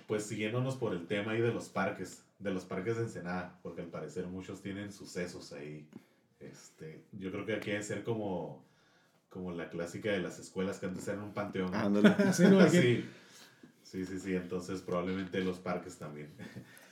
pues 0.07 0.23
siguiéndonos 0.23 0.75
por 0.77 0.93
el 0.93 1.05
tema 1.07 1.31
ahí 1.33 1.41
de 1.41 1.53
los 1.53 1.69
parques, 1.69 2.23
de 2.39 2.51
los 2.51 2.65
parques 2.65 2.97
de 2.97 3.03
Ensenada, 3.03 3.59
porque 3.63 3.81
al 3.81 3.87
parecer 3.87 4.25
muchos 4.27 4.61
tienen 4.61 4.91
sucesos 4.91 5.53
ahí. 5.53 5.87
Este, 6.39 7.03
yo 7.13 7.31
creo 7.31 7.45
que 7.45 7.55
aquí 7.55 7.71
hay 7.71 7.77
que 7.77 7.83
ser 7.83 8.03
como, 8.03 8.63
como 9.29 9.51
la 9.51 9.69
clásica 9.69 10.11
de 10.11 10.19
las 10.19 10.39
escuelas 10.39 10.79
que 10.79 10.85
antes 10.87 11.07
eran 11.07 11.23
un 11.23 11.33
panteón. 11.33 11.71
¿no? 11.71 11.77
Ándale. 11.77 12.15
Sí, 12.33 12.43
no, 12.43 12.59
aquí- 12.61 12.77
Sí. 12.81 13.05
Sí, 13.83 14.05
sí, 14.05 14.19
sí, 14.19 14.35
entonces 14.35 14.81
probablemente 14.81 15.39
los 15.41 15.59
parques 15.59 15.97
también. 15.97 16.29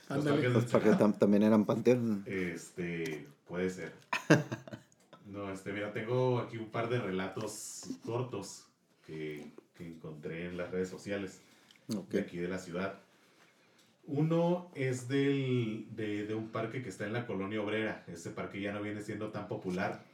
Los 0.08 0.18
Ándale. 0.18 0.30
parques 0.36 0.48
de 0.54 0.54
Los 0.60 0.64
parques 0.70 0.92
tam- 0.98 1.18
también 1.18 1.42
eran 1.42 1.64
panteón. 1.64 2.22
Este, 2.26 3.26
puede 3.46 3.70
ser. 3.70 3.92
No, 5.26 5.50
este, 5.52 5.72
mira, 5.72 5.92
tengo 5.92 6.38
aquí 6.38 6.56
un 6.56 6.70
par 6.70 6.88
de 6.88 7.00
relatos 7.00 7.82
cortos 8.04 8.64
que, 9.06 9.50
que 9.74 9.84
encontré 9.86 10.46
en 10.46 10.56
las 10.56 10.70
redes 10.70 10.88
sociales 10.88 11.40
de 11.88 12.20
aquí 12.20 12.38
de 12.38 12.46
la 12.48 12.58
ciudad. 12.58 13.00
Uno 14.06 14.70
es 14.76 15.08
del, 15.08 15.88
de, 15.96 16.26
de 16.26 16.34
un 16.34 16.48
parque 16.50 16.80
que 16.80 16.88
está 16.88 17.06
en 17.06 17.12
la 17.12 17.26
colonia 17.26 17.60
obrera. 17.60 18.04
Ese 18.06 18.30
parque 18.30 18.60
ya 18.60 18.72
no 18.72 18.80
viene 18.82 19.02
siendo 19.02 19.30
tan 19.30 19.48
popular, 19.48 20.04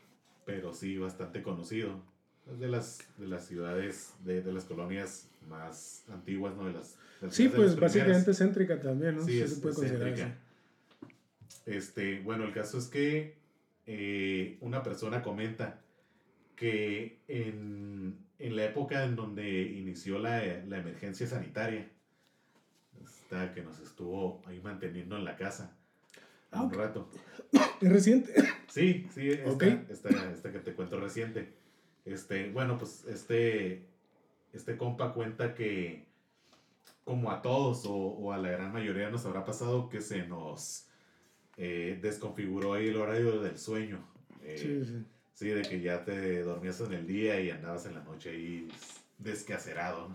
pero 0.46 0.72
sí 0.72 0.96
bastante 0.96 1.42
conocido. 1.42 2.00
De 2.46 2.68
las, 2.68 3.06
de 3.18 3.28
las 3.28 3.46
ciudades, 3.46 4.14
de, 4.24 4.42
de 4.42 4.52
las 4.52 4.64
colonias 4.64 5.28
más 5.48 6.04
antiguas, 6.10 6.54
¿no? 6.56 6.66
De 6.66 6.72
las, 6.72 6.96
de 7.20 7.26
las 7.28 7.36
Sí, 7.36 7.44
las 7.44 7.54
pues 7.54 7.76
básicamente 7.78 8.34
céntrica 8.34 8.80
también, 8.80 9.16
¿no? 9.16 9.24
Sí, 9.24 9.40
es, 9.40 9.54
se 9.54 9.60
puede 9.60 9.76
céntrica. 9.88 10.36
Este, 11.66 12.20
bueno, 12.20 12.44
el 12.44 12.52
caso 12.52 12.78
es 12.78 12.86
que 12.88 13.36
eh, 13.86 14.58
una 14.60 14.82
persona 14.82 15.22
comenta 15.22 15.80
que 16.56 17.20
en, 17.28 18.16
en 18.38 18.56
la 18.56 18.64
época 18.64 19.04
en 19.04 19.14
donde 19.16 19.62
inició 19.62 20.18
la, 20.18 20.42
la 20.66 20.78
emergencia 20.78 21.26
sanitaria, 21.26 21.88
esta 23.04 23.52
que 23.54 23.62
nos 23.62 23.78
estuvo 23.80 24.42
ahí 24.46 24.60
manteniendo 24.60 25.16
en 25.16 25.24
la 25.24 25.36
casa 25.36 25.76
Ah, 26.50 26.62
un 26.64 26.68
ok. 26.68 26.76
rato. 26.76 27.08
Es 27.80 27.90
reciente. 27.90 28.34
Sí, 28.68 29.06
sí, 29.14 29.30
esta, 29.30 30.22
esta 30.30 30.52
que 30.52 30.58
te 30.58 30.74
cuento 30.74 31.00
reciente. 31.00 31.61
Este, 32.04 32.50
bueno, 32.50 32.78
pues 32.78 33.04
este, 33.06 33.86
este 34.52 34.76
compa 34.76 35.12
cuenta 35.12 35.54
que 35.54 36.06
como 37.04 37.30
a 37.30 37.42
todos 37.42 37.84
o, 37.86 37.94
o 37.94 38.32
a 38.32 38.38
la 38.38 38.50
gran 38.50 38.72
mayoría 38.72 39.10
nos 39.10 39.24
habrá 39.26 39.44
pasado 39.44 39.88
que 39.88 40.00
se 40.00 40.26
nos 40.26 40.86
eh, 41.56 41.98
desconfiguró 42.02 42.74
ahí 42.74 42.88
el 42.88 42.96
horario 42.96 43.40
del 43.40 43.58
sueño. 43.58 44.04
Eh, 44.42 44.56
Sí, 44.58 44.84
sí. 44.84 45.04
Sí, 45.34 45.48
de 45.48 45.62
que 45.62 45.80
ya 45.80 46.04
te 46.04 46.42
dormías 46.42 46.80
en 46.82 46.92
el 46.92 47.06
día 47.06 47.40
y 47.40 47.50
andabas 47.50 47.86
en 47.86 47.94
la 47.94 48.02
noche 48.04 48.30
ahí 48.30 48.68
descacerado. 49.18 50.14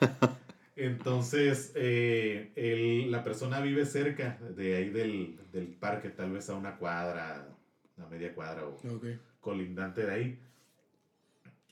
Entonces, 0.76 1.72
eh, 1.74 2.52
el- 2.56 3.10
la 3.10 3.22
persona 3.22 3.60
vive 3.60 3.84
cerca 3.84 4.38
de 4.56 4.76
ahí 4.76 4.88
del, 4.90 5.38
del 5.52 5.66
parque, 5.66 6.08
tal 6.08 6.32
vez 6.32 6.48
a 6.48 6.54
una 6.54 6.76
cuadra, 6.78 7.46
a 7.98 8.06
media 8.08 8.34
cuadra 8.34 8.66
o 8.66 8.76
colindante 9.40 10.06
de 10.06 10.12
ahí. 10.12 10.40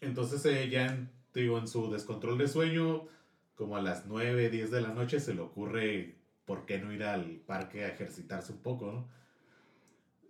Entonces, 0.01 0.45
eh, 0.47 0.69
ya 0.71 0.87
en, 0.87 1.11
digo, 1.35 1.59
en 1.59 1.69
su 1.69 1.91
descontrol 1.91 2.39
de 2.39 2.49
sueño, 2.49 3.07
como 3.55 3.77
a 3.77 3.83
las 3.83 4.07
9, 4.07 4.49
10 4.51 4.71
de 4.71 4.81
la 4.81 4.89
noche, 4.95 5.21
se 5.21 5.35
le 5.35 5.41
ocurre, 5.43 6.17
¿por 6.47 6.65
qué 6.67 6.79
no 6.79 6.93
ir 6.93 7.05
al 7.05 7.25
parque 7.47 7.85
a 7.85 7.89
ejercitarse 7.89 8.53
un 8.53 8.59
poco, 8.59 8.87
no? 8.93 9.21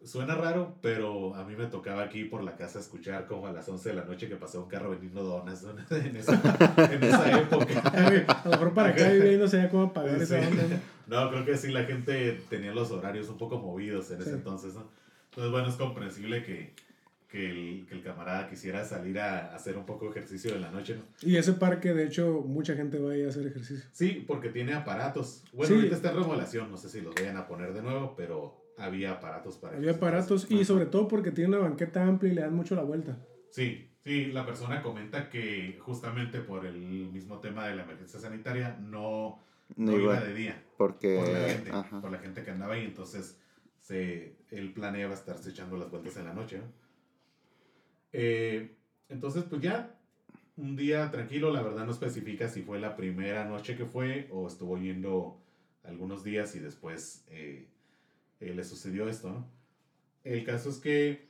Suena 0.02 0.34
raro, 0.34 0.76
pero 0.80 1.34
a 1.34 1.44
mí 1.44 1.54
me 1.56 1.66
tocaba 1.66 2.02
aquí 2.04 2.24
por 2.24 2.42
la 2.42 2.56
casa 2.56 2.78
escuchar 2.80 3.26
como 3.26 3.46
a 3.46 3.52
las 3.52 3.68
11 3.68 3.90
de 3.90 3.94
la 3.96 4.04
noche 4.06 4.28
que 4.30 4.36
pasó 4.36 4.62
un 4.62 4.68
carro 4.68 4.90
vendiendo 4.92 5.22
donas 5.22 5.62
¿no? 5.62 5.72
en, 5.94 6.16
esa, 6.16 6.40
en 6.90 7.04
esa 7.04 7.38
época. 7.38 7.80
A 7.90 8.44
lo 8.46 8.50
mejor 8.52 8.72
para 8.72 8.88
acá 8.90 9.14
y 9.14 9.36
no 9.36 9.46
sabía 9.46 9.68
cómo 9.68 9.92
pagar 9.92 10.16
Sí. 10.16 10.22
esa 10.22 10.38
onda. 10.48 10.62
¿no? 11.06 11.24
No, 11.24 11.30
creo 11.30 11.44
que 11.44 11.56
sí 11.58 11.70
la 11.70 11.84
gente 11.84 12.40
tenía 12.48 12.72
los 12.72 12.90
horarios 12.92 13.28
un 13.28 13.36
poco 13.36 13.58
movidos 13.58 14.10
en 14.10 14.22
ese 14.22 14.30
Sí. 14.30 14.36
entonces, 14.36 14.72
¿no? 14.72 14.88
Entonces, 15.28 15.52
bueno, 15.52 15.68
es 15.68 15.74
comprensible 15.74 16.42
que, 16.44 16.72
que, 17.30 17.48
el, 17.48 17.86
que 17.86 17.94
el 17.94 18.02
camarada 18.02 18.48
quisiera 18.48 18.84
salir 18.84 19.20
a 19.20 19.54
hacer 19.54 19.76
un 19.78 19.86
poco 19.86 20.06
de 20.06 20.10
ejercicio 20.10 20.54
en 20.54 20.62
la 20.62 20.70
noche, 20.70 20.96
¿no? 20.96 21.02
Y 21.22 21.36
ese 21.36 21.52
parque, 21.52 21.94
de 21.94 22.04
hecho, 22.06 22.42
mucha 22.44 22.74
gente 22.74 22.98
va 22.98 23.12
ahí 23.12 23.24
a 23.24 23.28
hacer 23.28 23.46
ejercicio. 23.46 23.88
Sí, 23.92 24.24
porque 24.26 24.48
tiene 24.48 24.74
aparatos. 24.74 25.44
Bueno, 25.52 25.68
Sí. 25.68 25.74
ahorita 25.74 25.94
está 25.96 26.10
en 26.10 26.16
remodelación, 26.16 26.70
no 26.70 26.76
sé 26.76 26.88
si 26.88 27.00
los 27.00 27.14
vayan 27.14 27.36
a 27.36 27.46
poner 27.46 27.72
de 27.72 27.82
nuevo, 27.82 28.14
pero 28.16 28.56
había 28.76 29.12
aparatos 29.12 29.56
para 29.58 29.76
Había 29.76 29.92
aparatos 29.92 30.50
y 30.50 30.56
Ajá. 30.56 30.64
sobre 30.64 30.86
todo 30.86 31.06
porque 31.06 31.30
tiene 31.30 31.50
una 31.56 31.58
banqueta 31.68 32.04
amplia 32.04 32.32
y 32.32 32.34
le 32.34 32.40
dan 32.40 32.54
mucho 32.54 32.74
la 32.74 32.82
vuelta. 32.82 33.16
Sí, 33.50 33.88
sí, 34.00 34.26
la 34.32 34.44
persona 34.44 34.82
comenta 34.82 35.28
que 35.30 35.78
justamente 35.80 36.40
por 36.40 36.66
el 36.66 36.78
mismo 37.12 37.38
tema 37.38 37.66
de 37.68 37.76
la 37.76 37.82
emergencia 37.84 38.18
sanitaria 38.18 38.76
no, 38.80 39.38
No 39.76 39.92
no 39.92 39.98
iba 39.98 40.14
iba, 40.16 40.20
de 40.24 40.34
día. 40.34 40.62
porque... 40.76 41.16
por 41.16 41.28
la 41.28 41.48
gente, 41.48 41.70
ajá. 41.70 42.00
por 42.00 42.10
la 42.10 42.18
gente 42.18 42.42
que 42.42 42.50
andaba 42.50 42.74
ahí, 42.74 42.84
entonces 42.86 43.38
se, 43.80 44.34
él 44.50 44.72
planeaba 44.72 45.14
estarse 45.14 45.50
echando 45.50 45.76
las 45.76 45.90
vueltas 45.90 46.16
en 46.16 46.24
la 46.24 46.34
noche. 46.34 46.58
¿no? 46.58 46.80
Eh, 48.12 48.76
entonces, 49.08 49.44
pues 49.44 49.62
ya, 49.62 49.94
un 50.56 50.76
día 50.76 51.10
tranquilo, 51.10 51.52
la 51.52 51.62
verdad 51.62 51.84
no 51.84 51.92
especifica 51.92 52.48
si 52.48 52.62
fue 52.62 52.78
la 52.78 52.96
primera 52.96 53.44
noche 53.44 53.76
que 53.76 53.86
fue 53.86 54.28
o 54.30 54.46
estuvo 54.46 54.78
yendo 54.78 55.38
algunos 55.84 56.22
días 56.22 56.54
y 56.54 56.58
después 56.58 57.24
eh, 57.28 57.66
eh, 58.40 58.54
le 58.54 58.64
sucedió 58.64 59.08
esto. 59.08 59.44
El 60.24 60.44
caso 60.44 60.70
es 60.70 60.78
que 60.78 61.28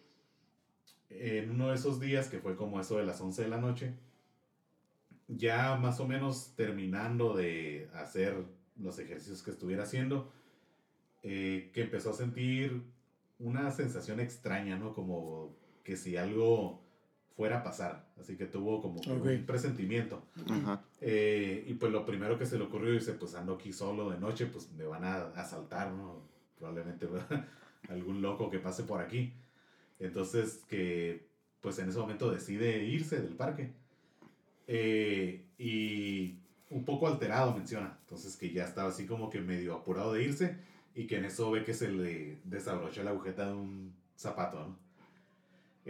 en 1.11 1.51
uno 1.51 1.69
de 1.69 1.75
esos 1.77 2.01
días, 2.01 2.29
que 2.29 2.39
fue 2.39 2.57
como 2.57 2.81
eso 2.81 2.99
de 2.99 3.05
las 3.05 3.21
11 3.21 3.43
de 3.43 3.49
la 3.49 3.59
noche, 3.59 3.95
ya 5.29 5.77
más 5.77 6.01
o 6.01 6.09
menos 6.09 6.55
terminando 6.57 7.37
de 7.37 7.89
hacer 7.95 8.37
los 8.77 8.99
ejercicios 8.99 9.43
que 9.43 9.51
estuviera 9.51 9.85
haciendo, 9.85 10.33
que 11.23 11.71
empezó 11.75 12.11
a 12.11 12.15
sentir 12.15 12.83
una 13.39 13.71
sensación 13.71 14.21
extraña, 14.21 14.77
¿no? 14.77 14.93
Como 14.93 15.57
que 15.85 15.97
si 15.97 16.17
algo 16.17 16.83
fuera 17.37 17.59
a 17.59 17.63
pasar. 17.63 18.07
Así 18.21 18.37
que 18.37 18.47
tuvo 18.47 18.83
como 18.83 19.01
que 19.01 19.11
Ok. 19.13 19.25
un 19.27 19.47
presentimiento. 19.47 20.23
Ajá. 20.49 20.83
Eh, 21.01 21.65
y 21.67 21.75
pues 21.75 21.91
lo 21.91 22.05
primero 22.05 22.39
que 22.39 22.45
se 22.47 22.59
le 22.59 22.65
ocurrió, 22.65 22.93
dice, 22.93 23.15
pues 23.15 23.35
ando 23.35 23.55
aquí 23.55 23.73
solo 23.73 24.11
de 24.11 24.19
noche, 24.19 24.47
pues 24.47 24.71
me 24.73 24.85
van 24.85 25.05
a 25.05 25.29
asaltar, 25.37 25.91
¿no? 25.93 26.23
Probablemente 26.59 27.09
algún 27.89 28.21
loco 28.21 28.51
que 28.51 28.59
pase 28.59 28.83
por 28.83 29.01
aquí. 29.01 29.33
Entonces 29.99 30.61
que 30.69 31.29
pues 31.61 31.79
en 31.79 31.89
ese 31.91 31.99
momento 31.99 32.31
decide 32.31 32.85
irse 32.85 33.21
del 33.21 33.35
parque. 33.37 33.73
Eh, 34.67 35.45
y 35.59 36.39
un 36.71 36.85
poco 36.85 37.07
alterado 37.09 37.55
menciona. 37.55 37.99
Entonces 38.03 38.37
que 38.37 38.53
ya 38.53 38.65
estaba 38.65 38.91
así 38.91 39.07
como 39.07 39.31
que 39.31 39.41
medio 39.41 39.75
apurado 39.75 40.13
de 40.13 40.23
irse 40.25 40.57
y 40.95 41.07
que 41.07 41.17
en 41.17 41.25
eso 41.25 41.51
ve 41.51 41.65
que 41.65 41.75
se 41.75 41.91
le 41.91 42.39
desabrocha 42.45 43.03
la 43.03 43.11
agujeta 43.11 43.47
de 43.47 43.55
un 43.55 43.95
zapato, 44.17 44.61
¿no? 44.61 44.79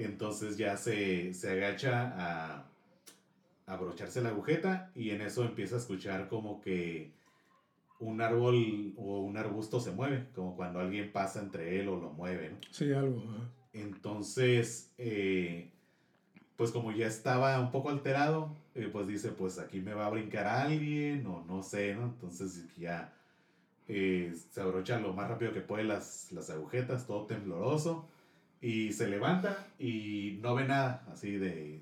Entonces 0.05 0.57
ya 0.57 0.77
se, 0.77 1.35
se 1.35 1.51
agacha 1.51 2.15
a, 2.17 2.67
abrocharse 3.67 4.21
la 4.21 4.31
agujeta 4.31 4.91
y 4.97 5.11
en 5.11 5.21
eso 5.21 5.45
empieza 5.45 5.77
a 5.77 5.79
escuchar 5.79 6.29
como 6.29 6.61
que 6.61 7.13
un 8.01 8.21
árbol 8.21 8.95
o 8.97 9.21
un 9.21 9.37
arbusto 9.37 9.79
se 9.79 9.93
mueve, 9.93 10.27
como 10.35 10.57
cuando 10.57 10.81
alguien 10.81 11.13
pasa 11.13 11.41
entre 11.41 11.79
él 11.79 11.89
o 11.89 11.97
lo 11.97 12.11
mueve, 12.11 12.51
¿no? 12.51 12.57
Sí, 12.71 12.93
algo. 12.93 13.23
Entonces, 13.73 14.91
eh, 14.99 15.71
pues 16.57 16.73
como 16.73 16.91
ya 16.91 17.07
estaba 17.07 17.61
un 17.61 17.71
poco 17.71 17.91
alterado, 17.91 18.57
eh, 18.75 18.89
pues 18.93 19.07
dice, 19.07 19.31
pues 19.31 19.59
aquí 19.59 19.81
me 19.81 19.95
va 19.95 20.07
a 20.07 20.11
brincar 20.11 20.47
alguien 20.47 21.25
o 21.27 21.45
no 21.47 21.63
sé, 21.63 21.95
¿no? 21.95 22.07
Entonces 22.07 22.67
ya 22.77 23.13
eh, 23.87 24.35
se 24.51 24.61
abrocha 24.61 24.99
lo 24.99 25.13
más 25.13 25.29
rápido 25.29 25.53
que 25.53 25.61
puede 25.61 25.85
las, 25.85 26.33
las 26.33 26.51
agujetas, 26.51 27.07
todo 27.07 27.27
tembloroso, 27.27 28.10
y 28.61 28.93
se 28.93 29.09
levanta 29.09 29.67
y 29.79 30.39
no 30.43 30.55
ve 30.55 30.67
nada, 30.67 31.05
así 31.13 31.33
de 31.33 31.81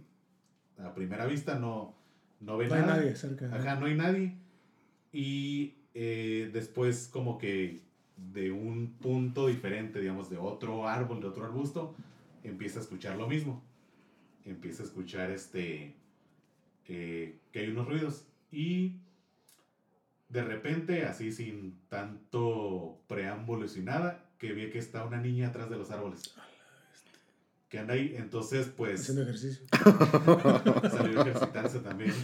a 0.78 0.94
primera 0.94 1.26
vista 1.26 1.58
no, 1.58 1.94
no 2.40 2.56
ve 2.56 2.68
No 2.68 2.74
hay 2.74 2.80
nada. 2.82 2.96
nadie 2.96 3.16
cerca. 3.16 3.46
Ajá, 3.54 3.76
no 3.76 3.86
hay 3.86 3.94
nadie. 3.96 4.36
Y 5.12 5.74
eh, 5.94 6.50
después 6.52 7.08
como 7.12 7.38
que 7.38 7.82
de 8.16 8.52
un 8.52 8.92
punto 9.00 9.46
diferente, 9.48 10.00
digamos, 10.00 10.30
de 10.30 10.36
otro 10.38 10.88
árbol, 10.88 11.20
de 11.20 11.28
otro 11.28 11.44
arbusto, 11.44 11.94
empieza 12.44 12.78
a 12.78 12.82
escuchar 12.82 13.16
lo 13.16 13.26
mismo. 13.26 13.62
Empieza 14.44 14.82
a 14.82 14.86
escuchar 14.86 15.30
este, 15.30 15.94
eh, 16.86 17.38
que 17.52 17.58
hay 17.58 17.68
unos 17.68 17.88
ruidos. 17.88 18.24
Y 18.52 18.96
de 20.28 20.42
repente, 20.44 21.04
así 21.06 21.32
sin 21.32 21.78
tanto 21.88 23.00
preámbulo 23.08 23.64
y 23.64 23.68
sin 23.68 23.86
nada, 23.86 24.24
que 24.38 24.52
ve 24.52 24.70
que 24.70 24.78
está 24.78 25.04
una 25.04 25.20
niña 25.20 25.48
atrás 25.48 25.68
de 25.70 25.76
los 25.76 25.90
árboles. 25.90 26.34
Que 27.68 27.78
anda 27.78 27.94
ahí, 27.94 28.14
entonces 28.16 28.68
pues 28.74 29.02
Haciendo 29.02 29.22
ejercicio. 29.22 29.66
salió 30.90 31.20
a 31.20 31.28
ejercitarse 31.28 31.80
también. 31.80 32.14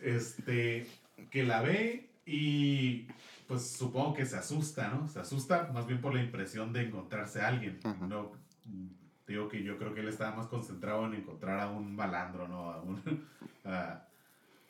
Este, 0.00 0.86
que 1.30 1.42
la 1.42 1.62
ve 1.62 2.10
y 2.24 3.06
pues 3.48 3.70
supongo 3.70 4.14
que 4.14 4.26
se 4.26 4.36
asusta, 4.36 4.88
¿no? 4.88 5.08
Se 5.08 5.20
asusta 5.20 5.70
más 5.72 5.86
bien 5.86 6.00
por 6.00 6.14
la 6.14 6.22
impresión 6.22 6.72
de 6.72 6.82
encontrarse 6.82 7.40
a 7.40 7.48
alguien. 7.48 7.80
Ajá. 7.82 8.06
No, 8.06 8.32
digo 9.26 9.48
que 9.48 9.62
yo 9.62 9.78
creo 9.78 9.94
que 9.94 10.00
él 10.00 10.08
estaba 10.08 10.36
más 10.36 10.46
concentrado 10.46 11.06
en 11.06 11.14
encontrar 11.14 11.60
a 11.60 11.70
un 11.70 11.94
malandro, 11.94 12.48
¿no? 12.48 12.70
A 12.70 12.80
un, 12.80 13.26
a, 13.64 14.06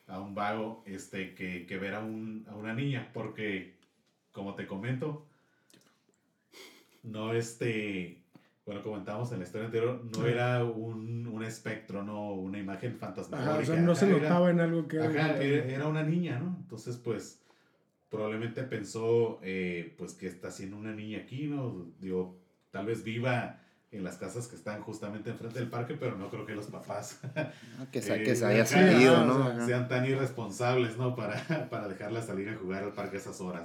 a 0.09 0.20
un 0.20 0.35
vago, 0.35 0.83
este, 0.87 1.35
que, 1.35 1.66
que 1.66 1.79
ver 1.79 1.95
a, 1.95 2.01
un, 2.01 2.47
a 2.49 2.55
una 2.55 2.74
niña, 2.74 3.11
porque, 3.12 3.77
como 4.33 4.55
te 4.55 4.66
comento, 4.66 5.27
no 7.03 7.33
este, 7.35 8.22
bueno, 8.66 8.82
comentamos 8.82 9.30
en 9.32 9.38
la 9.38 9.44
historia 9.44 9.66
anterior, 9.66 10.04
no 10.04 10.26
era 10.26 10.64
un, 10.64 11.26
un 11.28 11.42
espectro, 11.44 12.02
no 12.02 12.32
una 12.32 12.58
imagen 12.58 12.96
fantasmagórica. 12.98 13.52
Ajá, 13.52 13.62
o 13.62 13.64
sea, 13.64 13.76
no 13.80 13.94
se 13.94 14.06
notaba 14.08 14.50
en 14.50 14.60
algo 14.60 14.88
que 14.88 14.98
Ajá, 14.98 15.10
era. 15.10 15.42
era, 15.42 15.64
era 15.66 15.86
una 15.86 16.02
niña, 16.02 16.40
¿no? 16.40 16.56
Entonces, 16.60 16.96
pues, 16.96 17.40
probablemente 18.10 18.62
pensó, 18.64 19.38
eh, 19.42 19.94
pues, 19.96 20.14
que 20.14 20.26
está 20.26 20.48
haciendo 20.48 20.76
una 20.76 20.92
niña 20.92 21.18
aquí, 21.18 21.46
¿no? 21.46 21.86
Digo, 22.00 22.38
tal 22.70 22.86
vez 22.86 23.04
viva 23.04 23.60
en 23.92 24.02
las 24.02 24.16
casas 24.16 24.48
que 24.48 24.56
están 24.56 24.82
justamente 24.82 25.30
enfrente 25.30 25.60
del 25.60 25.68
parque, 25.70 25.94
pero 25.94 26.16
no 26.18 26.28
creo 26.28 26.44
que 26.44 26.54
los 26.56 26.66
papás 26.66 27.20
Que, 27.92 28.02
sa- 28.02 28.16
Eh, 28.16 28.22
que 28.24 28.34
se 28.36 28.44
haya 28.46 28.62
ajá, 28.62 28.72
salido, 28.72 29.16
ajá, 29.16 29.54
¿no? 29.54 29.66
sean 29.66 29.86
tan 29.88 30.04
irresponsables, 30.06 30.96
¿no? 30.98 31.14
Para, 31.14 31.36
para 31.70 31.86
dejarla 31.88 32.20
salir 32.20 32.48
a 32.48 32.56
jugar 32.56 32.82
al 32.82 32.92
parque 32.92 33.16
a 33.16 33.20
esas 33.20 33.40
horas. 33.40 33.62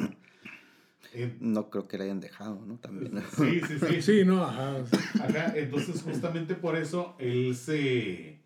¿No? 1.13 1.19
Eh, 1.19 1.35
No 1.39 1.69
creo 1.69 1.87
que 1.87 1.97
la 1.97 2.05
hayan 2.05 2.19
dejado, 2.19 2.61
¿no? 2.65 2.77
También. 2.77 3.21
sí, 3.37 3.61
sí, 3.67 3.79
sí. 3.79 4.01
Sí, 4.01 4.25
no, 4.25 4.43
ajá. 4.43 4.77
Ajá, 5.19 5.53
entonces 5.55 6.01
justamente 6.01 6.55
por 6.55 6.75
eso 6.75 7.15
él 7.19 7.55
se, 7.55 8.39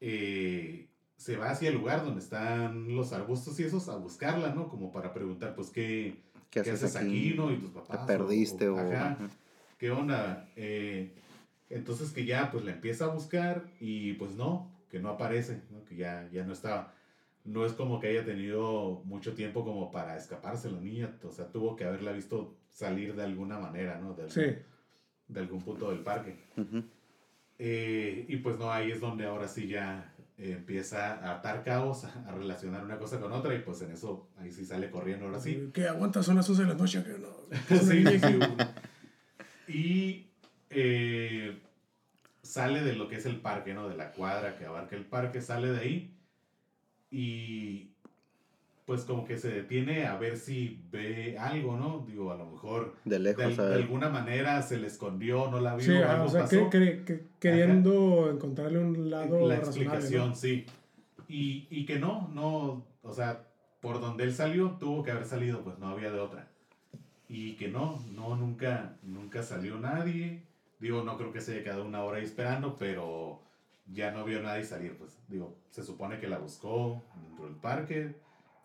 eh, 0.00 0.88
se 1.16 1.36
va 1.36 1.50
hacia 1.50 1.68
el 1.70 1.76
lugar 1.76 2.04
donde 2.04 2.20
están 2.20 2.94
los 2.94 3.12
arbustos 3.12 3.58
y 3.60 3.64
esos 3.64 3.88
a 3.88 3.96
buscarla, 3.96 4.54
¿no? 4.54 4.68
Como 4.68 4.90
para 4.92 5.12
preguntar, 5.12 5.54
pues, 5.54 5.70
¿qué, 5.70 6.22
¿Qué 6.50 6.62
qué 6.62 6.70
haces 6.70 6.84
haces 6.84 6.96
aquí, 6.96 7.34
no? 7.36 7.50
Y 7.52 7.56
tus 7.58 7.70
Te 7.70 7.80
papás. 7.80 8.00
o- 8.02 8.06
perdiste 8.06 8.68
o... 8.68 8.78
Ajá, 8.78 9.12
ajá. 9.12 9.28
¿qué 9.78 9.90
onda? 9.90 10.48
Eh, 10.56 11.12
entonces 11.70 12.10
que 12.12 12.24
ya, 12.24 12.50
pues, 12.50 12.64
la 12.64 12.72
empieza 12.72 13.06
a 13.06 13.08
buscar 13.08 13.64
y, 13.80 14.14
pues, 14.14 14.32
no, 14.32 14.70
que 14.90 15.00
no 15.00 15.10
aparece, 15.10 15.62
¿no? 15.70 15.84
Que 15.84 15.96
ya, 15.96 16.28
ya 16.32 16.44
no 16.44 16.52
estaba. 16.52 16.94
No 17.46 17.64
es 17.64 17.72
como 17.72 18.00
que 18.00 18.08
haya 18.08 18.24
tenido 18.24 19.02
mucho 19.04 19.34
tiempo 19.34 19.64
como 19.64 19.90
para 19.90 20.16
escaparse 20.16 20.70
la 20.70 20.80
niña, 20.80 21.16
o 21.22 21.30
sea, 21.30 21.46
tuvo 21.46 21.76
que 21.76 21.84
haberla 21.84 22.12
visto 22.12 22.56
salir 22.68 23.14
de 23.14 23.22
alguna 23.22 23.58
manera, 23.58 23.98
¿no? 23.98 24.14
De 24.14 24.24
algún, 24.24 24.30
sí. 24.30 24.58
de 25.28 25.40
algún 25.40 25.62
punto 25.62 25.90
del 25.90 26.00
parque. 26.00 26.36
Eh, 27.58 28.26
y 28.28 28.36
pues 28.38 28.58
no, 28.58 28.70
ahí 28.70 28.90
es 28.90 29.00
donde 29.00 29.26
ahora 29.26 29.48
sí 29.48 29.68
ya 29.68 30.12
empieza 30.38 31.14
a 31.14 31.36
atar 31.36 31.64
caos, 31.64 32.04
a, 32.04 32.32
relacionar 32.32 32.84
una 32.84 32.98
cosa 32.98 33.18
con 33.18 33.32
otra 33.32 33.54
y 33.54 33.60
pues 33.60 33.80
en 33.82 33.92
eso 33.92 34.28
ahí 34.36 34.50
sí 34.50 34.66
sale 34.66 34.90
corriendo 34.90 35.26
ahora 35.26 35.40
sí. 35.40 35.70
¿Qué 35.72 35.86
aguanta? 35.86 36.22
Son 36.22 36.36
las 36.36 36.48
11 36.48 36.62
de 36.62 36.68
la 36.68 36.74
noche. 36.74 37.02
Que 37.02 37.18
no. 37.18 37.28
Sí, 37.80 38.04
sí, 38.04 38.18
sí. 38.18 39.72
Y 39.72 40.30
eh, 40.70 41.58
sale 42.42 42.82
de 42.82 42.94
lo 42.94 43.08
que 43.08 43.16
es 43.16 43.26
el 43.26 43.40
parque, 43.40 43.72
¿no? 43.72 43.88
De 43.88 43.96
la 43.96 44.12
cuadra 44.12 44.58
que 44.58 44.66
abarca 44.66 44.96
el 44.96 45.06
parque, 45.06 45.40
sale 45.40 45.70
de 45.70 45.78
ahí 45.78 46.15
y 47.20 47.90
pues 48.84 49.02
como 49.02 49.24
que 49.24 49.36
se 49.36 49.48
detiene 49.50 50.06
a 50.06 50.16
ver 50.16 50.36
si 50.36 50.80
ve 50.92 51.36
algo, 51.38 51.76
¿no? 51.76 52.04
Digo, 52.06 52.30
a 52.30 52.36
lo 52.36 52.46
mejor 52.46 52.94
De 53.04 53.16
de, 53.16 53.18
lejos, 53.18 53.56
de 53.56 53.64
ver. 53.64 53.72
alguna 53.82 54.08
manera 54.10 54.62
se 54.62 54.78
le 54.78 54.86
escondió, 54.86 55.50
no 55.50 55.58
la 55.60 55.74
vio, 55.74 55.84
Sí, 55.84 55.96
ajá, 55.96 56.12
algo 56.12 56.26
o 56.26 56.28
sea, 56.28 56.42
pasó. 56.42 56.70
que, 56.70 56.78
que- 56.78 57.04
que- 57.04 57.24
queriendo 57.40 58.30
encontrarle 58.30 58.78
un 58.78 59.10
lado 59.10 59.40
la 59.48 59.56
razonable. 59.56 59.82
explicación, 59.84 60.28
¿no? 60.30 60.34
sí. 60.36 60.66
Y, 61.28 61.66
y 61.70 61.84
que 61.86 61.98
no, 61.98 62.28
no, 62.32 62.84
o 63.02 63.12
sea, 63.12 63.42
por 63.80 64.00
donde 64.00 64.22
él 64.22 64.32
salió, 64.32 64.76
tuvo 64.78 65.02
que 65.02 65.10
haber 65.10 65.24
salido, 65.26 65.62
pues 65.64 65.78
no 65.80 65.88
había 65.88 66.12
de 66.12 66.20
otra. 66.20 66.48
Y 67.28 67.54
que 67.54 67.66
no, 67.66 68.00
no, 68.14 68.36
nunca, 68.36 68.94
nunca 69.02 69.42
salió 69.42 69.78
nadie. 69.80 70.42
Digo, 70.78 71.02
no 71.02 71.16
creo 71.16 71.32
que 71.32 71.40
se 71.40 71.54
haya 71.54 71.64
quedado 71.64 71.84
una 71.84 72.04
hora 72.04 72.18
ahí 72.18 72.24
esperando, 72.24 72.76
pero 72.78 73.40
ya 73.92 74.10
no 74.10 74.24
vio 74.24 74.42
nadie 74.42 74.64
salir, 74.64 74.96
pues. 74.96 75.18
Digo, 75.28 75.56
se 75.70 75.82
supone 75.82 76.18
que 76.18 76.28
la 76.28 76.38
buscó 76.38 77.02
dentro 77.22 77.46
del 77.46 77.56
parque, 77.56 78.14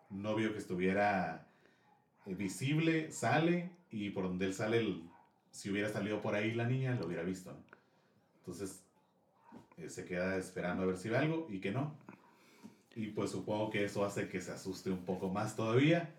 no 0.10 0.36
vio 0.36 0.52
que 0.54 0.60
estuviera 0.60 1.48
eh, 2.26 2.36
visible, 2.36 3.12
sale, 3.12 3.72
y 3.90 4.12
por 4.12 4.24
donde 4.26 4.46
él 4.46 4.54
sale, 4.54 4.80
el- 4.80 5.04
si 5.52 5.70
hubiera 5.70 5.90
salido 5.90 6.22
por 6.22 6.36
ahí 6.36 6.54
la 6.54 6.66
niña, 6.68 6.96
lo 6.96 7.08
hubiera 7.08 7.24
visto. 7.24 7.56
Entonces, 8.40 8.84
eh, 9.78 9.90
se 9.90 10.06
queda 10.06 10.38
esperando 10.38 10.84
a 10.84 10.86
ver 10.86 10.98
si 10.98 11.10
ve 11.10 11.18
algo 11.18 11.48
y 11.50 11.60
que 11.60 11.72
no. 11.72 11.96
Y 12.96 13.08
pues 13.08 13.32
supongo 13.32 13.70
que 13.70 13.86
eso 13.86 14.04
hace 14.06 14.28
que 14.28 14.42
se 14.42 14.52
asuste 14.52 14.90
un 14.92 15.04
poco 15.06 15.30
más 15.30 15.56
todavía. 15.56 16.14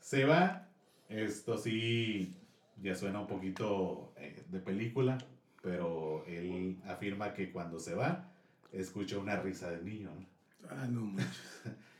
Se 0.00 0.24
va. 0.24 0.68
Esto 1.08 1.58
sí 1.58 2.36
ya 2.80 2.94
suena 2.94 3.20
un 3.20 3.26
poquito 3.26 4.12
eh, 4.16 4.44
de 4.48 4.60
película, 4.60 5.18
pero 5.62 6.24
él 6.26 6.78
afirma 6.86 7.34
que 7.34 7.50
cuando 7.52 7.78
se 7.78 7.94
va, 7.94 8.30
escucha 8.72 9.18
una 9.18 9.36
risa 9.36 9.70
del 9.70 9.84
niño. 9.84 10.10
¿no? 10.10 10.68
Ah, 10.70 10.86
no 10.88 11.02
manches. 11.02 11.62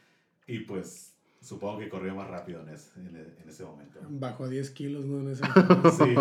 Y 0.47 0.61
pues 0.61 1.13
supongo 1.41 1.79
que 1.79 1.89
corrió 1.89 2.13
más 2.13 2.29
rápido 2.29 2.63
en 2.63 2.71
ese, 2.71 2.91
en 2.99 3.49
ese 3.49 3.63
momento. 3.63 4.01
Bajó 4.09 4.49
10 4.49 4.71
kilos, 4.71 5.05
¿no? 5.05 5.21
En 5.21 5.29
ese... 5.29 5.45
Sí. 5.97 6.15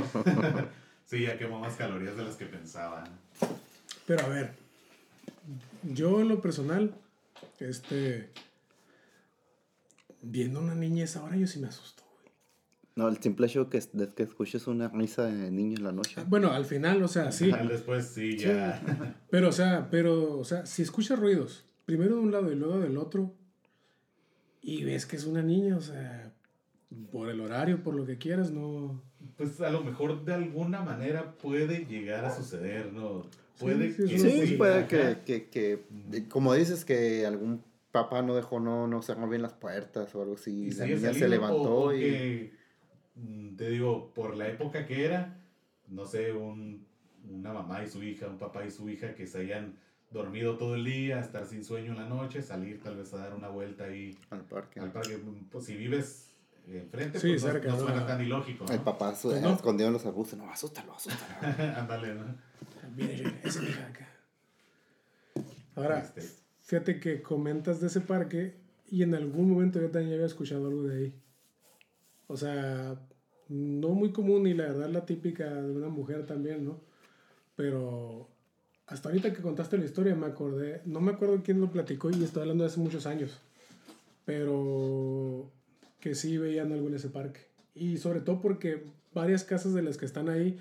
sí, 1.05 1.23
ya 1.23 1.35
quemó 1.37 1.59
más 1.59 1.75
calorías 1.75 2.15
de 2.15 2.23
las 2.23 2.35
que 2.35 2.45
pensaba. 2.45 3.05
Pero 4.05 4.25
a 4.25 4.27
ver, 4.27 4.53
yo 5.83 6.21
en 6.21 6.27
lo 6.27 6.41
personal, 6.41 6.93
este, 7.59 8.29
viendo 10.21 10.59
una 10.59 10.75
niña 10.75 11.01
a 11.01 11.05
esa 11.05 11.23
hora, 11.23 11.37
yo 11.37 11.47
sí 11.47 11.59
me 11.59 11.67
asusto. 11.67 12.03
No, 12.99 13.07
el 13.07 13.17
simple 13.17 13.47
hecho 13.47 13.69
que, 13.69 13.79
que 14.13 14.23
escuches 14.23 14.67
una 14.67 14.89
risa 14.89 15.23
de 15.25 15.49
niño 15.51 15.77
en 15.77 15.83
la 15.85 15.93
noche. 15.93 16.21
Bueno, 16.27 16.51
al 16.51 16.65
final, 16.65 17.01
o 17.01 17.07
sea, 17.07 17.31
sí, 17.31 17.49
Al 17.49 17.69
después 17.69 18.07
sí, 18.07 18.37
ya. 18.37 18.81
pero 19.29 19.47
o 19.47 19.51
sea, 19.53 19.87
pero, 19.89 20.37
o 20.37 20.43
sea, 20.43 20.65
si 20.65 20.81
escuchas 20.81 21.17
ruidos, 21.17 21.65
primero 21.85 22.15
de 22.15 22.21
un 22.21 22.31
lado 22.33 22.51
y 22.51 22.55
luego 22.55 22.77
del 22.79 22.97
otro, 22.97 23.33
y 24.61 24.83
ves 24.83 25.05
que 25.05 25.15
es 25.15 25.25
una 25.25 25.41
niña, 25.41 25.77
o 25.77 25.81
sea, 25.81 26.33
por 27.09 27.29
el 27.29 27.39
horario, 27.39 27.81
por 27.83 27.95
lo 27.95 28.05
que 28.05 28.17
quieras, 28.17 28.51
no... 28.51 29.01
Pues 29.37 29.61
a 29.61 29.69
lo 29.69 29.81
mejor 29.81 30.25
de 30.25 30.33
alguna 30.33 30.81
manera 30.81 31.37
puede 31.37 31.85
llegar 31.85 32.25
a 32.25 32.35
suceder, 32.35 32.91
¿no? 32.91 33.29
Puede 33.59 33.91
Sí, 33.93 34.07
sí, 34.07 34.13
que 34.13 34.19
Sí, 34.19 34.47
sí, 34.47 34.53
puede 34.55 34.87
que, 34.87 35.17
que, 35.25 35.49
que, 35.49 35.85
eh, 36.11 36.25
como 36.27 36.53
dices, 36.53 36.83
que 36.83 37.25
algún 37.25 37.63
papá 37.93 38.21
no 38.21 38.35
dejó, 38.35 38.59
no, 38.59 38.87
no 38.87 39.01
cerró 39.01 39.29
bien 39.29 39.41
las 39.41 39.53
puertas 39.53 40.13
o 40.15 40.21
algo 40.21 40.35
así. 40.35 40.51
Y 40.67 40.71
la 40.71 40.85
niña 40.85 40.99
salido, 40.99 41.13
se 41.13 41.29
levantó 41.29 41.73
o- 41.75 41.87
o 41.87 41.93
y... 41.93 41.99
que, 41.99 42.58
te 43.57 43.69
digo, 43.69 44.13
por 44.13 44.35
la 44.35 44.47
época 44.47 44.85
que 44.85 45.05
era, 45.05 45.37
no 45.87 46.05
sé, 46.05 46.31
un, 46.33 46.85
una 47.29 47.51
mamá 47.53 47.83
y 47.83 47.87
su 47.89 48.01
hija, 48.03 48.27
un 48.27 48.37
papá 48.37 48.65
y 48.65 48.71
su 48.71 48.89
hija 48.89 49.13
que 49.15 49.27
se 49.27 49.39
hayan 49.39 49.75
dormido 50.11 50.57
todo 50.57 50.75
el 50.75 50.85
día, 50.85 51.19
estar 51.19 51.45
sin 51.45 51.63
sueño 51.63 51.91
en 51.91 51.97
la 51.99 52.07
noche, 52.09 52.41
salir 52.41 52.81
tal 52.81 52.95
vez 52.97 53.13
a 53.13 53.17
dar 53.17 53.33
una 53.35 53.49
vuelta 53.49 53.83
ahí 53.85 54.17
Al 54.31 54.41
parque. 54.45 54.79
al 54.79 54.91
parque. 54.91 55.19
Pues 55.51 55.65
si 55.65 55.75
vives 55.75 56.31
enfrente, 56.67 57.19
Sí, 57.19 57.29
pues 57.29 57.43
no- 57.43 57.51
cerca, 57.51 57.67
no, 57.69 57.75
¿no? 57.77 57.81
suena 57.81 58.07
tan 58.07 58.21
ilógico. 58.21 58.65
¿no? 58.65 58.73
El 58.73 58.79
papá 58.81 59.13
su- 59.15 59.29
Pues 59.29 59.41
no. 59.41 59.53
escondido 59.53 59.87
en 59.87 59.93
los 59.93 60.05
arbustos. 60.05 60.37
No, 60.39 60.49
asústalo, 60.49 60.93
asústalo. 60.95 61.23
Ándale, 61.77 62.15
¿no? 62.15 62.35
Viene, 62.95 63.39
esa 63.43 63.63
hija 63.63 63.85
acá. 63.87 64.07
Ahora, 65.75 65.99
Este, 65.99 66.21
fíjate 66.61 66.99
que 66.99 67.21
comentas 67.21 67.79
de 67.79 67.87
ese 67.87 68.01
parque 68.01 68.55
y 68.89 69.03
en 69.03 69.13
algún 69.15 69.49
momento 69.51 69.79
yo 69.79 69.89
también 69.91 70.13
había 70.13 70.25
escuchado 70.25 70.67
algo 70.67 70.83
de 70.83 70.97
ahí. 70.97 71.13
O 72.29 72.37
sea, 72.37 72.95
no 73.47 73.89
muy 73.89 74.11
común 74.11 74.45
y 74.45 74.53
la 74.53 74.65
verdad 74.65 74.89
la 74.89 75.05
típica 75.05 75.51
de 75.51 75.71
una 75.71 75.89
mujer 75.89 76.27
también, 76.27 76.63
¿no? 76.63 76.79
Pero 77.55 78.29
hasta 78.85 79.09
ahorita 79.09 79.33
que 79.33 79.41
contaste 79.41 79.79
la 79.79 79.85
historia 79.85 80.13
me 80.13 80.27
acordé, 80.27 80.83
no 80.85 81.01
me 81.01 81.11
acuerdo 81.11 81.41
quién 81.43 81.59
lo 81.59 81.71
platicó 81.71 82.11
y 82.11 82.23
estoy 82.23 82.43
hablando 82.43 82.63
de 82.63 82.69
hace 82.69 82.79
muchos 82.79 83.07
años, 83.07 83.41
pero 84.25 85.51
que 85.99 86.13
sí 86.13 86.37
veían 86.37 86.71
algo 86.71 86.87
en 86.87 86.95
ese 86.95 87.09
parque. 87.09 87.47
Y 87.73 87.97
sobre 87.97 88.21
todo 88.21 88.41
porque 88.41 88.85
varias 89.11 89.43
casas 89.43 89.73
de 89.73 89.81
las 89.81 89.97
que 89.97 90.05
están 90.05 90.29
ahí, 90.29 90.59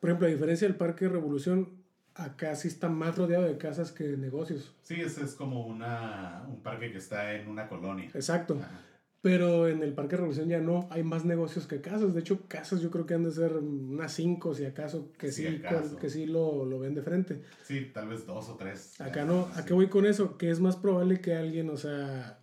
por 0.00 0.10
ejemplo, 0.10 0.26
a 0.26 0.30
diferencia 0.30 0.66
del 0.66 0.76
Parque 0.76 1.08
Revolución, 1.08 1.68
acá 2.16 2.56
sí 2.56 2.66
está 2.66 2.88
más 2.88 3.16
rodeado 3.16 3.44
de 3.44 3.56
casas 3.56 3.92
que 3.92 4.02
de 4.02 4.16
negocios. 4.16 4.74
sí, 4.82 5.00
ese 5.00 5.22
es 5.22 5.34
como 5.34 5.64
una, 5.64 6.44
un 6.48 6.60
parque 6.60 6.90
que 6.90 6.98
está 6.98 7.34
en 7.34 7.48
una 7.48 7.68
colonia. 7.68 8.10
Exacto. 8.14 8.58
Ajá. 8.60 8.80
Pero 9.24 9.68
en 9.68 9.82
el 9.82 9.94
Parque 9.94 10.16
Revolución 10.18 10.50
ya 10.50 10.60
no, 10.60 10.86
hay 10.90 11.02
más 11.02 11.24
negocios 11.24 11.66
que 11.66 11.80
casas. 11.80 12.12
De 12.12 12.20
hecho, 12.20 12.42
casas 12.46 12.82
yo 12.82 12.90
creo 12.90 13.06
que 13.06 13.14
han 13.14 13.24
de 13.24 13.30
ser 13.30 13.54
unas 13.56 14.12
cinco, 14.12 14.54
si 14.54 14.66
acaso, 14.66 15.12
que 15.18 15.32
Si 15.32 15.46
sí, 15.48 15.56
acaso. 15.64 15.96
que 15.96 16.10
sí 16.10 16.26
lo, 16.26 16.66
lo 16.66 16.78
ven 16.78 16.94
de 16.94 17.00
frente. 17.00 17.40
Sí, 17.62 17.90
tal 17.94 18.08
vez 18.08 18.26
dos 18.26 18.50
o 18.50 18.56
tres. 18.56 19.00
Acá 19.00 19.24
no, 19.24 19.48
¿a 19.54 19.64
qué 19.64 19.72
voy 19.72 19.88
con 19.88 20.04
eso? 20.04 20.36
Que 20.36 20.50
es 20.50 20.60
más 20.60 20.76
probable 20.76 21.22
que 21.22 21.34
alguien, 21.34 21.70
o 21.70 21.78
sea, 21.78 22.38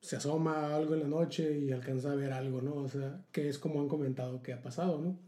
se 0.00 0.16
asoma 0.16 0.66
a 0.66 0.76
algo 0.76 0.92
en 0.92 1.00
la 1.00 1.08
noche 1.08 1.58
y 1.58 1.72
alcanza 1.72 2.12
a 2.12 2.14
ver 2.14 2.34
algo, 2.34 2.60
¿no? 2.60 2.74
O 2.74 2.88
sea, 2.90 3.22
que 3.32 3.48
es 3.48 3.58
como 3.58 3.80
han 3.80 3.88
comentado 3.88 4.42
que 4.42 4.52
ha 4.52 4.60
pasado, 4.60 5.00
¿no? 5.00 5.18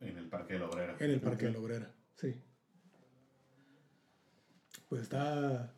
En 0.00 0.18
el 0.18 0.28
Parque 0.28 0.54
de 0.54 0.58
la 0.58 0.66
Obrera. 0.68 0.96
En 0.98 1.10
el 1.12 1.20
Parque 1.20 1.46
de 1.46 1.52
la 1.52 1.58
Obrera, 1.60 1.90
sí. 2.16 2.34
Pues 4.88 5.02
está, 5.02 5.72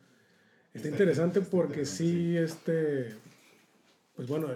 está 0.73 0.87
Está- 0.87 0.87
interesante 0.89 1.41
porque 1.41 1.85
sí, 1.85 2.35
este, 2.35 3.13
pues 4.15 4.27
bueno, 4.27 4.47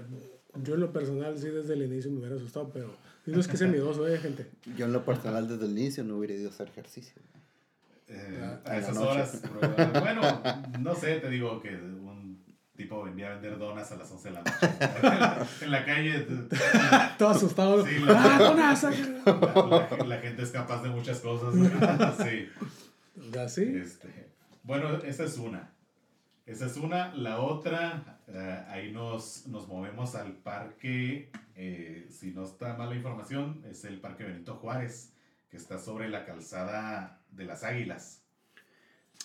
yo 0.64 0.74
en 0.76 0.80
lo 0.80 0.92
personal 0.92 1.38
sí 1.38 1.48
desde 1.50 1.74
el 1.74 1.84
inicio 1.84 2.12
me 2.12 2.20
hubiera 2.20 2.36
asustado, 2.36 2.70
pero 2.74 2.94
y 3.26 3.32
no 3.32 3.40
es 3.40 3.48
que 3.48 3.58
sea 3.58 3.68
miedoso, 3.68 4.08
eh, 4.08 4.18
gente. 4.18 4.48
Yo 4.78 4.86
en 4.86 4.94
lo 4.94 5.04
personal 5.06 5.48
desde 5.48 5.66
el 5.66 5.72
inicio 5.78 6.04
no 6.04 6.18
hubiera 6.18 6.34
ido 6.36 6.50
a 6.50 6.52
hacer 6.54 6.68
ejercicio. 6.70 7.22
Eh, 8.08 8.40
Ah, 8.42 8.60
a 8.66 8.78
esas 8.78 8.96
noche. 8.96 9.08
horas. 9.08 9.42
Bueno, 10.00 10.22
no 10.80 10.96
sé, 10.96 11.18
te 11.20 11.30
digo 11.30 11.60
que 11.62 11.76
un 11.76 12.44
tipo 12.76 13.04
vendía 13.04 13.28
a 13.28 13.34
vender 13.34 13.60
donas 13.60 13.92
a 13.92 13.98
las 13.98 14.10
11 14.12 14.30
de 14.30 14.34
la 14.34 14.40
noche. 14.42 15.56
en 15.66 15.72
la 15.72 15.86
calle. 15.86 16.26
Todo 17.20 17.30
asustado. 17.30 17.86
Sí, 17.86 18.00
la- 18.00 18.16
¡Ah, 18.18 18.76
la- 20.00 20.06
la 20.06 20.18
gente 20.20 20.42
es 20.42 20.50
capaz 20.50 20.82
de 20.82 20.90
muchas 20.90 21.20
cosas. 21.20 21.54
sí. 22.24 22.50
¿Así? 23.38 23.64
Este, 23.64 24.32
bueno, 24.64 24.98
esa 25.04 25.26
es 25.26 25.38
una. 25.38 25.70
Esa 26.50 26.66
es 26.66 26.78
una. 26.78 27.14
La 27.14 27.42
otra, 27.42 28.22
eh, 28.28 28.66
ahí 28.70 28.92
nos, 28.92 29.46
nos 29.46 29.68
movemos 29.68 30.16
al 30.16 30.34
parque, 30.34 31.30
eh, 31.56 32.08
si 32.10 32.32
no 32.32 32.44
está 32.44 32.74
mala 32.76 32.96
información, 32.96 33.64
es 33.70 33.86
el 33.86 34.02
Parque 34.02 34.24
Benito 34.24 34.56
Juárez, 34.56 35.14
que 35.52 35.58
está 35.58 35.78
sobre 35.78 36.10
la 36.10 36.26
calzada 36.26 37.22
de 37.30 37.46
las 37.46 37.64
Águilas. 37.64 38.24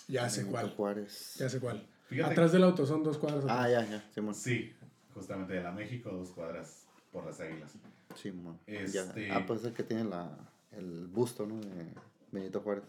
Ya 0.07 0.29
sé 0.29 0.41
Benito 0.41 0.51
cuál. 0.51 0.75
Juárez. 0.75 1.33
Ya 1.39 1.49
sé 1.49 1.59
cuál. 1.59 1.87
Fíjate, 2.09 2.31
Atrás 2.31 2.51
del 2.51 2.63
auto 2.63 2.85
son 2.85 3.03
dos 3.03 3.17
cuadras. 3.17 3.45
Ah, 3.49 3.67
ya, 3.67 3.83
ya. 3.83 4.03
Simón. 4.13 4.35
Sí, 4.35 4.75
justamente 5.15 5.53
de 5.53 5.63
la 5.63 5.71
México, 5.71 6.11
dos 6.11 6.29
cuadras 6.29 6.85
por 7.11 7.25
las 7.25 7.39
Águilas. 7.39 7.71
Simón. 8.15 8.59
Este-. 8.67 9.31
Ah, 9.31 9.43
pues 9.47 9.61
es 9.61 9.65
el 9.65 9.73
que 9.73 9.81
tiene 9.81 10.03
la, 10.03 10.29
el 10.73 11.07
busto, 11.07 11.47
¿no? 11.47 11.59
De 11.59 11.87
Benito 12.31 12.61
Juárez. 12.61 12.83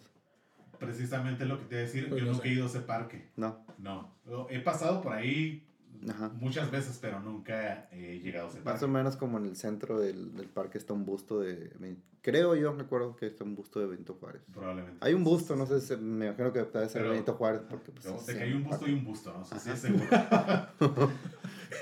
Precisamente 0.79 1.45
lo 1.47 1.59
que 1.59 1.64
te 1.66 1.74
iba 1.77 1.83
a 1.83 1.87
decir, 1.87 2.09
Pues 2.09 2.20
yo 2.20 2.27
no 2.27 2.33
nunca 2.33 2.45
sé. 2.45 2.49
he 2.51 2.53
ido 2.55 2.64
a 2.64 2.68
ese 2.68 2.81
parque. 2.81 3.29
No. 3.37 3.64
No, 3.79 4.12
he 4.51 4.59
pasado 4.61 5.01
por 5.03 5.12
ahí 5.12 5.66
Ajá. 6.09 6.31
muchas 6.41 6.70
veces, 6.70 6.99
pero 7.01 7.20
nunca 7.20 7.89
he 7.93 8.18
llegado 8.20 8.47
a 8.47 8.51
ese 8.51 8.59
Más 8.59 8.64
parque. 8.64 8.85
o 8.85 8.89
menos 8.89 9.16
como 9.16 9.39
en 9.39 9.47
el 9.47 9.57
centro 9.57 9.99
del, 9.99 10.35
del 10.35 10.49
parque 10.49 10.79
está 10.79 10.93
un 10.93 11.05
busto 11.05 11.41
de... 11.41 11.97
Creo 12.22 12.57
yo, 12.57 12.72
recuerdo 12.72 13.14
que 13.14 13.27
está 13.29 13.45
un 13.45 13.55
busto 13.55 13.79
de 13.79 13.87
Benito 13.87 14.14
Juárez. 14.14 14.43
Probablemente. 14.53 14.99
Hay 15.01 15.14
un 15.14 15.22
busto, 15.22 15.55
no 15.55 15.64
sé, 15.64 15.81
si- 15.81 15.97
me 15.97 16.27
imagino 16.27 16.53
que 16.53 16.59
debe 16.64 16.89
ser 16.89 17.03
Pero- 17.03 17.11
Benito 17.11 17.35
Juárez. 17.35 17.61
Porque, 17.70 17.93
pues, 17.93 18.05
No, 18.05 18.20
de 18.20 18.35
que 18.35 18.43
hay 18.43 18.53
un 18.53 18.64
busto 18.64 18.79
parque. 18.81 18.91
y 18.91 18.95
un 18.99 19.05
busto, 19.05 19.33
¿no? 19.33 19.43
Eso 19.45 19.59
sí 19.61 19.70
es 19.70 19.79
seguro. 19.79 20.05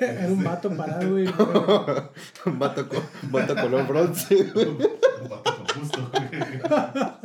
Era 0.01 0.27
un 0.29 0.45
vato 0.45 0.77
parado, 0.77 1.11
güey. 1.13 1.27
un 2.47 2.59
vato, 2.59 2.89
co- 2.89 3.03
un 3.23 3.33
vato 3.33 3.55
color 3.55 3.87
bronce. 3.87 4.53
un 5.23 5.29
vato 5.31 5.57
con 5.57 5.81
busto. 5.81 6.11
Y 6.23 7.24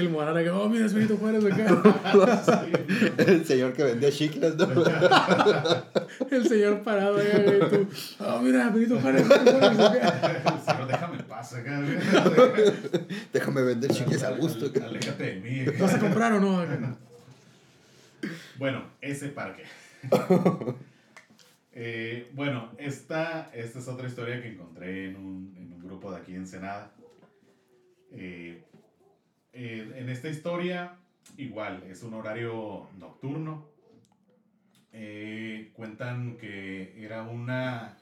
el 0.00 0.08
morana 0.10 0.42
que, 0.42 0.50
oh, 0.50 0.68
mira, 0.68 0.86
es 0.86 0.94
Benito 0.94 1.16
Juárez 1.16 1.44
acá. 1.44 2.70
el 3.18 3.44
señor 3.44 3.72
que 3.72 3.84
vendía 3.84 4.10
chicles, 4.10 4.54
¿no? 4.56 4.66
El 6.30 6.46
señor 6.48 6.82
parado 6.82 7.18
allá, 7.18 7.42
güey. 7.42 7.60
Tú, 7.70 7.88
oh, 8.20 8.38
mira, 8.40 8.68
Benito 8.70 8.98
Juárez. 9.00 9.28
Benito 9.28 9.52
Juárez 9.52 9.78
acá. 9.78 10.60
Señor, 10.64 10.86
déjame 10.88 11.22
paz 11.24 11.54
acá. 11.54 11.82
Déjame 13.32 13.62
vender 13.62 13.90
chicles 13.90 14.22
a 14.22 14.30
gusto. 14.32 14.66
Al- 14.74 14.84
Aléjate 14.84 15.24
de 15.24 15.40
mí. 15.40 15.64
¿Vas 15.80 15.94
a 15.94 15.98
comprar 15.98 16.32
o 16.34 16.40
no? 16.40 16.60
Acá. 16.60 16.96
Bueno, 18.58 18.84
ese 19.00 19.28
parque. 19.28 19.64
Eh, 21.72 22.30
bueno, 22.34 22.70
esta, 22.78 23.50
esta 23.52 23.78
es 23.80 23.88
otra 23.88 24.06
historia 24.06 24.40
que 24.40 24.48
encontré 24.48 25.08
en 25.10 25.16
un, 25.16 25.54
en 25.56 25.72
un 25.72 25.82
grupo 25.82 26.10
de 26.12 26.18
aquí 26.18 26.32
en 26.32 26.38
Ensenada. 26.42 26.92
Eh, 28.12 28.62
eh, 29.54 29.94
en 29.96 30.08
esta 30.08 30.28
historia, 30.28 30.96
igual, 31.36 31.82
es 31.84 32.02
un 32.02 32.14
horario 32.14 32.88
nocturno. 32.98 33.66
Eh, 34.92 35.72
cuentan 35.74 36.36
que 36.36 37.04
era 37.04 37.22
una, 37.24 37.96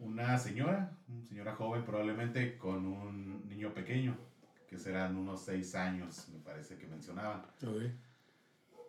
una 0.00 0.38
señora, 0.38 0.90
una 1.08 1.24
señora 1.26 1.54
joven 1.54 1.84
probablemente, 1.84 2.56
con 2.56 2.86
un 2.86 3.46
niño 3.48 3.74
pequeño, 3.74 4.16
que 4.68 4.78
serán 4.78 5.16
unos 5.16 5.42
seis 5.44 5.74
años, 5.74 6.28
me 6.32 6.38
parece 6.38 6.76
que 6.78 6.86
mencionaban. 6.86 7.42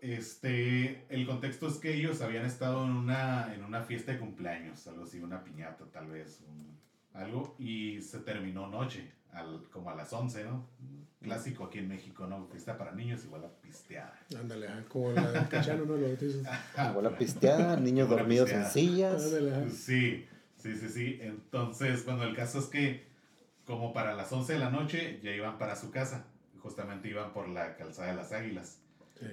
Este, 0.01 1.05
el 1.09 1.25
contexto 1.25 1.67
es 1.67 1.75
que 1.77 1.93
ellos 1.93 2.21
habían 2.21 2.45
estado 2.45 2.83
en 2.85 2.91
una, 2.91 3.53
en 3.53 3.63
una 3.63 3.81
fiesta 3.83 4.11
de 4.13 4.19
cumpleaños, 4.19 4.85
algo 4.87 5.03
así, 5.03 5.19
una 5.19 5.43
piñata 5.43 5.85
tal 5.91 6.07
vez, 6.07 6.41
un- 6.47 6.73
algo, 7.13 7.55
y 7.59 8.01
se 8.01 8.19
terminó 8.19 8.67
noche, 8.67 9.11
al, 9.33 9.67
como 9.71 9.89
a 9.89 9.95
las 9.95 10.11
11, 10.11 10.43
¿no? 10.45 10.65
Clásico 11.21 11.65
aquí 11.65 11.79
en 11.79 11.87
México, 11.87 12.27
¿no? 12.27 12.45
Fiesta 12.47 12.77
para 12.77 12.91
niños, 12.91 13.23
igual 13.23 13.45
a 13.45 13.49
pisteada. 13.61 14.13
Ándale, 14.37 14.67
como 14.89 15.11
la 15.11 15.31
del 15.31 15.47
cachano, 15.47 15.85
¿no? 15.85 15.95
Igual 15.97 17.03
la 17.03 17.17
pisteada, 17.17 17.77
niños 17.77 18.07
Igual 18.07 18.19
dormidos 18.19 18.51
en 18.51 18.63
pisteada. 18.63 18.71
sillas. 18.71 19.23
Ándale. 19.25 19.69
Sí, 19.69 20.27
sí, 20.57 20.75
sí, 20.75 20.89
sí. 20.89 21.19
Entonces, 21.21 22.05
bueno, 22.05 22.23
el 22.23 22.35
caso 22.35 22.59
es 22.59 22.65
que 22.65 23.07
como 23.65 23.93
para 23.93 24.13
las 24.13 24.31
11 24.31 24.53
de 24.53 24.59
la 24.59 24.69
noche 24.69 25.19
ya 25.23 25.31
iban 25.31 25.57
para 25.57 25.75
su 25.75 25.91
casa, 25.91 26.25
justamente 26.59 27.07
iban 27.07 27.31
por 27.31 27.47
la 27.47 27.75
calzada 27.77 28.09
de 28.09 28.15
las 28.15 28.31
Águilas. 28.33 28.79
Sí. 29.19 29.27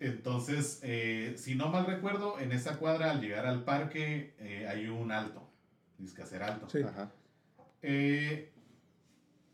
Entonces, 0.00 0.80
eh, 0.82 1.34
si 1.36 1.54
no 1.54 1.68
mal 1.68 1.86
recuerdo, 1.86 2.40
en 2.40 2.50
esa 2.50 2.78
cuadra 2.78 3.12
al 3.12 3.20
llegar 3.20 3.46
al 3.46 3.62
parque 3.62 4.34
eh, 4.40 4.66
hay 4.68 4.88
un 4.88 5.12
alto, 5.12 5.48
dice 5.98 6.16
que 6.16 6.22
hacer 6.22 6.42
alto. 6.42 6.68
Sí. 6.68 6.82
Ajá. 6.82 7.12
Eh, 7.82 8.51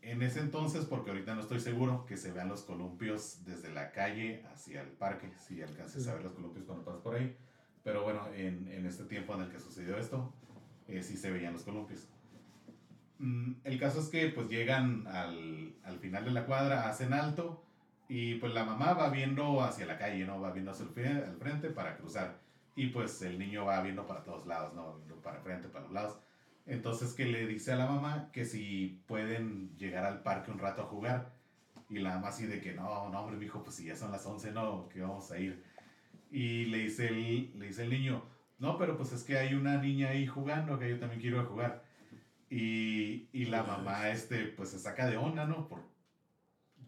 en 0.09 0.21
ese 0.21 0.39
entonces, 0.39 0.85
porque 0.85 1.11
ahorita 1.11 1.35
no 1.35 1.41
estoy 1.41 1.59
seguro, 1.59 2.05
que 2.05 2.17
se 2.17 2.31
vean 2.31 2.49
los 2.49 2.63
columpios 2.63 3.43
desde 3.45 3.71
la 3.71 3.91
calle 3.91 4.43
hacia 4.53 4.81
el 4.81 4.89
parque, 4.89 5.31
si 5.37 5.61
alcances 5.61 6.07
a 6.07 6.13
ver 6.13 6.23
los 6.23 6.33
columpios 6.33 6.65
cuando 6.65 6.83
pasas 6.83 7.01
por 7.01 7.15
ahí. 7.15 7.35
Pero 7.83 8.03
bueno, 8.03 8.27
en, 8.35 8.67
en 8.67 8.85
este 8.85 9.05
tiempo 9.05 9.33
en 9.35 9.41
el 9.41 9.51
que 9.51 9.59
sucedió 9.59 9.97
esto, 9.97 10.33
eh, 10.87 11.03
sí 11.03 11.15
se 11.17 11.31
veían 11.31 11.53
los 11.53 11.63
columpios. 11.63 12.07
Mm, 13.19 13.53
el 13.63 13.79
caso 13.79 13.99
es 13.99 14.07
que 14.09 14.29
pues 14.29 14.49
llegan 14.49 15.05
al, 15.07 15.75
al 15.83 15.99
final 15.99 16.25
de 16.25 16.31
la 16.31 16.45
cuadra, 16.45 16.89
hacen 16.89 17.13
alto 17.13 17.63
y 18.07 18.35
pues 18.35 18.53
la 18.53 18.65
mamá 18.65 18.93
va 18.93 19.09
viendo 19.09 19.61
hacia 19.61 19.85
la 19.85 19.97
calle, 19.97 20.25
¿no? 20.25 20.41
Va 20.41 20.51
viendo 20.51 20.71
hacia 20.71 20.85
el 20.85 21.23
al 21.23 21.37
frente 21.37 21.69
para 21.69 21.97
cruzar. 21.97 22.39
Y 22.75 22.87
pues 22.87 23.21
el 23.21 23.37
niño 23.37 23.65
va 23.65 23.81
viendo 23.81 24.07
para 24.07 24.23
todos 24.23 24.47
lados, 24.47 24.73
¿no? 24.73 24.95
Viendo 24.97 25.21
para 25.21 25.37
el 25.37 25.43
frente, 25.43 25.67
para 25.67 25.85
los 25.85 25.93
lados. 25.93 26.17
Entonces 26.65 27.13
que 27.13 27.25
le 27.25 27.47
dice 27.47 27.71
a 27.71 27.75
la 27.75 27.87
mamá 27.87 28.29
que 28.31 28.45
si 28.45 29.01
pueden 29.07 29.75
llegar 29.77 30.05
al 30.05 30.21
parque 30.21 30.51
un 30.51 30.59
rato 30.59 30.81
a 30.83 30.85
jugar. 30.85 31.31
Y 31.89 31.97
la 31.99 32.15
mamá 32.15 32.27
así 32.27 32.45
de 32.45 32.61
que 32.61 32.73
no, 32.73 33.09
no, 33.09 33.19
hombre, 33.21 33.37
mijo, 33.37 33.63
pues 33.63 33.75
si 33.77 33.85
ya 33.85 33.95
son 33.95 34.11
las 34.11 34.25
11, 34.25 34.51
no, 34.51 34.87
que 34.89 35.01
vamos 35.01 35.31
a 35.31 35.39
ir. 35.39 35.63
Y 36.31 36.65
le 36.65 36.77
dice 36.79 37.07
el, 37.07 37.51
le 37.57 37.67
dice 37.67 37.83
el 37.83 37.89
niño, 37.89 38.23
no, 38.59 38.77
pero 38.77 38.95
pues 38.95 39.11
es 39.13 39.23
que 39.23 39.39
hay 39.39 39.55
una 39.55 39.77
niña 39.81 40.09
ahí 40.09 40.27
jugando, 40.27 40.77
que 40.77 40.87
yo 40.89 40.99
también 40.99 41.19
quiero 41.21 41.43
jugar. 41.45 41.83
Y, 42.51 43.27
y 43.33 43.45
la 43.45 43.63
mamá, 43.63 44.09
este, 44.09 44.45
pues 44.45 44.69
se 44.69 44.77
saca 44.79 45.07
de 45.07 45.17
onda, 45.17 45.45
¿no? 45.45 45.67
Por, 45.67 45.81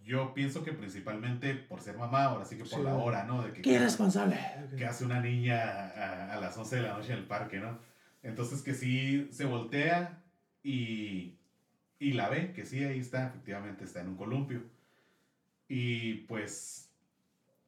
yo 0.03 0.33
pienso 0.33 0.63
que 0.63 0.73
principalmente 0.73 1.53
por 1.55 1.81
ser 1.81 1.97
mamá, 1.97 2.25
ahora 2.25 2.45
sí 2.45 2.55
que 2.57 2.63
por 2.65 2.79
Sí. 2.79 2.83
la 2.83 2.95
hora, 2.95 3.23
¿no? 3.23 3.41
De 3.43 3.53
que, 3.53 3.61
¡Qué 3.63 3.73
irresponsable! 3.73 4.37
que 4.77 4.85
hace 4.85 5.05
una 5.05 5.19
niña 5.19 5.61
a, 5.63 6.33
a 6.33 6.39
las 6.39 6.55
11 6.57 6.75
de 6.77 6.81
la 6.83 6.93
noche 6.93 7.13
en 7.13 7.19
el 7.19 7.25
parque, 7.25 7.59
¿no? 7.59 7.79
Entonces 8.23 8.61
que 8.61 8.73
sí 8.73 9.27
se 9.31 9.45
voltea 9.45 10.21
y, 10.63 11.35
y 11.99 12.13
la 12.13 12.29
ve, 12.29 12.53
que 12.53 12.65
sí, 12.65 12.83
ahí 12.83 12.99
está, 12.99 13.27
efectivamente 13.27 13.83
está 13.83 14.01
en 14.01 14.09
un 14.09 14.15
columpio. 14.17 14.61
Y 15.67 16.13
pues 16.27 16.89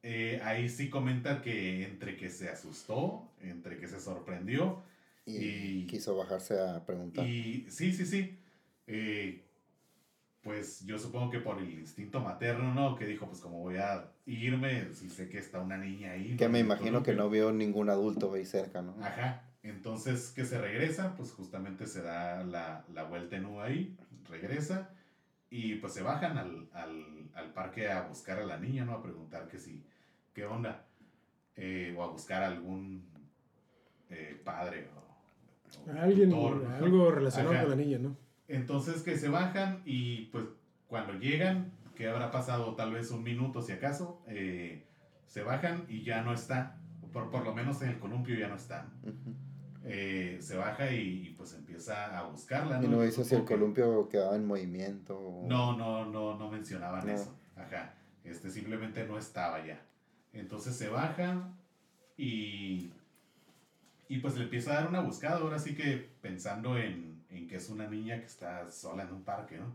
eh, 0.04 0.39
ahí 0.43 0.68
sí 0.70 0.89
comenta 0.89 1.41
que 1.41 1.86
entre 1.86 2.18
que 2.18 2.30
se 2.30 2.49
asustó, 2.49 3.32
entre 3.41 3.78
que 3.78 3.88
se 3.88 3.99
sorprendió, 3.99 4.82
Y, 5.26 5.38
Y- 5.38 5.88
quiso 5.88 6.18
bajarse 6.18 6.60
a 6.60 6.86
preguntar. 6.86 7.26
y 7.26 7.66
sí, 7.70 7.93
sí, 7.93 8.06
sí. 8.06 8.38
eh, 8.88 9.41
pues 10.41 10.86
yo 10.86 10.99
supongo 10.99 11.32
que 11.32 11.39
por 11.39 11.60
el 11.60 11.72
instinto 11.72 12.20
materno, 12.20 12.74
¿no? 12.74 12.97
Que 12.97 13.06
dijo, 13.06 13.26
pues 13.28 13.39
como 13.39 13.60
voy 13.60 13.78
a 13.78 14.12
irme, 14.26 14.93
si 14.93 15.10
sé 15.10 15.30
que 15.30 15.38
está 15.38 15.62
una 15.62 15.78
niña 15.78 16.12
ahí. 16.12 16.36
que 16.36 16.49
me 16.49 16.60
imagino 16.60 17.01
que 17.04 17.14
no 17.16 17.30
vio 17.30 17.54
ningún 17.54 17.89
adulto 17.89 18.34
ahí 18.34 18.43
cerca, 18.45 18.82
¿no? 18.82 18.97
Ajá. 19.01 19.49
Entonces 19.64 20.32
que 20.36 20.45
se 20.45 20.59
regresa, 20.59 21.16
pues 21.16 21.32
justamente 21.32 21.88
se 21.88 22.01
da 22.01 22.43
la, 22.43 22.86
la 22.93 23.03
vuelta 23.05 23.38
en 23.38 23.45
U 23.45 23.61
ahí, 23.61 23.97
regresa 24.30 24.89
y 25.49 25.76
pues 25.76 25.93
se 25.93 26.03
bajan 26.03 26.38
al, 26.38 26.68
al, 26.74 27.30
al 27.34 27.53
parque 27.53 27.89
a 27.89 28.01
buscar 28.03 28.39
a 28.39 28.45
la 28.45 28.57
niña, 28.57 28.84
¿no? 28.86 28.93
A 28.93 29.01
preguntar 29.01 29.47
que 29.47 29.57
si, 29.57 29.82
qué 30.34 30.45
onda, 30.45 30.86
eh, 31.55 31.93
o 31.97 32.03
a 32.03 32.07
buscar 32.07 32.43
algún 32.43 33.05
eh, 34.09 34.41
padre 34.43 34.89
o, 34.95 35.89
o 35.89 35.99
Alguien, 35.99 36.34
algo 36.34 37.11
relacionado 37.11 37.53
Ajá. 37.53 37.61
con 37.64 37.70
la 37.72 37.76
niña, 37.78 37.99
¿no? 37.99 38.18
Entonces 38.47 39.01
que 39.01 39.18
se 39.18 39.30
bajan 39.30 39.82
y 39.86 40.26
pues 40.26 40.45
cuando 40.88 41.14
llegan, 41.14 41.72
que 41.95 42.09
habrá 42.09 42.32
pasado 42.32 42.76
tal 42.76 42.91
vez 42.91 43.11
un 43.11 43.24
minuto 43.24 43.61
si 43.61 43.72
acaso, 43.72 44.22
eh, 44.28 44.84
se 45.26 45.41
bajan 45.41 45.86
y 45.88 46.03
ya 46.03 46.22
no 46.22 46.34
está, 46.34 46.80
por, 47.14 47.32
por 47.32 47.45
lo 47.45 47.53
menos 47.53 47.82
en 47.82 47.89
el 47.89 47.99
columpio 47.99 48.36
ya 48.38 48.49
no 48.49 48.55
está. 48.55 48.91
Eh, 49.86 50.38
se 50.41 50.55
baja 50.55 50.89
y, 50.91 51.27
y, 51.27 51.29
pues 51.31 51.53
empieza 51.53 52.17
a 52.17 52.23
buscarla. 52.27 52.81
Y 52.81 52.88
no 52.88 53.01
dice 53.01 53.23
si 53.25 53.36
el 53.36 53.43
columpio 53.43 54.07
quedaba 54.07 54.36
en 54.36 54.45
movimiento. 54.45 55.17
o- 55.19 55.45
No, 55.47 55.75
no, 55.77 56.05
no, 56.05 56.38
no 56.38 56.49
mencionaban 56.49 57.05
No. 57.05 57.11
eso. 57.13 57.36
Ajá. 57.55 57.93
Este 58.23 58.49
simplemente 58.49 59.05
no 59.05 59.17
estaba 59.17 59.65
ya. 59.65 59.81
Entonces 60.31 60.75
se 60.77 60.88
baja 60.88 61.49
y, 62.17 62.91
y 64.07 64.19
pues 64.19 64.36
le 64.36 64.43
empieza 64.45 64.71
a 64.71 64.75
dar 64.75 64.88
una 64.89 65.01
buscada. 65.01 65.39
Ahora 65.39 65.59
sí 65.59 65.75
que 65.75 66.09
pensando 66.21 66.77
en, 66.77 67.21
en 67.29 67.47
que 67.47 67.57
es 67.57 67.69
una 67.69 67.88
niña 67.88 68.19
que 68.19 68.25
está 68.25 68.71
sola 68.71 69.03
en 69.03 69.11
un 69.13 69.23
parque, 69.23 69.57
¿no? 69.57 69.65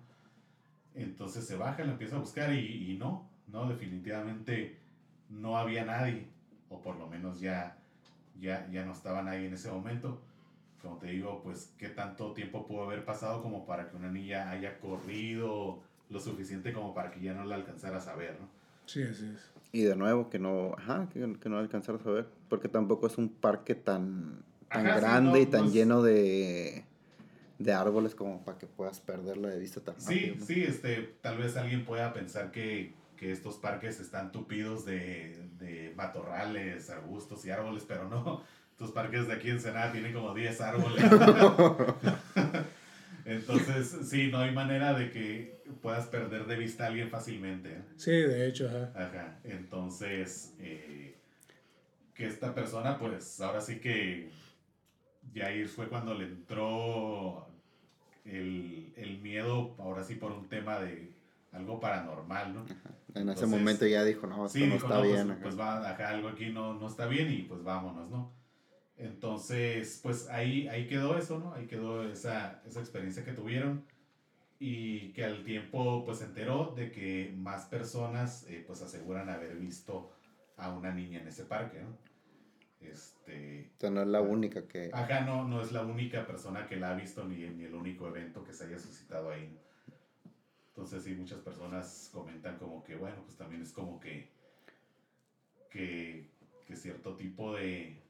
Entonces 0.94 1.46
se 1.46 1.56
baja, 1.56 1.84
la 1.84 1.92
empieza 1.92 2.16
a 2.16 2.20
buscar 2.20 2.52
y, 2.54 2.92
y 2.92 2.96
no, 2.96 3.28
no, 3.46 3.68
definitivamente 3.68 4.78
no 5.28 5.58
había 5.58 5.84
nadie. 5.84 6.26
O 6.70 6.80
por 6.80 6.96
lo 6.96 7.06
menos 7.08 7.40
ya, 7.40 7.76
ya, 8.40 8.68
ya 8.70 8.84
no 8.84 8.92
estaba 8.92 9.22
nadie 9.22 9.46
en 9.46 9.54
ese 9.54 9.70
momento. 9.70 10.20
Como 10.82 10.98
te 10.98 11.08
digo, 11.08 11.40
pues 11.42 11.72
qué 11.78 11.88
tanto 11.88 12.32
tiempo 12.32 12.66
pudo 12.66 12.84
haber 12.84 13.04
pasado 13.04 13.42
como 13.42 13.66
para 13.66 13.90
que 13.90 13.96
una 13.96 14.10
niña 14.10 14.50
haya 14.50 14.78
corrido 14.78 15.80
lo 16.08 16.20
suficiente 16.20 16.72
como 16.72 16.94
para 16.94 17.10
que 17.10 17.20
ya 17.20 17.34
no 17.34 17.44
la 17.44 17.56
alcanzara 17.56 17.98
a 17.98 18.00
saber, 18.00 18.36
¿no? 18.40 18.48
Sí, 18.86 19.02
así 19.02 19.26
es. 19.34 19.50
Y 19.72 19.82
de 19.82 19.96
nuevo, 19.96 20.30
que 20.30 20.38
no, 20.38 20.72
ajá, 20.78 21.08
que, 21.12 21.36
que 21.38 21.48
no 21.48 21.58
alcanzar 21.58 21.96
a 21.96 21.98
saber. 21.98 22.26
Porque 22.48 22.68
tampoco 22.68 23.06
es 23.06 23.18
un 23.18 23.28
parque 23.28 23.74
tan, 23.74 24.42
tan 24.70 24.86
Ajá, 24.86 24.94
sí, 24.94 25.00
grande 25.02 25.30
no, 25.30 25.36
y 25.42 25.46
tan 25.46 25.60
no 25.62 25.66
es- 25.68 25.74
lleno 25.74 26.02
de, 26.02 26.84
de 27.58 27.72
árboles 27.72 28.14
como 28.14 28.44
para 28.44 28.56
que 28.56 28.66
puedas 28.66 29.00
perderla 29.00 29.48
de 29.48 29.58
vista 29.58 29.80
tan 29.82 29.96
Sí, 29.98 30.14
rápido, 30.14 30.36
¿no? 30.36 30.46
sí, 30.46 30.62
este, 30.64 31.02
tal 31.20 31.38
vez 31.38 31.56
alguien 31.56 31.84
pueda 31.84 32.12
pensar 32.14 32.50
que, 32.50 32.94
que 33.18 33.32
estos 33.32 33.56
parques 33.56 34.00
están 34.00 34.32
tupidos 34.32 34.84
de, 34.84 35.36
de 35.58 35.92
matorrales, 35.96 36.88
arbustos 36.90 37.44
y 37.44 37.50
árboles, 37.50 37.84
pero 37.86 38.08
no. 38.08 38.42
Estos 38.70 38.92
parques 38.92 39.26
de 39.26 39.34
aquí 39.34 39.50
en 39.50 39.60
Senada 39.60 39.90
tienen 39.90 40.12
como 40.12 40.32
10 40.32 40.60
árboles. 40.60 41.04
Entonces, 43.24 44.08
sí, 44.08 44.28
no 44.30 44.38
hay 44.38 44.52
manera 44.52 44.94
de 44.94 45.10
que 45.10 45.64
puedas 45.82 46.06
perder 46.06 46.46
de 46.46 46.56
vista 46.56 46.84
a 46.84 46.86
alguien 46.86 47.10
fácilmente. 47.10 47.70
¿eh? 47.70 47.82
Sí, 47.96 48.12
de 48.12 48.46
hecho, 48.46 48.68
ajá. 48.68 48.92
Ajá, 48.94 49.40
entonces, 49.44 50.54
eh, 50.60 51.16
que 52.14 52.26
esta 52.26 52.54
persona, 52.54 52.98
pues 52.98 53.40
ahora 53.40 53.60
sí 53.60 53.80
que 53.80 54.30
Jair 55.34 55.68
fue 55.68 55.88
cuando 55.88 56.14
le 56.14 56.24
entró 56.24 57.48
el, 58.24 58.94
el 58.96 59.18
miedo, 59.18 59.74
ahora 59.78 60.04
sí 60.04 60.14
por 60.14 60.32
un 60.32 60.48
tema 60.48 60.78
de 60.78 61.17
algo 61.52 61.80
paranormal, 61.80 62.54
¿no? 62.54 62.66
En 63.14 63.28
ese 63.30 63.46
momento 63.46 63.86
ya 63.86 64.04
dijo, 64.04 64.26
no, 64.26 64.46
esto 64.46 64.58
Sí, 64.58 64.66
no 64.66 64.74
dijo, 64.74 64.86
está 64.86 64.96
no, 64.96 65.00
pues- 65.02 65.24
bien. 65.24 65.38
pues, 65.42 65.54
ajá. 65.58 65.80
va, 65.80 65.90
acá 65.90 66.08
algo 66.10 66.28
aquí 66.28 66.50
no, 66.50 66.74
no 66.74 66.86
está 66.86 67.06
bien 67.06 67.30
y 67.32 67.42
pues 67.42 67.62
vámonos, 67.62 68.10
¿no? 68.10 68.32
Entonces, 68.96 70.00
pues 70.02 70.28
ahí, 70.28 70.66
ahí 70.68 70.86
quedó 70.88 71.16
eso, 71.16 71.38
¿no? 71.38 71.54
Ahí 71.54 71.66
quedó 71.66 72.02
esa, 72.10 72.62
esa 72.66 72.80
experiencia 72.80 73.24
que 73.24 73.32
tuvieron 73.32 73.84
y 74.60 75.12
que 75.12 75.24
al 75.24 75.44
tiempo 75.44 76.04
pues 76.04 76.18
se 76.18 76.24
enteró 76.24 76.74
de 76.76 76.90
que 76.90 77.32
más 77.36 77.66
personas 77.66 78.44
eh, 78.48 78.64
pues 78.66 78.82
aseguran 78.82 79.28
haber 79.30 79.56
visto 79.56 80.10
a 80.56 80.70
una 80.70 80.92
niña 80.92 81.20
en 81.20 81.28
ese 81.28 81.44
parque, 81.44 81.80
¿no? 81.80 81.96
Este, 82.80 83.70
O 83.76 83.80
sea, 83.80 83.90
no 83.90 84.02
es 84.02 84.08
la 84.08 84.20
única 84.20 84.66
que... 84.66 84.90
acá 84.92 85.20
no, 85.22 85.46
no 85.46 85.60
es 85.62 85.72
la 85.72 85.82
única 85.82 86.26
persona 86.26 86.66
que 86.66 86.76
la 86.76 86.90
ha 86.90 86.94
visto 86.94 87.24
ni, 87.24 87.36
ni 87.50 87.64
el 87.64 87.74
único 87.74 88.06
evento 88.08 88.44
que 88.44 88.52
se 88.52 88.64
haya 88.66 88.78
suscitado 88.78 89.30
ahí. 89.30 89.48
¿no? 89.52 89.67
Entonces 90.78 91.02
sí, 91.02 91.12
muchas 91.16 91.40
personas 91.40 92.08
comentan 92.12 92.56
como 92.56 92.84
que, 92.84 92.94
bueno, 92.94 93.16
pues 93.24 93.36
también 93.36 93.62
es 93.62 93.72
como 93.72 93.98
que, 93.98 94.28
que, 95.70 96.30
que 96.68 96.76
cierto 96.76 97.16
tipo 97.16 97.52
de, 97.56 98.00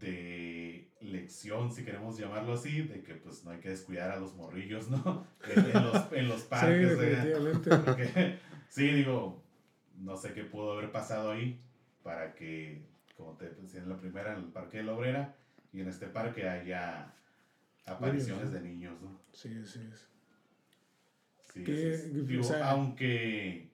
de 0.00 0.88
lección, 1.02 1.70
si 1.70 1.84
queremos 1.84 2.16
llamarlo 2.16 2.54
así, 2.54 2.80
de 2.80 3.02
que 3.02 3.12
pues 3.16 3.44
no 3.44 3.50
hay 3.50 3.58
que 3.60 3.68
descuidar 3.68 4.10
a 4.10 4.16
los 4.18 4.34
morrillos, 4.36 4.88
¿no? 4.88 5.26
En, 5.54 5.84
los, 5.84 6.12
en 6.14 6.28
los 6.28 6.40
Sí, 6.40 6.46
parques. 6.48 6.98
definitivamente. 6.98 7.76
Porque, 7.84 8.38
sí, 8.70 8.86
digo, 8.86 9.42
no 9.98 10.16
sé 10.16 10.32
qué 10.32 10.44
pudo 10.44 10.78
haber 10.78 10.90
pasado 10.90 11.32
ahí 11.32 11.60
para 12.02 12.34
que, 12.34 12.86
como 13.18 13.36
te 13.36 13.50
decía 13.50 13.82
en 13.82 13.90
la 13.90 13.98
primera, 13.98 14.32
en 14.32 14.44
el 14.44 14.50
Parque 14.50 14.78
de 14.78 14.84
la 14.84 14.94
Obrera, 14.94 15.36
y 15.74 15.82
en 15.82 15.88
este 15.88 16.06
parque 16.06 16.48
haya 16.48 17.12
apariciones 17.84 18.46
Niños, 18.46 18.52
de 18.54 18.60
niños, 18.66 19.02
¿no? 19.02 19.20
Sí, 19.34 19.62
sí. 19.66 19.80
sí. 19.92 20.04
Sí, 21.58 21.64
Que, 21.64 21.72
así 21.72 21.86
es. 21.88 22.26
Digo, 22.28 22.40
o 22.42 22.44
sea- 22.44 22.70
aunque 22.70 23.68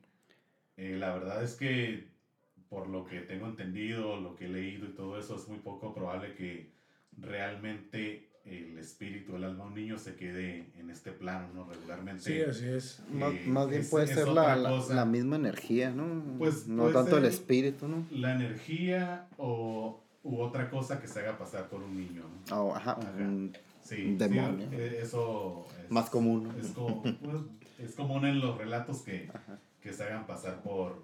eh, 0.76 0.96
la 0.98 1.14
verdad 1.14 1.42
es 1.44 1.54
que 1.54 2.08
por 2.68 2.88
lo 2.88 3.04
que 3.04 3.20
tengo 3.20 3.46
entendido, 3.46 4.16
lo 4.20 4.34
que 4.34 4.46
he 4.46 4.48
leído 4.48 4.86
y 4.86 4.94
todo 4.94 5.18
eso, 5.18 5.36
es 5.36 5.46
muy 5.48 5.58
poco 5.58 5.94
probable 5.94 6.34
que 6.34 6.72
realmente 7.16 8.28
el 8.44 8.76
espíritu, 8.78 9.36
el 9.36 9.44
alma 9.44 9.64
de 9.64 9.68
un 9.70 9.74
niño 9.74 9.98
se 9.98 10.16
quede 10.16 10.66
en 10.78 10.90
este 10.90 11.12
plano, 11.12 11.48
¿no? 11.54 11.64
Regularmente. 11.64 12.22
Sí, 12.22 12.40
así 12.42 12.66
es. 12.66 13.02
Más, 13.10 13.32
eh, 13.32 13.42
más 13.46 13.68
bien 13.70 13.80
es- 13.82 13.88
puede 13.90 14.04
es 14.06 14.10
ser 14.14 14.28
la, 14.28 14.54
la, 14.56 14.78
la 14.88 15.04
misma 15.04 15.36
energía, 15.36 15.90
¿no? 15.90 16.36
Pues, 16.38 16.66
no 16.66 16.90
tanto 16.90 17.16
el 17.16 17.24
espíritu, 17.24 17.88
¿no? 17.88 18.04
La 18.10 18.34
energía 18.34 19.28
o 19.38 20.02
u 20.22 20.38
otra 20.40 20.68
cosa 20.70 21.00
que 21.00 21.06
se 21.08 21.20
haga 21.20 21.38
pasar 21.38 21.68
por 21.68 21.82
un 21.82 21.96
niño, 21.96 22.24
¿no? 22.50 22.64
Oh, 22.64 22.74
ajá, 22.74 22.92
Ajá. 22.92 23.10
un- 23.18 23.56
Sí, 23.82 23.96
Un 24.06 24.12
sí, 24.12 24.16
demonio. 24.16 24.66
eh, 24.72 25.00
eso 25.02 25.66
es, 25.84 25.90
Más 25.90 26.08
común, 26.08 26.44
¿no? 26.44 26.58
Es, 26.58 26.68
co- 26.68 27.02
pues, 27.02 27.42
es 27.78 27.94
común 27.94 28.24
en 28.24 28.40
los 28.40 28.56
relatos 28.56 29.02
que, 29.02 29.30
que 29.82 29.92
se 29.92 30.02
hagan 30.04 30.26
pasar 30.26 30.62
por, 30.62 31.02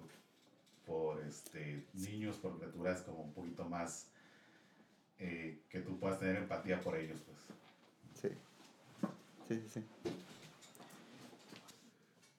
por 0.85 1.21
este, 1.23 1.85
niños, 1.93 2.37
por 2.37 2.57
criaturas 2.57 3.01
como 3.01 3.23
un 3.23 3.33
poquito 3.33 3.65
más 3.65 4.07
eh, 5.19 5.59
que 5.69 5.79
tú 5.81 5.99
puedas 5.99 6.19
tener 6.19 6.37
empatía 6.37 6.81
por 6.81 6.97
ellos, 6.97 7.19
pues. 7.25 7.37
sí. 8.21 8.37
Sí, 9.47 9.55
sí, 9.55 9.69
sí. 9.73 9.83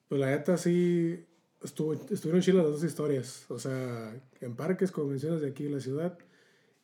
Pues 0.09 0.21
la 0.21 0.31
neta 0.31 0.57
sí 0.59 1.25
estuvo, 1.63 1.95
estuvieron 1.95 2.43
chilas 2.43 2.65
las 2.65 2.73
dos 2.73 2.85
historias. 2.85 3.47
O 3.49 3.59
sea, 3.59 4.15
en 4.41 4.57
parques, 4.57 4.91
convenciones 4.91 5.41
de 5.41 5.49
aquí 5.49 5.67
en 5.67 5.73
la 5.75 5.81
ciudad. 5.81 6.19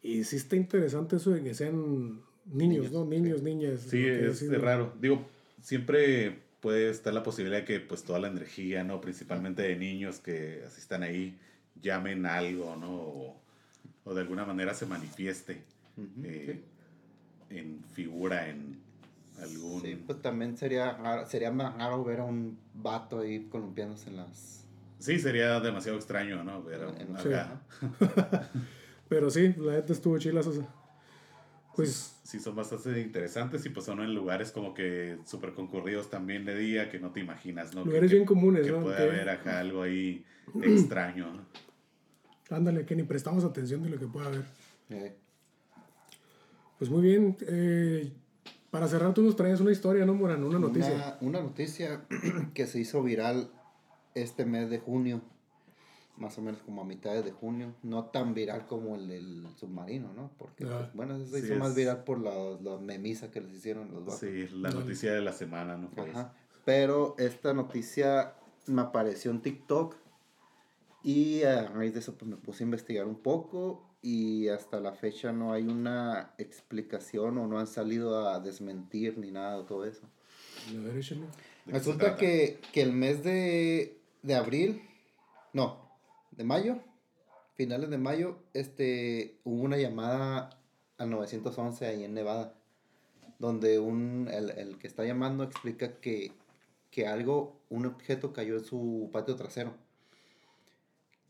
Y 0.03 0.25
sí 0.25 0.37
está 0.37 0.57
interesante 0.57 1.17
eso 1.17 1.31
de 1.31 1.43
que 1.43 1.55
sean 1.55 2.23
niños, 2.47 2.91
Niños, 2.91 2.93
¿no? 2.93 3.05
Niños, 3.05 3.43
niñas. 3.43 3.81
Sí, 3.83 4.07
es 4.07 4.61
raro. 4.61 4.95
Digo, 5.01 5.27
siempre 5.61 6.39
puede 6.61 6.91
estar 6.91 7.13
la 7.15 7.23
posibilidad 7.23 7.59
de 7.61 7.65
que 7.65 7.81
pues 7.81 8.03
toda 8.05 8.19
la 8.19 8.29
energía, 8.29 8.85
¿no? 8.85 9.01
Principalmente 9.01 9.63
de 9.63 9.77
niños 9.77 10.19
que 10.19 10.63
asistan 10.67 11.03
ahí, 11.03 11.39
llamen 11.81 12.27
algo, 12.27 12.77
¿no? 12.77 12.91
O, 12.93 13.41
o 14.05 14.15
de 14.15 14.21
alguna 14.23 14.45
manera 14.45 14.75
se 14.75 14.87
manifieste 14.87 15.63
eh, 16.25 16.61
en 17.51 17.83
figura, 17.93 18.49
en 18.49 18.79
algún... 19.41 19.83
Sí, 19.83 20.03
pues 20.07 20.21
también 20.21 20.57
sería 20.57 20.93
raro- 20.97 21.27
sería 21.27 21.51
más 21.53 21.75
raro 21.77 22.03
ver 22.05 22.21
a 22.21 22.25
un 22.25 22.59
vato 22.75 23.21
ahí 23.21 23.47
columpiándose 23.51 24.11
en 24.11 24.17
las... 24.17 24.65
Sí, 24.99 25.19
sería 25.21 25.61
demasiado 25.61 25.97
extraño, 25.97 26.43
¿no? 26.43 26.63
Ver 26.65 26.83
a 26.83 26.89
un- 26.89 27.19
Sí. 27.23 27.29
acá. 27.29 27.61
Pero 29.09 29.31
sí, 29.31 29.55
la 29.59 29.73
neta 29.73 29.93
estuvo 29.93 30.19
chilas. 30.19 30.47
O 30.49 30.53
sea, 30.53 30.69
pues 31.85 32.15
Sí, 32.25 32.41
son 32.41 32.55
bastante 32.57 33.01
interesantes 33.01 33.65
y 33.65 33.71
pues 33.71 33.87
son 33.87 34.01
en 34.01 34.15
lugares 34.15 34.53
como 34.53 34.75
que 34.75 35.17
súper 35.25 35.55
concurridos 35.55 36.11
también 36.11 36.45
de 36.45 36.55
día 36.59 36.91
que 36.91 36.99
no 37.01 37.11
te 37.11 37.21
imaginas, 37.21 37.75
¿no? 37.75 37.85
Lugares 37.87 38.11
que, 38.11 38.17
bien 38.17 38.27
comunes, 38.27 38.67
que 38.67 38.73
¿no? 38.73 38.83
puede 38.83 39.03
haber 39.03 39.31
acá 39.31 39.61
algo 39.61 39.81
ahí 39.83 40.25
extraño, 40.63 41.33
¿no? 41.33 41.47
Ándale, 42.55 42.85
que 42.85 42.95
ni 42.97 43.03
prestamos 43.05 43.45
atención 43.45 43.83
de 43.83 43.89
lo 43.91 43.99
que 43.99 44.07
pueda 44.07 44.27
haber. 44.27 44.45
eh, 44.91 45.17
Pues 46.79 46.91
muy 46.91 47.03
bien. 47.03 47.37
eh, 47.47 48.13
para 48.71 48.87
cerrar, 48.89 49.15
tú 49.15 49.23
nos 49.23 49.35
traes 49.37 49.61
una 49.61 49.73
historia, 49.73 50.05
¿no, 50.05 50.15
Morán? 50.15 50.45
Una 50.45 50.59
noticia. 50.59 50.93
Una, 50.95 51.17
una 51.21 51.41
noticia 51.41 52.05
que 52.55 52.67
se 52.67 52.79
hizo 52.81 53.03
viral 53.03 53.51
este 54.15 54.45
mes 54.45 54.69
de 54.69 54.79
junio, 54.79 55.23
más 56.19 56.37
o 56.39 56.43
menos 56.43 56.61
como 56.63 56.83
a 56.83 56.85
mitades 56.85 57.25
de 57.25 57.33
junio, 57.33 57.75
no 57.83 58.07
tan 58.07 58.35
viral 58.35 58.67
como 58.67 58.97
el 58.97 59.09
del 59.09 59.47
submarino, 59.57 60.13
¿no? 60.13 60.31
Porque, 60.39 60.65
Ah. 60.65 60.79
pues, 60.81 60.95
bueno, 60.95 61.17
eso 61.17 61.27
se 61.27 61.41
Sí, 61.41 61.47
hizo 61.47 61.57
más 61.59 61.75
viral 61.75 62.05
por 62.05 62.21
la, 62.21 62.35
la 62.61 62.79
memisa 62.79 63.31
que 63.31 63.41
les 63.41 63.53
hicieron 63.55 63.91
los 63.93 64.05
vatos. 64.05 64.21
Sí, 64.21 64.49
la 64.53 64.71
noticia 64.71 65.13
de 65.13 65.21
la 65.23 65.33
semana, 65.33 65.77
¿no? 65.77 65.89
Fue 65.91 66.11
Ajá. 66.11 66.35
Pero 66.65 67.15
esta 67.19 67.55
noticia 67.55 68.35
me 68.67 68.83
apareció 68.83 69.31
en 69.31 69.41
TikTok 69.41 69.97
y 71.03 71.43
a 71.45 71.69
raíz 71.69 71.95
de 71.95 72.01
eso 72.01 72.17
pues 72.19 72.29
me 72.29 72.37
puse 72.37 72.65
a 72.65 72.67
investigar 72.67 73.07
un 73.07 73.17
poco 73.23 73.85
y 74.03 74.49
hasta 74.49 74.81
la 74.81 74.93
fecha 74.93 75.33
no 75.33 75.53
hay 75.53 75.65
una 75.67 76.35
explicación 76.39 77.39
o 77.39 77.47
no 77.47 77.59
han 77.59 77.67
salido 77.67 78.29
a 78.29 78.41
desmentir 78.41 79.17
ni 79.19 79.31
nada 79.31 79.59
de 79.59 79.65
todo 79.65 79.85
eso. 79.85 80.03
A 80.77 80.81
ver, 80.83 80.97
échale. 80.99 81.23
¿De 81.23 81.27
qué 81.27 81.33
se 81.65 81.73
Resulta 81.73 82.17
que, 82.17 82.61
que 82.73 82.83
el 82.83 82.93
mes 82.93 83.23
de, 83.25 84.01
de 84.23 84.35
abril, 84.35 84.83
no, 85.53 85.88
de 86.39 86.45
mayo, 86.45 86.79
finales 87.55 87.91
de 87.91 87.99
mayo, 87.99 88.39
este, 88.55 89.41
hubo 89.45 89.63
una 89.63 89.77
llamada 89.77 90.51
al 90.97 91.11
911 91.11 91.85
ahí 91.85 92.05
en 92.05 92.15
Nevada, 92.15 92.55
donde 93.41 93.81
un, 93.81 94.31
el, 94.33 94.51
el 94.51 94.79
que 94.79 94.87
está 94.87 95.05
llamando 95.05 95.43
explica 95.43 96.01
que, 96.01 96.33
que 96.91 97.09
algo, 97.09 97.61
un 97.69 97.87
objeto 97.87 98.33
cayó 98.33 98.57
en 98.57 98.65
su 98.65 99.11
patio 99.13 99.35
trasero. 99.35 99.75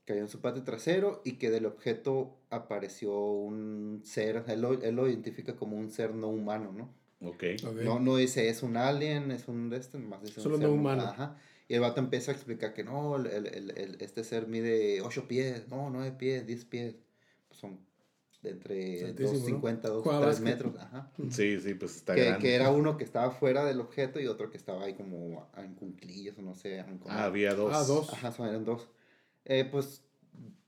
Cayó 0.04 0.20
en 0.20 0.28
su 0.28 0.40
patio 0.40 0.62
trasero 0.62 1.22
y 1.24 1.32
que 1.32 1.50
del 1.50 1.64
objeto 1.64 2.36
apareció 2.50 3.14
un 3.18 4.02
ser, 4.04 4.44
él 4.48 4.60
lo, 4.60 4.74
él 4.74 4.94
lo 4.94 5.08
identifica 5.08 5.56
como 5.56 5.76
un 5.78 5.90
ser 5.90 6.14
no 6.14 6.28
humano, 6.28 6.72
¿no? 6.72 6.90
Ok. 7.26 7.44
Ok. 7.66 7.76
No, 7.82 7.98
no 7.98 8.16
dice 8.16 8.50
es 8.50 8.62
un 8.62 8.76
alien, 8.76 9.30
es 9.30 9.48
un 9.48 9.70
de 9.70 9.78
este, 9.78 9.98
nomás 9.98 10.22
dice 10.22 10.40
un 10.40 10.44
Solo 10.44 10.58
ser 10.58 10.68
no 10.68 10.74
humano. 10.74 11.02
Ajá. 11.02 11.38
Y 11.68 11.74
el 11.74 11.80
vato 11.80 12.00
empieza 12.00 12.30
a 12.32 12.34
explicar 12.34 12.72
que 12.72 12.82
no, 12.82 13.16
el, 13.16 13.26
el, 13.26 13.46
el, 13.76 13.96
este 14.00 14.24
ser 14.24 14.46
mide 14.48 15.02
8 15.02 15.28
pies, 15.28 15.68
no, 15.68 15.90
9 15.90 16.12
pies, 16.18 16.46
10 16.46 16.64
pies. 16.64 16.94
Pues 17.48 17.60
son 17.60 17.78
de 18.42 18.50
entre 18.50 19.04
Altísimo, 19.04 19.60
2.50, 19.60 19.82
¿no? 19.82 19.88
2, 19.90 20.02
Juega 20.04 20.18
3 20.20 20.28
básquet. 20.30 20.44
metros. 20.44 20.76
Ajá. 20.78 21.12
Sí, 21.30 21.60
sí, 21.60 21.74
pues 21.74 21.96
está 21.96 22.14
Que, 22.14 22.24
grande. 22.24 22.38
que 22.40 22.54
era 22.54 22.70
uno 22.70 22.96
que 22.96 23.04
estaba 23.04 23.30
fuera 23.32 23.64
del 23.64 23.80
objeto 23.80 24.18
y 24.20 24.26
otro 24.28 24.50
que 24.50 24.56
estaba 24.56 24.84
ahí 24.84 24.94
como 24.94 25.50
en 25.56 25.74
cunclillas 25.74 26.38
o 26.38 26.42
no 26.42 26.54
sé. 26.54 26.78
en 26.78 26.98
como- 26.98 27.14
Ah, 27.14 27.24
había 27.24 27.54
dos. 27.54 27.72
Ah, 27.74 27.82
dos. 27.84 28.12
Ajá, 28.12 28.32
son, 28.32 28.48
eran 28.48 28.64
dos. 28.64 28.88
Eh, 29.44 29.66
pues 29.70 30.02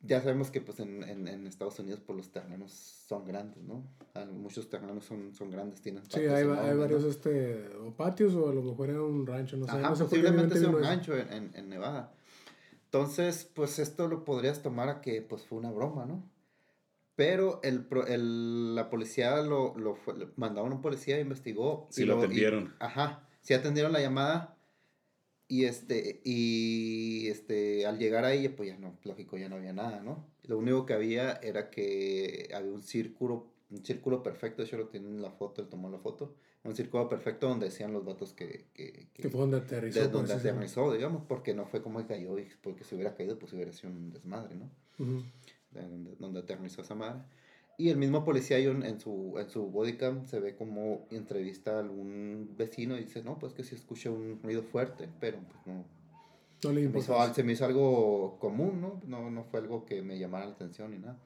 ya 0.03 0.21
sabemos 0.21 0.51
que 0.51 0.61
pues 0.61 0.81
en, 0.81 1.03
en, 1.03 1.29
en 1.29 1.47
Estados 1.47 1.79
Unidos 1.79 2.01
pues 2.05 2.17
los 2.17 2.31
terrenos 2.33 2.73
son 2.73 3.25
grandes, 3.27 3.63
¿no? 3.65 3.85
Ah, 4.15 4.25
Muchos 4.25 4.69
terrenos 4.71 5.05
son, 5.05 5.35
son 5.35 5.51
grandes, 5.51 5.81
tienen 5.83 6.03
Sí, 6.09 6.21
hay, 6.21 6.27
va- 6.29 6.41
enormes, 6.55 6.65
hay 6.65 6.75
¿no? 6.75 6.81
varios 6.81 7.05
este, 7.05 7.69
o 7.77 7.93
patios 7.93 8.35
o 8.35 8.49
a 8.49 8.55
lo 8.55 8.63
mejor 8.63 8.91
era 8.91 9.03
un 9.03 9.27
rancho, 9.27 9.57
no 9.57 9.67
sé. 9.67 9.73
Ajá, 9.73 9.91
no 9.91 9.97
sé 9.97 10.05
posiblemente 10.05 10.55
me 10.55 10.61
sea 10.61 10.69
un 10.71 10.83
rancho 10.83 11.17
en, 11.17 11.33
en, 11.33 11.51
en 11.55 11.69
Nevada. 11.69 12.13
Entonces, 12.87 13.45
pues 13.55 13.79
esto 13.79 14.09
lo 14.09 14.25
podrías 14.25 14.63
tomar 14.63 14.89
a 14.89 15.01
que 15.01 15.23
pues 15.23 15.43
fue 15.45 15.59
una 15.59 15.71
broma, 15.71 16.07
¿no? 16.07 16.29
Pero 17.15 17.61
el, 17.63 17.85
pro- 17.85 18.07
el- 18.07 18.75
la 18.75 18.89
policía 18.89 19.37
lo, 19.43 19.77
lo 19.77 19.95
fue, 19.95 20.15
mandaron 20.37 20.73
a 20.73 20.75
un 20.77 20.81
policía, 20.83 21.21
investigó. 21.21 21.87
Sí 21.91 22.03
y 22.03 22.07
lo 22.07 22.15
y- 22.15 22.19
atendieron. 22.25 22.75
ajá, 22.79 23.29
sí 23.43 23.53
atendieron 23.55 23.93
la 23.93 24.01
llamada. 24.01 24.57
Y 25.51 25.65
este, 25.65 26.21
y 26.25 27.27
este, 27.27 27.85
al 27.85 27.99
llegar 27.99 28.25
ahí, 28.25 28.49
pues 28.49 28.69
ya 28.69 28.79
no, 28.79 28.97
lógico, 29.03 29.37
ya 29.37 29.49
no 29.49 29.57
había 29.57 29.73
nada, 29.73 30.01
¿no? 30.01 30.25
Lo 30.45 30.57
único 30.59 30.87
que 30.87 30.93
había 30.95 31.33
era 31.43 31.71
que 31.71 32.49
había 32.55 32.71
un 32.71 32.85
círculo, 32.85 33.49
un 33.71 33.85
círculo 33.85 34.23
perfecto, 34.23 34.63
hecho 34.63 34.77
lo 34.77 34.87
tienen 34.87 35.15
en 35.17 35.23
la 35.23 35.33
foto, 35.33 35.61
él 35.61 35.69
tomó 35.69 35.91
la 35.91 35.99
foto, 35.99 36.37
un 36.63 36.77
círculo 36.77 37.09
perfecto 37.09 37.49
donde 37.49 37.67
decían 37.67 37.93
los 37.93 38.05
vatos 38.05 38.33
que, 38.33 38.67
que, 38.75 39.09
que- 39.13 39.23
fue 39.29 39.41
donde 39.41 39.57
aterrizó. 39.59 39.99
de 39.99 40.09
donde 40.09 40.33
aterrizó, 40.51 40.93
digamos, 40.93 41.23
porque 41.27 41.53
no 41.53 41.67
fue 41.67 41.83
como 41.83 41.99
que 41.99 42.07
cayó, 42.07 42.37
porque 42.63 42.85
si 42.85 42.95
hubiera 42.95 43.17
caído, 43.17 43.37
pues 43.37 43.53
hubiera 43.53 43.73
sido 43.73 43.93
un 43.93 44.11
desmadre, 44.13 44.55
¿no? 44.55 44.71
Donde, 45.73 46.15
donde 46.17 46.39
aterrizó 46.41 46.83
esa 46.83 46.95
madre. 46.95 47.23
Y 47.81 47.89
el 47.89 47.97
mismo 47.97 48.27
policía 48.27 48.59
en, 48.59 49.01
su, 49.01 49.37
en 49.39 49.49
su 49.49 49.71
bodycam 49.71 50.27
se 50.27 50.39
ve 50.39 50.55
como 50.55 51.07
entrevista 51.11 51.77
a 51.77 51.81
algún 51.81 52.55
vecino 52.55 52.95
y 52.99 53.05
dice, 53.05 53.23
no, 53.23 53.39
pues 53.39 53.55
que 53.55 53.65
sí 53.65 53.75
escuché 53.75 54.11
un 54.11 54.39
ruido 54.43 54.63
fuerte, 54.63 55.09
pero 55.19 55.39
pues 55.39 55.67
no. 55.67 55.87
No 56.63 56.73
le 56.75 56.83
Se 56.83 56.89
me, 56.91 56.99
hizo, 56.99 57.35
se 57.35 57.43
me 57.43 57.53
hizo 57.53 57.65
algo 57.65 58.39
común, 58.39 58.83
¿no? 58.83 59.01
¿no? 59.07 59.31
No 59.31 59.45
fue 59.45 59.61
algo 59.61 59.87
que 59.87 60.03
me 60.03 60.19
llamara 60.19 60.45
la 60.45 60.53
atención 60.53 60.91
ni 60.91 60.99
nada. 60.99 61.19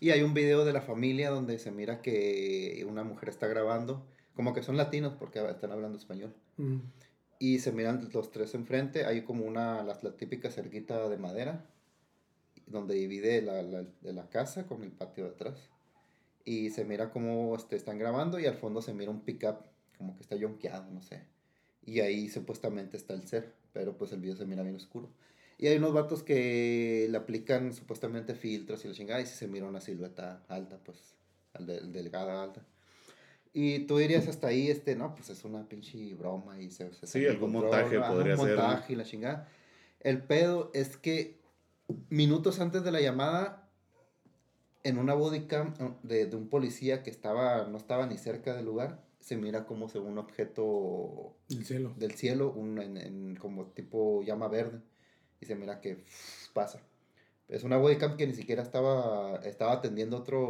Y 0.00 0.10
hay 0.10 0.22
un 0.22 0.34
video 0.34 0.64
de 0.64 0.72
la 0.72 0.80
familia 0.80 1.30
donde 1.30 1.60
se 1.60 1.70
mira 1.70 2.02
que 2.02 2.84
una 2.88 3.04
mujer 3.04 3.28
está 3.28 3.46
grabando, 3.46 4.04
como 4.34 4.52
que 4.52 4.64
son 4.64 4.76
latinos 4.76 5.14
porque 5.20 5.38
están 5.48 5.70
hablando 5.70 5.98
español. 5.98 6.34
Ujú. 6.58 6.80
Y 7.38 7.60
se 7.60 7.70
miran 7.70 8.08
los 8.12 8.32
tres 8.32 8.56
enfrente. 8.56 9.04
Hay 9.04 9.22
como 9.22 9.44
una, 9.44 9.84
la, 9.84 9.96
la 10.02 10.16
típica 10.16 10.50
cerquita 10.50 11.08
de 11.08 11.16
madera, 11.16 11.64
donde 12.72 12.94
divide 12.94 13.42
la, 13.42 13.62
la, 13.62 13.84
de 14.00 14.12
la 14.12 14.28
casa 14.28 14.66
con 14.66 14.82
el 14.82 14.90
patio 14.90 15.24
de 15.24 15.30
atrás. 15.30 15.70
Y 16.44 16.70
se 16.70 16.84
mira 16.84 17.10
como 17.10 17.54
este, 17.54 17.76
están 17.76 17.98
grabando 17.98 18.40
y 18.40 18.46
al 18.46 18.56
fondo 18.56 18.82
se 18.82 18.92
mira 18.92 19.10
un 19.10 19.20
pickup, 19.20 19.58
como 19.96 20.16
que 20.16 20.22
está 20.22 20.34
yonkeado, 20.34 20.90
no 20.90 21.02
sé. 21.02 21.22
Y 21.84 22.00
ahí 22.00 22.28
supuestamente 22.28 22.96
está 22.96 23.14
el 23.14 23.26
ser, 23.28 23.54
pero 23.72 23.96
pues 23.96 24.12
el 24.12 24.20
video 24.20 24.36
se 24.36 24.46
mira 24.46 24.62
bien 24.62 24.74
oscuro. 24.74 25.10
Y 25.58 25.68
hay 25.68 25.76
unos 25.76 25.92
vatos 25.92 26.24
que 26.24 27.06
le 27.08 27.16
aplican 27.16 27.72
supuestamente 27.72 28.34
filtros 28.34 28.84
y 28.84 28.88
la 28.88 28.94
chingada, 28.94 29.20
y 29.20 29.26
se 29.26 29.46
mira 29.46 29.66
una 29.66 29.80
silueta 29.80 30.42
alta, 30.48 30.78
pues, 30.82 31.14
delgada, 31.60 32.42
alta. 32.42 32.66
Y 33.52 33.80
tú 33.80 33.98
dirías 33.98 34.26
hasta 34.26 34.48
ahí, 34.48 34.70
este, 34.70 34.96
no, 34.96 35.14
pues 35.14 35.30
es 35.30 35.44
una 35.44 35.68
pinche 35.68 36.14
broma 36.14 36.60
y 36.60 36.70
se... 36.70 36.92
se 36.94 37.06
Sí, 37.06 37.26
algún 37.26 37.52
control, 37.52 37.70
montaje 37.70 37.96
ajá, 37.98 38.12
podría 38.12 38.34
un 38.34 38.40
ser, 38.40 38.56
¿no? 38.56 38.62
montaje 38.62 38.92
y 38.92 38.96
la 38.96 39.04
chingada. 39.04 39.48
El 40.00 40.22
pedo 40.22 40.70
es 40.74 40.96
que 40.96 41.38
minutos 42.08 42.60
antes 42.60 42.84
de 42.84 42.92
la 42.92 43.00
llamada, 43.00 43.68
en 44.84 44.98
una 44.98 45.14
bodycam 45.14 45.74
de, 46.02 46.26
de 46.26 46.36
un 46.36 46.48
policía 46.48 47.02
que 47.02 47.10
estaba, 47.10 47.66
no 47.68 47.76
estaba 47.78 48.06
ni 48.06 48.18
cerca 48.18 48.54
del 48.54 48.64
lugar, 48.64 49.02
se 49.20 49.36
mira 49.36 49.66
como 49.66 49.88
se 49.88 49.98
ve 50.00 50.06
un 50.06 50.18
objeto 50.18 51.36
El 51.48 51.64
cielo. 51.64 51.92
del 51.96 52.12
cielo, 52.12 52.52
un, 52.52 52.80
en, 52.80 52.96
en 52.96 53.36
como 53.36 53.66
tipo 53.66 54.22
llama 54.22 54.48
verde, 54.48 54.80
y 55.40 55.46
se 55.46 55.54
mira 55.54 55.80
que 55.80 56.04
pasa. 56.52 56.80
Es 57.48 57.64
una 57.64 57.76
bodycam 57.76 58.16
que 58.16 58.26
ni 58.26 58.32
siquiera 58.34 58.62
estaba, 58.62 59.36
estaba 59.44 59.72
atendiendo 59.72 60.16
otro, 60.16 60.42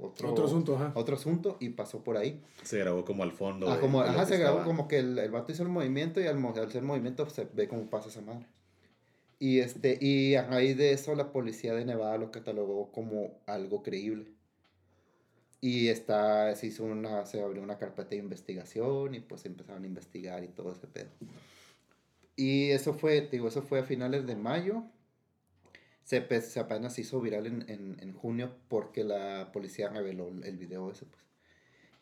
otro, 0.00 0.32
Otro 0.32 0.46
asunto, 0.46 0.74
ajá. 0.76 0.92
otro 0.96 1.14
asunto 1.14 1.56
y 1.60 1.68
pasó 1.70 2.02
por 2.02 2.16
ahí. 2.16 2.42
Se 2.64 2.78
grabó 2.78 3.04
como 3.04 3.22
al 3.22 3.30
fondo. 3.32 3.70
Ah, 3.70 3.76
de- 3.76 3.80
como, 3.80 4.02
de 4.02 4.08
ajá, 4.08 4.26
se 4.26 4.36
grabó 4.36 4.58
estaba. 4.58 4.64
como 4.76 4.88
que 4.88 4.98
el, 4.98 5.16
el 5.18 5.30
vato 5.30 5.52
hizo 5.52 5.62
el 5.62 5.68
movimiento 5.68 6.20
y 6.20 6.26
al, 6.26 6.38
mo- 6.38 6.50
al 6.54 6.64
hacer 6.64 6.78
el 6.78 6.86
movimiento 6.88 7.28
se 7.30 7.44
ve 7.44 7.68
cómo 7.68 7.88
pasa 7.88 8.08
esa 8.08 8.20
madre. 8.22 8.46
Y, 9.40 9.60
este, 9.60 9.98
y 10.00 10.34
a 10.34 10.46
raíz 10.46 10.76
de 10.76 10.92
eso 10.92 11.14
la 11.14 11.32
policía 11.32 11.74
de 11.74 11.86
Nevada 11.86 12.18
lo 12.18 12.30
catalogó 12.30 12.92
como 12.92 13.40
algo 13.46 13.82
creíble. 13.82 14.26
Y 15.62 15.88
está, 15.88 16.54
se 16.54 16.66
hizo 16.66 16.84
una, 16.84 17.24
se 17.24 17.42
abrió 17.42 17.62
una 17.62 17.78
carpeta 17.78 18.10
de 18.10 18.16
investigación 18.16 19.14
y 19.14 19.20
pues 19.20 19.46
empezaron 19.46 19.82
a 19.84 19.86
investigar 19.86 20.44
y 20.44 20.48
todo 20.48 20.72
ese 20.72 20.86
pedo. 20.86 21.08
Y 22.36 22.70
eso 22.70 22.92
fue, 22.92 23.28
digo, 23.32 23.48
eso 23.48 23.62
fue 23.62 23.80
a 23.80 23.84
finales 23.84 24.26
de 24.26 24.36
mayo. 24.36 24.84
Se, 26.04 26.40
se 26.42 26.60
apenas 26.60 26.98
hizo 26.98 27.20
viral 27.20 27.46
en, 27.46 27.64
en, 27.68 27.96
en 28.00 28.12
junio 28.12 28.54
porque 28.68 29.04
la 29.04 29.52
policía 29.52 29.88
reveló 29.88 30.28
el, 30.28 30.44
el 30.44 30.58
video 30.58 30.90
ese, 30.90 31.06
pues. 31.06 31.24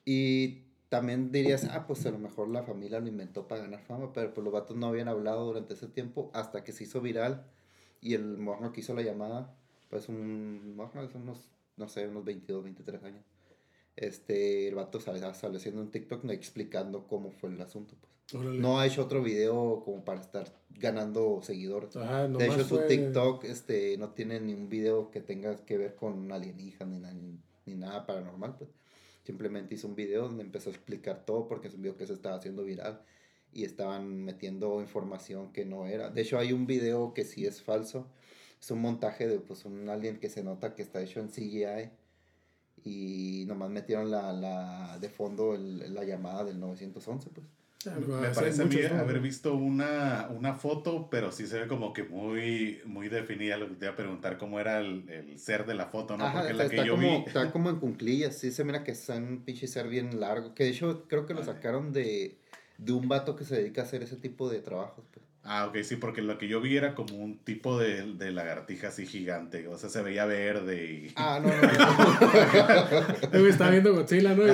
Y 0.05 0.68
también 0.89 1.31
dirías, 1.33 1.65
ah, 1.71 1.87
pues 1.87 2.05
a 2.07 2.11
lo 2.11 2.19
mejor 2.19 2.49
la 2.49 2.63
familia 2.63 3.01
lo 3.01 3.09
inventó 3.09 3.47
para 3.47 3.63
ganar 3.63 3.81
fama, 3.83 4.13
pero 4.13 4.33
pues 4.33 4.45
los 4.45 4.53
vatos 4.53 4.77
no 4.77 4.87
habían 4.87 5.09
hablado 5.09 5.45
durante 5.47 5.75
ese 5.75 5.87
tiempo 5.89 6.31
hasta 6.33 6.65
que 6.65 6.73
se 6.73 6.85
hizo 6.85 7.01
viral 7.01 7.45
y 8.01 8.15
el 8.15 8.39
morro 8.39 8.73
que 8.73 8.81
hizo 8.81 8.95
la 8.95 9.03
llamada, 9.03 9.55
pues 9.91 10.09
un 10.09 10.77
morro 10.77 11.07
de 11.07 11.19
unos, 11.19 11.51
no 11.77 11.89
sé, 11.89 12.09
unos 12.09 12.25
22, 12.25 12.63
23 12.65 13.05
años. 13.05 13.25
Este, 13.97 14.69
el 14.69 14.77
vato 14.77 15.01
sale, 15.01 15.21
sale 15.35 15.57
haciendo 15.57 15.81
un 15.83 15.91
TikTok 15.91 16.23
no 16.25 16.33
explicando 16.33 17.07
cómo 17.09 17.33
fue 17.33 17.51
el 17.51 17.61
asunto, 17.61 17.95
pues. 18.01 18.41
Órale. 18.41 18.59
No 18.61 18.79
ha 18.79 18.87
hecho 18.87 19.03
otro 19.03 19.23
video 19.23 19.83
como 19.85 20.05
para 20.05 20.21
estar 20.21 20.47
ganando 20.71 21.41
seguidores. 21.43 21.97
Ajá, 21.97 22.29
De 22.29 22.47
hecho, 22.47 22.61
su 22.65 22.77
fue- 22.77 22.87
TikTok 22.87 23.45
este, 23.45 23.97
no 23.99 24.11
tiene 24.11 24.39
ni 24.41 24.53
un 24.55 24.69
video 24.69 25.11
que 25.11 25.21
tenga 25.21 25.57
que 25.65 25.79
ver 25.79 25.97
con 25.97 26.31
alienígenas 26.31 27.15
ni, 27.15 27.23
ni, 27.23 27.39
ni 27.67 27.75
nada 27.75 28.07
paranormal. 28.07 28.57
Pues. 28.57 28.71
Simplemente 29.29 29.75
hizo 29.75 29.87
un 29.87 29.95
video 29.95 30.23
donde 30.23 30.43
empezó 30.43 30.71
a 30.71 30.73
explicar 30.73 31.27
todo 31.27 31.47
porque 31.47 31.69
es 31.69 31.75
un 31.75 31.83
video 31.83 31.99
que 31.99 32.07
se 32.07 32.15
estaba 32.15 32.37
haciendo 32.37 32.65
viral 32.65 33.03
y 33.53 33.65
estaban 33.65 34.25
metiendo 34.25 34.81
información 34.81 35.53
que 35.53 35.67
no 35.67 35.87
era. 35.87 36.09
De 36.09 36.23
hecho, 36.23 36.39
hay 36.39 36.55
un 36.55 36.67
video 36.67 37.13
que 37.13 37.25
sí 37.27 37.45
es 37.45 37.61
falso. 37.61 38.07
Es 38.59 38.71
un 38.71 38.81
montaje 38.81 39.29
de 39.29 39.39
pues, 39.39 39.67
un 39.67 39.87
alien 39.91 40.19
que 40.19 40.31
se 40.31 40.43
nota 40.43 40.75
que 40.75 40.81
está 40.81 41.03
hecho 41.03 41.21
en 41.21 41.29
CGI 41.29 41.91
y 42.85 43.45
nomás 43.47 43.69
metieron 43.69 44.11
la, 44.11 44.33
la, 44.33 44.99
de 44.99 45.11
fondo 45.11 45.55
el- 45.55 45.93
la 45.93 46.05
llamada 46.05 46.45
del 46.45 46.59
911. 46.59 47.29
Pues. 47.29 47.47
Me 47.97 48.29
parece 48.31 48.63
a 48.63 48.65
mí 48.67 48.77
haber 48.83 49.21
visto 49.21 49.55
una, 49.55 50.29
una 50.31 50.55
foto, 50.55 51.09
pero 51.11 51.33
sí 51.33 51.47
se 51.47 51.61
ve 51.61 51.67
como 51.69 51.93
que 51.93 52.05
muy, 52.05 52.81
muy 52.85 53.09
definida. 53.09 53.57
Lo 53.57 53.69
que 53.69 53.75
te 53.75 53.85
iba 53.87 53.93
a 53.95 53.97
preguntar 53.97 54.39
cómo 54.39 54.61
era 54.61 54.79
el, 54.81 55.09
el 55.09 55.39
ser 55.39 55.67
de 55.67 55.75
la 55.75 55.87
foto, 55.87 56.17
¿no? 56.17 56.25
Ajá, 56.25 56.39
Porque 56.39 56.53
está, 56.53 56.65
la 56.65 56.69
que 56.71 56.77
está 56.77 56.87
yo 56.87 56.93
como, 56.97 57.19
vi. 57.21 57.25
está 57.27 57.51
como 57.53 57.71
en 57.71 57.77
cunclillas, 57.81 58.37
sí 58.37 58.51
se 58.51 58.65
mira 58.65 58.85
que 58.85 58.93
es 58.93 59.09
un 59.09 59.43
pinche 59.45 59.67
ser 59.67 59.89
bien 59.89 60.21
largo, 60.21 60.55
que 60.55 60.65
de 60.65 60.71
hecho 60.71 61.07
creo 61.09 61.27
que 61.27 61.35
lo 61.35 61.43
sacaron 61.45 61.93
de, 61.93 62.39
de 62.79 62.93
un 62.93 63.09
vato 63.09 63.37
que 63.37 63.45
se 63.45 63.57
dedica 63.57 63.83
a 63.83 63.85
hacer 63.85 64.03
ese 64.03 64.17
tipo 64.17 64.49
de 64.49 64.61
trabajos. 64.61 65.05
pues. 65.13 65.25
Ah, 65.51 65.67
ok, 65.67 65.79
sí, 65.83 65.97
porque 65.97 66.21
lo 66.21 66.37
que 66.37 66.47
yo 66.47 66.61
vi 66.61 66.77
era 66.77 66.95
como 66.95 67.17
un 67.17 67.39
tipo 67.39 67.79
de, 67.79 68.03
de 68.15 68.33
lagartija 68.33 68.89
así 68.89 69.07
gigante. 69.07 69.67
O 69.67 69.79
sea, 69.79 69.89
se 69.89 70.03
veía 70.03 70.27
verde 70.27 70.85
y. 70.85 71.13
Ah, 71.17 71.41
no, 71.43 71.49
no, 71.49 73.39
güey, 73.39 73.51
Estaba 73.51 73.71
viendo 73.71 73.95
Godzilla, 73.95 74.35
¿no? 74.35 74.45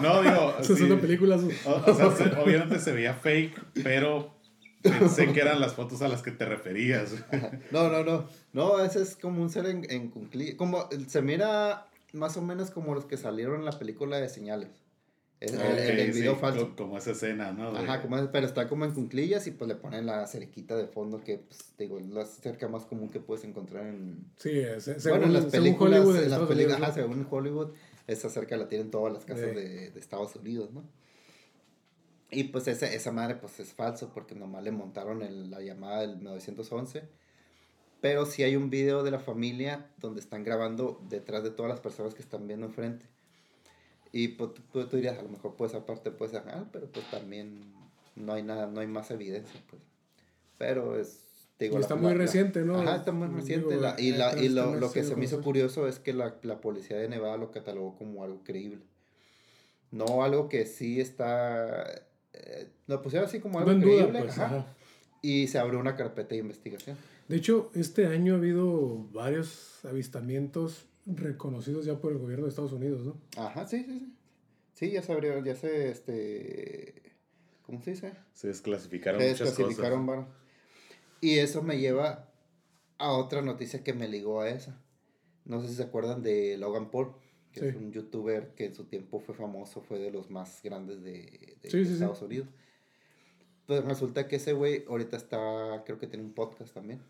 No, 0.00 0.22
digo. 0.22 0.54
Esas 0.58 0.66
sí. 0.78 0.82
son 0.82 0.90
las 0.90 1.00
películas. 1.00 1.42
O, 1.66 1.82
o 1.90 1.94
sea, 1.94 2.10
se- 2.12 2.34
obviamente 2.40 2.78
se 2.78 2.92
veía 2.92 3.12
fake, 3.12 3.60
pero 3.84 4.34
pensé 4.82 5.32
que 5.32 5.40
eran 5.40 5.60
las 5.60 5.74
fotos 5.74 6.00
a 6.02 6.08
las 6.08 6.22
que 6.22 6.30
te 6.30 6.46
referías. 6.46 7.12
no, 7.70 7.90
no, 7.90 8.04
no, 8.04 8.26
no, 8.52 8.82
ese 8.82 9.02
es 9.02 9.16
como 9.16 9.42
un 9.42 9.50
ser 9.50 9.66
en, 9.66 9.86
en 9.90 10.10
como 10.56 10.88
se 11.08 11.22
mira 11.22 11.86
más 12.12 12.36
o 12.36 12.42
menos 12.42 12.70
como 12.70 12.94
los 12.94 13.04
que 13.04 13.16
salieron 13.16 13.56
en 13.56 13.64
la 13.66 13.78
película 13.78 14.18
de 14.18 14.28
señales, 14.28 14.70
el, 15.40 15.54
el- 15.54 15.60
el- 15.60 15.78
el 16.00 16.08
Ok, 16.08 16.14
sí, 16.14 16.20
video 16.20 16.36
falso. 16.36 16.68
co- 16.70 16.76
Como 16.84 16.98
esa 16.98 17.12
escena, 17.12 17.52
¿no? 17.52 17.72
De- 17.72 17.78
Ajá, 17.78 18.02
como 18.02 18.16
pero 18.32 18.46
está 18.46 18.68
como 18.68 18.84
en 18.84 18.92
cunclillas 18.92 19.46
y 19.46 19.52
pues 19.52 19.68
le 19.68 19.76
ponen 19.76 20.06
la 20.06 20.26
cerquita 20.26 20.76
de 20.76 20.86
fondo 20.86 21.22
que, 21.22 21.38
pues, 21.38 21.74
digo, 21.78 21.98
es 21.98 22.06
la 22.08 22.24
cerca 22.26 22.66
más 22.68 22.84
común 22.86 23.08
que 23.08 23.20
puedes 23.20 23.44
encontrar 23.44 23.86
en, 23.86 24.24
Sí, 24.36 24.62
se- 24.80 24.98
según, 25.00 25.20
bueno, 25.20 25.26
en 25.26 25.32
las 25.42 25.50
según 25.52 25.64
películas, 25.66 26.00
Hollywood 26.00 26.08
en 26.10 26.14
las 26.16 26.24
Estados 26.24 26.48
películas, 26.48 26.76
Unidos, 26.78 26.90
ajá, 26.90 27.00
según 27.00 27.26
Hollywood, 27.30 27.68
esa 28.08 28.28
cerca 28.30 28.56
la 28.56 28.68
tienen 28.68 28.90
todas 28.90 29.12
las 29.12 29.24
casas 29.24 29.50
Sí. 29.50 29.54
de, 29.54 29.90
de 29.90 30.00
Estados 30.00 30.34
Unidos, 30.36 30.72
¿no? 30.72 30.82
Y 32.30 32.44
pues 32.44 32.68
esa, 32.68 32.92
esa 32.92 33.10
madre 33.12 33.36
pues 33.36 33.58
es 33.60 33.72
falso 33.72 34.10
porque 34.12 34.34
nomás 34.34 34.62
le 34.62 34.70
montaron 34.70 35.22
el- 35.22 35.50
la 35.50 35.60
llamada 35.62 36.00
del 36.02 36.22
911. 36.22 37.04
Pero 38.00 38.26
sí 38.26 38.42
hay 38.42 38.54
un 38.54 38.70
video 38.70 39.02
de 39.02 39.10
la 39.10 39.18
familia 39.18 39.86
donde 39.98 40.20
están 40.20 40.44
grabando 40.44 41.00
detrás 41.08 41.42
de 41.42 41.50
todas 41.50 41.70
las 41.70 41.80
personas 41.80 42.14
que 42.14 42.22
están 42.22 42.46
viendo 42.46 42.66
enfrente. 42.66 43.06
Y 44.22 44.28
pues 44.28 44.50
tú, 44.54 44.62
tú- 44.86 44.96
dirías, 44.96 45.18
a 45.18 45.22
lo 45.22 45.28
mejor 45.28 45.54
pues 45.56 45.74
aparte 45.74 46.10
puede 46.10 46.32
ser 46.32 46.44
real, 46.44 46.68
pero 46.72 46.86
pues 46.88 47.08
también 47.10 47.60
no 48.16 48.32
hay 48.32 48.42
nada, 48.42 48.66
no 48.66 48.80
hay 48.80 48.86
más 48.86 49.10
evidencia, 49.10 49.60
pues. 49.70 49.80
Pero 50.58 50.98
es... 50.98 51.20
te 51.56 51.66
digo, 51.66 51.78
Y 51.78 51.80
está 51.82 51.94
la- 51.94 52.00
muy 52.00 52.12
la- 52.12 52.18
reciente, 52.18 52.62
¿no? 52.62 52.80
Ajá, 52.80 52.96
está 52.96 53.12
muy 53.12 53.28
Digo, 53.28 53.38
reciente. 53.40 53.76
la- 53.76 53.94
y 53.98 54.12
la, 54.12 54.36
y 54.42 54.48
lo, 54.48 54.74
lo 54.74 54.90
que 54.92 55.04
se 55.04 55.14
me 55.14 55.24
hizo 55.24 55.40
curioso 55.42 55.86
es 55.86 55.98
que 56.00 56.12
la, 56.12 56.34
la 56.42 56.60
policía 56.60 56.96
de 56.98 57.08
Nevada 57.08 57.36
lo 57.36 57.50
catalogó 57.52 57.96
como 57.96 58.24
algo 58.24 58.42
creíble. 58.44 58.82
No 59.90 60.22
algo 60.24 60.48
que 60.48 60.66
sí 60.66 61.00
está... 61.00 61.84
eh, 62.32 62.68
lo 62.86 63.00
pusieron 63.02 63.28
así 63.28 63.40
como 63.40 63.58
algo 63.58 63.70
No 63.72 63.76
en 63.76 63.82
duda, 63.82 63.96
creíble. 64.02 64.18
pues. 64.20 64.38
ajá, 64.38 64.46
ajá. 64.58 64.66
Y 65.22 65.46
se 65.48 65.58
abrió 65.58 65.78
una 65.80 65.96
carpeta 65.96 66.30
de 66.30 66.38
investigación. 66.38 66.96
De 67.28 67.36
hecho, 67.36 67.70
este 67.74 68.06
año 68.06 68.34
ha 68.34 68.36
habido 68.36 69.06
varios 69.12 69.84
avistamientos 69.84 70.86
reconocidos 71.16 71.84
ya 71.86 71.98
por 72.00 72.12
el 72.12 72.18
gobierno 72.18 72.44
de 72.44 72.50
Estados 72.50 72.72
Unidos, 72.72 73.04
¿no? 73.04 73.20
Ajá, 73.36 73.66
sí, 73.66 73.84
sí, 73.84 73.98
sí. 73.98 74.14
Sí, 74.74 74.90
ya 74.92 75.02
se 75.02 75.12
abrió, 75.12 75.42
ya 75.44 75.56
se, 75.56 75.90
este... 75.90 77.16
¿Cómo 77.66 77.80
se 77.82 77.90
dice? 77.90 78.12
Se 78.32 78.48
desclasificaron 78.48 79.20
Se 79.20 79.30
muchas 79.30 79.48
desclasificaron, 79.48 80.06
cosas. 80.06 80.24
varo. 80.26 80.34
Y 81.20 81.38
eso 81.38 81.62
me 81.62 81.78
lleva 81.78 82.30
a 82.98 83.12
otra 83.12 83.42
noticia 83.42 83.82
que 83.82 83.92
me 83.92 84.08
ligó 84.08 84.40
a 84.40 84.48
esa. 84.50 84.80
No 85.44 85.60
sé 85.60 85.68
si 85.68 85.74
se 85.74 85.82
acuerdan 85.82 86.22
de 86.22 86.56
Logan 86.58 86.90
Paul, 86.90 87.12
que 87.52 87.68
es 87.68 87.74
un 87.76 87.90
youtuber 87.92 88.54
que 88.54 88.66
en 88.66 88.74
su 88.74 88.84
tiempo 88.84 89.18
fue 89.18 89.34
famoso, 89.34 89.80
fue 89.80 89.98
de 89.98 90.10
los 90.10 90.30
más 90.30 90.62
grandes 90.62 91.02
de, 91.02 91.56
de 91.62 91.70
Sí, 91.70 91.78
sí, 91.84 91.86
sí. 91.86 91.92
Estados 91.94 92.22
Unidos. 92.22 92.48
Pues 93.66 93.84
resulta 93.84 94.28
que 94.28 94.36
ese 94.36 94.52
güey 94.52 94.84
ahorita 94.88 95.16
está, 95.16 95.82
creo 95.84 95.98
que 95.98 96.06
tiene 96.06 96.24
un 96.24 96.32
podcast 96.34 96.72
también. 96.72 97.00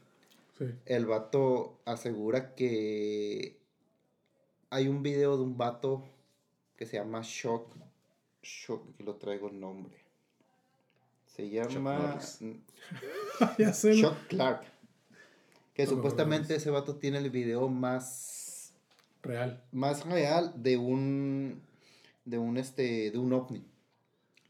Sí. 0.57 0.65
El 0.87 1.07
vato 1.07 1.81
asegura 1.85 2.55
que 2.55 3.61
hay 4.71 4.89
un 4.89 5.03
video 5.03 5.37
de 5.37 5.43
un 5.43 5.57
vato 5.57 6.05
que 6.77 6.87
se 6.87 6.97
llama 6.97 7.21
Shock. 7.23 7.75
Shock, 8.43 8.91
aquí 8.91 9.03
lo 9.03 9.17
traigo 9.17 9.49
el 9.49 9.59
nombre. 9.59 9.97
Se 11.27 11.49
llama 11.49 11.99
Norris. 11.99 12.39
ya 13.59 13.73
sé. 13.73 13.91
¿no? 13.91 13.95
Shock 13.97 14.27
Clark. 14.29 14.65
Que 15.75 15.87
supuestamente 15.87 16.57
ese 16.57 16.71
vato 16.71 16.97
tiene 16.97 17.19
el 17.19 17.31
video 17.31 17.69
más, 17.69 18.73
Real. 19.23 19.63
más 19.71 20.05
real 20.05 20.53
de 20.57 20.77
un 20.77 21.63
de 22.25 22.39
un 22.39 22.57
este 22.57 23.13
de 23.13 23.19
un 23.19 23.33
ovni 23.33 23.65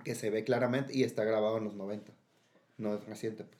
que 0.04 0.14
se 0.14 0.30
ve 0.30 0.42
claramente 0.42 0.96
y 0.96 1.02
está 1.02 1.24
grabado 1.24 1.58
en 1.58 1.64
los 1.64 1.74
90. 1.74 2.12
No 2.78 2.94
es 2.94 3.04
reciente, 3.04 3.44
pues. 3.44 3.58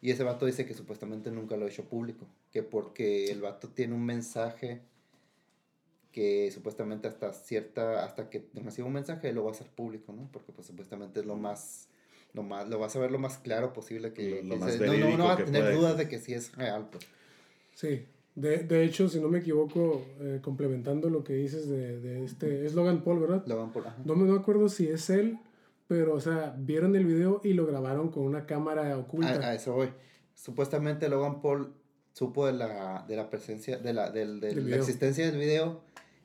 Y 0.00 0.10
ese 0.10 0.22
vato 0.22 0.46
dice 0.46 0.64
que 0.66 0.74
supuestamente 0.74 1.30
nunca 1.30 1.56
lo 1.56 1.64
ha 1.64 1.68
hecho 1.68 1.88
público, 1.88 2.26
que 2.52 2.62
porque 2.62 3.26
el 3.32 3.40
vato 3.40 3.68
tiene 3.68 3.94
un 3.94 4.04
mensaje 4.04 4.82
que 6.12 6.50
supuestamente 6.52 7.08
hasta 7.08 7.32
cierta 7.32 8.04
hasta 8.04 8.28
que 8.30 8.46
reciba 8.54 8.86
un 8.86 8.92
mensaje 8.94 9.32
lo 9.32 9.44
va 9.44 9.50
a 9.50 9.52
hacer 9.52 9.66
público, 9.68 10.12
¿no? 10.12 10.28
Porque 10.32 10.52
pues 10.52 10.66
supuestamente 10.66 11.20
es 11.20 11.26
lo 11.26 11.36
más 11.36 11.88
lo 12.34 12.42
más 12.42 12.68
lo 12.68 12.78
vas 12.78 12.94
a 12.96 13.00
ver 13.00 13.10
lo 13.10 13.18
más 13.18 13.38
claro 13.38 13.72
posible 13.72 14.12
que, 14.12 14.42
Lo- 14.42 14.42
lo 14.48 14.54
que 14.54 14.60
más 14.60 14.72
se- 14.74 14.78
no, 14.78 14.86
no, 14.86 14.92
no 14.92 14.98
verídico 15.00 15.24
va 15.24 15.32
a 15.34 15.36
tener 15.44 15.62
puede. 15.62 15.74
dudas 15.76 15.96
de 15.96 16.08
que 16.08 16.18
sí 16.18 16.34
es 16.34 16.54
real, 16.56 16.88
pues. 16.90 17.04
Sí. 17.74 18.06
De, 18.34 18.58
de 18.58 18.84
hecho, 18.84 19.10
si 19.10 19.20
no 19.20 19.28
me 19.28 19.40
equivoco, 19.40 20.02
eh, 20.20 20.40
complementando 20.42 21.10
lo 21.10 21.22
que 21.22 21.34
dices 21.34 21.68
de, 21.68 22.00
de 22.00 22.24
este. 22.24 22.64
Es 22.64 22.72
Logan 22.74 23.02
Paul, 23.04 23.20
¿verdad? 23.20 23.44
Lo 23.46 23.56
van 23.58 23.72
por 23.72 23.86
ajá. 23.86 23.98
No 24.06 24.14
me 24.16 24.26
no 24.26 24.34
acuerdo 24.36 24.70
si 24.70 24.88
es 24.88 25.10
él, 25.10 25.38
pero, 25.86 26.14
o 26.14 26.20
sea, 26.20 26.54
vieron 26.58 26.96
el 26.96 27.04
video 27.04 27.42
y 27.44 27.52
lo 27.52 27.66
grabaron 27.66 28.10
con 28.10 28.22
una 28.24 28.46
cámara 28.46 28.96
oculta. 28.96 29.48
a 29.48 29.54
eso 29.54 29.74
voy. 29.74 29.90
Supuestamente 30.34 31.08
Logan 31.10 31.42
Paul 31.42 31.74
supo 32.14 32.46
de 32.46 32.54
la, 32.54 33.04
de 33.06 33.16
la 33.16 33.28
presencia, 33.28 33.76
de 33.76 33.92
la, 33.92 34.10
del- 34.10 34.40
de 34.40 34.54
Del 34.54 34.70
la 34.70 34.76
existencia 34.76 35.26
del 35.26 35.38
video. 35.38 35.82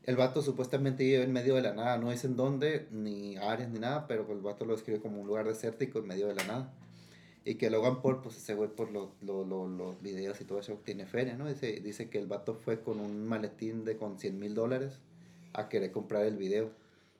El 0.07 0.15
vato 0.15 0.41
supuestamente 0.41 1.03
vive 1.03 1.21
en 1.21 1.33
medio 1.33 1.53
de 1.55 1.61
la 1.61 1.73
nada, 1.73 1.97
no 1.97 2.09
dicen 2.09 2.35
dónde, 2.37 2.87
ni 2.91 3.35
áreas, 3.37 3.69
ni 3.69 3.77
nada, 3.79 4.07
pero 4.07 4.25
el 4.31 4.39
vato 4.39 4.63
lo 4.65 4.73
describe 4.73 5.01
como 5.01 5.19
un 5.21 5.27
lugar 5.27 5.45
desértico 5.45 5.99
en 5.99 6.07
medio 6.07 6.27
de 6.27 6.35
la 6.35 6.43
nada. 6.45 6.73
Y 7.43 7.55
que 7.55 7.69
Logan 7.69 8.01
Paul, 8.01 8.21
pues 8.21 8.37
ese 8.37 8.55
güey 8.55 8.69
por 8.69 8.89
lo- 8.91 9.11
lo- 9.21 9.43
lo- 9.45 9.67
los 9.67 10.01
videos 10.01 10.39
y 10.41 10.45
todo 10.45 10.59
eso 10.59 10.79
tiene 10.83 11.05
feria, 11.05 11.35
¿no? 11.37 11.47
Dice, 11.47 11.81
dice 11.81 12.09
que 12.09 12.19
el 12.19 12.27
vato 12.27 12.55
fue 12.55 12.79
con 12.81 12.99
un 13.01 13.27
maletín 13.27 13.83
de 13.83 13.97
con 13.97 14.17
100 14.17 14.39
mil 14.39 14.53
dólares 14.55 14.99
a 15.53 15.67
querer 15.69 15.91
comprar 15.91 16.23
el 16.25 16.37
video 16.37 16.71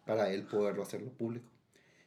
para 0.05 0.31
él 0.31 0.43
poderlo 0.43 0.81
hacerlo 0.83 1.11
público. 1.11 1.45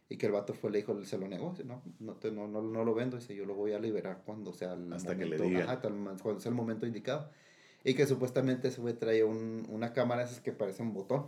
Y 0.08 0.16
que 0.16 0.26
el 0.26 0.32
vato 0.32 0.54
fue, 0.54 0.70
le 0.70 0.78
dijo, 0.78 0.98
se 1.04 1.18
lo 1.18 1.28
negó, 1.28 1.50
dice, 1.50 1.64
no, 1.64 1.82
no, 1.98 2.14
te- 2.14 2.32
no, 2.32 2.48
no, 2.48 2.62
no 2.62 2.84
lo 2.86 2.94
vendo, 2.94 3.18
dice, 3.18 3.34
yo 3.34 3.44
lo 3.44 3.54
voy 3.54 3.72
a 3.74 3.78
liberar 3.78 4.22
cuando 4.24 4.52
sea 4.54 4.72
el 4.72 4.90
Hasta 4.92 5.16
que 5.16 5.26
le 5.26 5.36
diga. 5.36 5.64
ajá, 5.64 5.80
cuando 5.82 6.40
sea 6.40 6.48
el 6.50 6.56
momento 6.56 6.86
indicado. 6.86 7.30
Y 7.84 7.94
que 7.94 8.06
supuestamente 8.06 8.68
ese 8.68 8.80
güey 8.80 8.94
traía 8.94 9.24
un, 9.26 9.66
una 9.70 9.92
cámara 9.92 10.22
esas 10.22 10.40
que 10.40 10.52
parece 10.52 10.82
un 10.82 10.92
botón. 10.92 11.26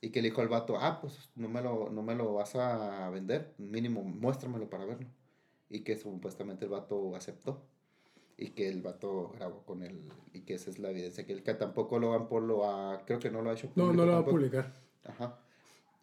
Y 0.00 0.10
que 0.10 0.22
le 0.22 0.28
dijo 0.28 0.40
al 0.40 0.48
vato, 0.48 0.76
ah, 0.78 1.00
pues 1.00 1.28
no 1.34 1.48
me 1.48 1.60
lo, 1.60 1.90
no 1.90 2.02
me 2.02 2.14
lo 2.14 2.32
vas 2.34 2.54
a 2.54 3.10
vender, 3.10 3.52
mínimo 3.58 4.02
muéstramelo 4.02 4.70
para 4.70 4.84
verlo. 4.84 5.08
Y 5.70 5.80
que 5.80 5.96
supuestamente 5.96 6.64
el 6.64 6.70
vato 6.70 7.14
aceptó. 7.16 7.62
Y 8.36 8.50
que 8.50 8.68
el 8.68 8.80
vato 8.80 9.30
grabó 9.34 9.64
con 9.64 9.82
él. 9.82 10.00
Y 10.32 10.42
que 10.42 10.54
esa 10.54 10.70
es 10.70 10.78
la 10.78 10.90
evidencia. 10.90 11.26
Que 11.26 11.32
el 11.32 11.42
que 11.42 11.54
tampoco 11.54 11.98
Logan 11.98 12.28
Paul 12.28 12.46
lo 12.46 12.64
ha, 12.70 13.04
creo 13.04 13.20
que 13.20 13.30
no 13.30 13.42
lo 13.42 13.50
ha 13.50 13.54
hecho 13.54 13.68
no, 13.74 13.86
público 13.86 13.96
no 13.96 14.06
lo 14.06 14.12
va 14.12 14.18
a 14.18 14.24
tampoco. 14.24 14.36
publicar. 14.36 14.72
Ajá. 15.04 15.38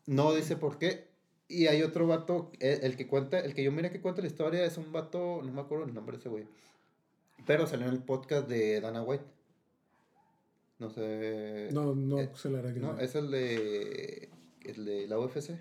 No 0.06 0.34
dice 0.34 0.58
por 0.58 0.78
qué. 0.78 1.08
Y 1.48 1.68
hay 1.68 1.82
otro 1.84 2.08
vato, 2.08 2.52
el, 2.60 2.84
el 2.84 2.98
que 2.98 3.08
cuenta, 3.08 3.40
el 3.40 3.54
que 3.54 3.64
yo 3.64 3.72
mira 3.72 3.92
que 3.92 4.02
cuenta 4.02 4.22
la 4.22 4.28
historia 4.28 4.66
es 4.66 4.78
un 4.78 4.92
vato, 4.92 5.42
no 5.44 5.52
me 5.52 5.62
acuerdo 5.62 5.86
el 5.86 5.94
nombre 5.94 6.18
de 6.18 6.22
ese 6.22 6.30
güey. 6.30 6.48
Pero 7.46 7.68
salió 7.68 7.88
en 7.88 7.94
el 7.94 8.04
podcast 8.04 8.48
de 8.48 8.82
Dana 8.82 9.02
White. 9.04 9.26
No 10.80 10.90
sé. 10.90 11.70
No, 11.72 11.96
no 11.96 12.20
eh, 12.20 12.30
se 12.36 12.50
la 12.50 12.60
hará 12.60 12.74
que 12.74 12.80
no, 12.80 13.00
es 13.00 13.16
el 13.16 13.32
de, 13.32 14.30
el 14.64 14.86
de 14.86 15.08
la 15.08 15.20
UFC. 15.20 15.52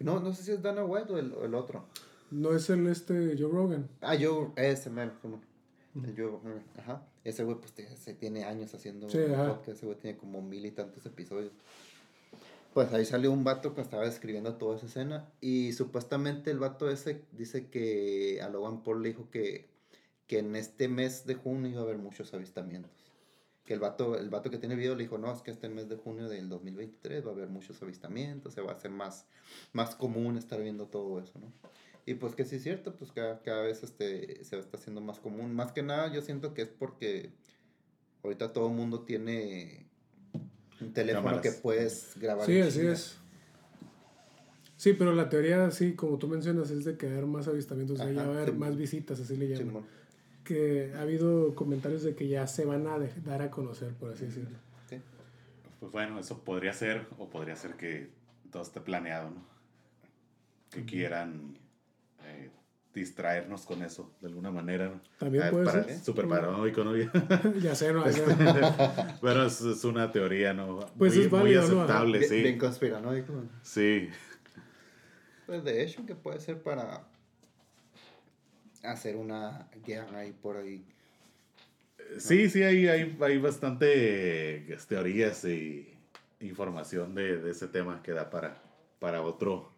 No, 0.00 0.18
no 0.18 0.32
sé 0.32 0.42
si 0.42 0.52
es 0.52 0.62
Dana 0.62 0.84
White 0.84 1.12
o 1.12 1.18
el, 1.18 1.32
o 1.34 1.44
el 1.44 1.54
otro. 1.54 1.84
No 2.30 2.54
es 2.54 2.70
el 2.70 2.86
este 2.86 3.36
Joe 3.38 3.50
Rogan. 3.50 3.88
Ah, 4.00 4.14
yo, 4.14 4.52
ese 4.56 4.90
¿cómo? 5.20 5.40
El 5.94 6.14
Joe 6.16 6.30
Rogan, 6.30 6.62
ajá. 6.78 7.02
Ese 7.24 7.44
güey, 7.44 7.58
pues, 7.58 7.74
se 7.98 8.14
tiene 8.14 8.44
años 8.44 8.72
haciendo 8.72 9.10
Sí, 9.10 9.18
podcast. 9.18 9.68
Ese 9.68 9.86
güey 9.86 9.98
tiene 9.98 10.16
como 10.16 10.40
mil 10.40 10.64
y 10.64 10.70
tantos 10.70 11.04
episodios. 11.06 11.52
Pues 12.72 12.92
ahí 12.92 13.04
salió 13.04 13.32
un 13.32 13.42
vato 13.42 13.74
que 13.74 13.80
estaba 13.80 14.04
describiendo 14.04 14.54
toda 14.54 14.76
esa 14.76 14.86
escena. 14.86 15.28
Y 15.40 15.72
supuestamente 15.72 16.50
el 16.50 16.60
vato 16.60 16.88
ese 16.88 17.24
dice 17.32 17.66
que 17.66 18.40
a 18.42 18.48
Logan 18.48 18.82
Paul 18.82 19.02
le 19.02 19.08
dijo 19.10 19.28
que, 19.30 19.68
que 20.30 20.38
en 20.38 20.54
este 20.54 20.86
mes 20.86 21.26
de 21.26 21.34
junio 21.34 21.68
iba 21.72 21.80
a 21.80 21.82
haber 21.82 21.98
muchos 21.98 22.32
avistamientos. 22.34 22.92
Que 23.64 23.74
el 23.74 23.80
vato, 23.80 24.16
el 24.16 24.30
vato 24.30 24.48
que 24.48 24.58
tiene 24.58 24.76
video 24.76 24.94
le 24.94 25.02
dijo, 25.02 25.18
no, 25.18 25.32
es 25.32 25.42
que 25.42 25.50
este 25.50 25.68
mes 25.68 25.88
de 25.88 25.96
junio 25.96 26.28
del 26.28 26.48
2023 26.48 27.26
va 27.26 27.30
a 27.30 27.32
haber 27.32 27.48
muchos 27.48 27.82
avistamientos, 27.82 28.54
se 28.54 28.60
va 28.60 28.70
a 28.70 28.74
hacer 28.76 28.92
más, 28.92 29.26
más 29.72 29.96
común 29.96 30.38
estar 30.38 30.62
viendo 30.62 30.86
todo 30.86 31.18
eso, 31.18 31.36
¿no? 31.40 31.52
Y 32.06 32.14
pues 32.14 32.36
que 32.36 32.44
sí 32.44 32.56
es 32.56 32.62
cierto, 32.62 32.94
pues 32.94 33.10
cada, 33.10 33.42
cada 33.42 33.62
vez 33.62 33.82
este, 33.82 34.44
se 34.44 34.56
está 34.56 34.76
haciendo 34.76 35.00
más 35.00 35.18
común. 35.18 35.52
Más 35.52 35.72
que 35.72 35.82
nada 35.82 36.12
yo 36.12 36.22
siento 36.22 36.54
que 36.54 36.62
es 36.62 36.68
porque 36.68 37.32
ahorita 38.22 38.52
todo 38.52 38.68
el 38.68 38.74
mundo 38.74 39.00
tiene 39.00 39.88
un 40.80 40.92
teléfono 40.92 41.24
Cámaras. 41.24 41.42
que 41.42 41.60
puedes 41.60 42.12
grabar. 42.20 42.46
Sí, 42.46 42.60
así 42.60 42.86
es. 42.86 43.16
Sí, 44.76 44.92
pero 44.92 45.12
la 45.12 45.28
teoría, 45.28 45.72
sí, 45.72 45.94
como 45.94 46.18
tú 46.18 46.28
mencionas, 46.28 46.70
es 46.70 46.84
de 46.84 46.96
que 46.96 47.06
va 47.06 47.14
a 47.14 47.16
haber 47.16 47.26
más 47.26 47.48
avistamientos, 47.48 47.98
o 47.98 48.02
sea, 48.04 48.12
ya 48.12 48.20
Ajá, 48.20 48.30
va 48.30 48.36
a 48.36 48.42
haber 48.42 48.54
sí. 48.54 48.58
más 48.60 48.76
visitas, 48.76 49.18
así 49.18 49.36
le 49.36 49.48
llaman. 49.48 49.84
Que 50.50 50.92
ha 50.96 51.02
habido 51.02 51.54
comentarios 51.54 52.02
de 52.02 52.16
que 52.16 52.26
ya 52.26 52.44
se 52.48 52.64
van 52.64 52.84
a 52.88 52.98
dar 53.24 53.40
a 53.40 53.50
conocer, 53.52 53.94
por 53.94 54.10
así 54.12 54.24
decirlo. 54.24 54.58
Sí. 54.88 55.00
Pues 55.78 55.92
bueno, 55.92 56.18
eso 56.18 56.42
podría 56.42 56.72
ser, 56.72 57.06
o 57.18 57.30
podría 57.30 57.54
ser 57.54 57.74
que 57.76 58.10
todo 58.50 58.64
esté 58.64 58.80
planeado, 58.80 59.30
¿no? 59.30 59.44
Que 60.72 60.84
quieran 60.84 61.56
eh, 62.24 62.50
distraernos 62.92 63.64
con 63.64 63.84
eso, 63.84 64.12
de 64.20 64.26
alguna 64.26 64.50
manera, 64.50 64.88
¿no? 64.88 65.00
También 65.18 65.44
Ah, 65.44 65.50
puede 65.52 65.64
para- 65.66 65.84
ser. 65.84 66.00
Súper 66.00 66.26
paranoico, 66.26 66.82
¿no? 66.82 66.96
ya 67.62 67.76
sé, 67.76 67.92
no, 67.92 68.10
ya. 68.10 69.18
bueno, 69.22 69.44
es, 69.44 69.60
es 69.60 69.84
una 69.84 70.10
teoría, 70.10 70.52
¿no? 70.52 70.80
Pues 70.98 71.14
muy, 71.14 71.24
es 71.26 71.30
muy 71.30 71.40
válido, 71.42 71.62
¿no? 71.68 71.82
aceptable, 71.82 72.18
Bien, 72.18 72.28
sí. 72.30 72.42
bien 72.42 72.58
conspiranoico. 72.58 73.32
Sí, 73.62 74.08
Pues 75.46 75.62
de 75.62 75.84
hecho 75.84 76.04
que 76.06 76.16
puede 76.16 76.40
ser 76.40 76.60
para 76.60 77.04
hacer 78.82 79.16
una 79.16 79.68
guerra 79.84 80.20
ahí 80.20 80.32
por 80.32 80.56
ahí. 80.56 80.84
sí, 82.18 82.48
sí, 82.48 82.62
hay, 82.62 82.88
hay, 82.88 83.16
hay 83.20 83.38
bastante 83.38 84.72
eh, 84.72 84.78
teorías 84.88 85.44
y 85.44 85.88
información 86.40 87.14
de, 87.14 87.38
de 87.38 87.50
ese 87.50 87.68
tema 87.68 88.02
que 88.02 88.12
da 88.12 88.30
para, 88.30 88.60
para 88.98 89.22
otro, 89.22 89.70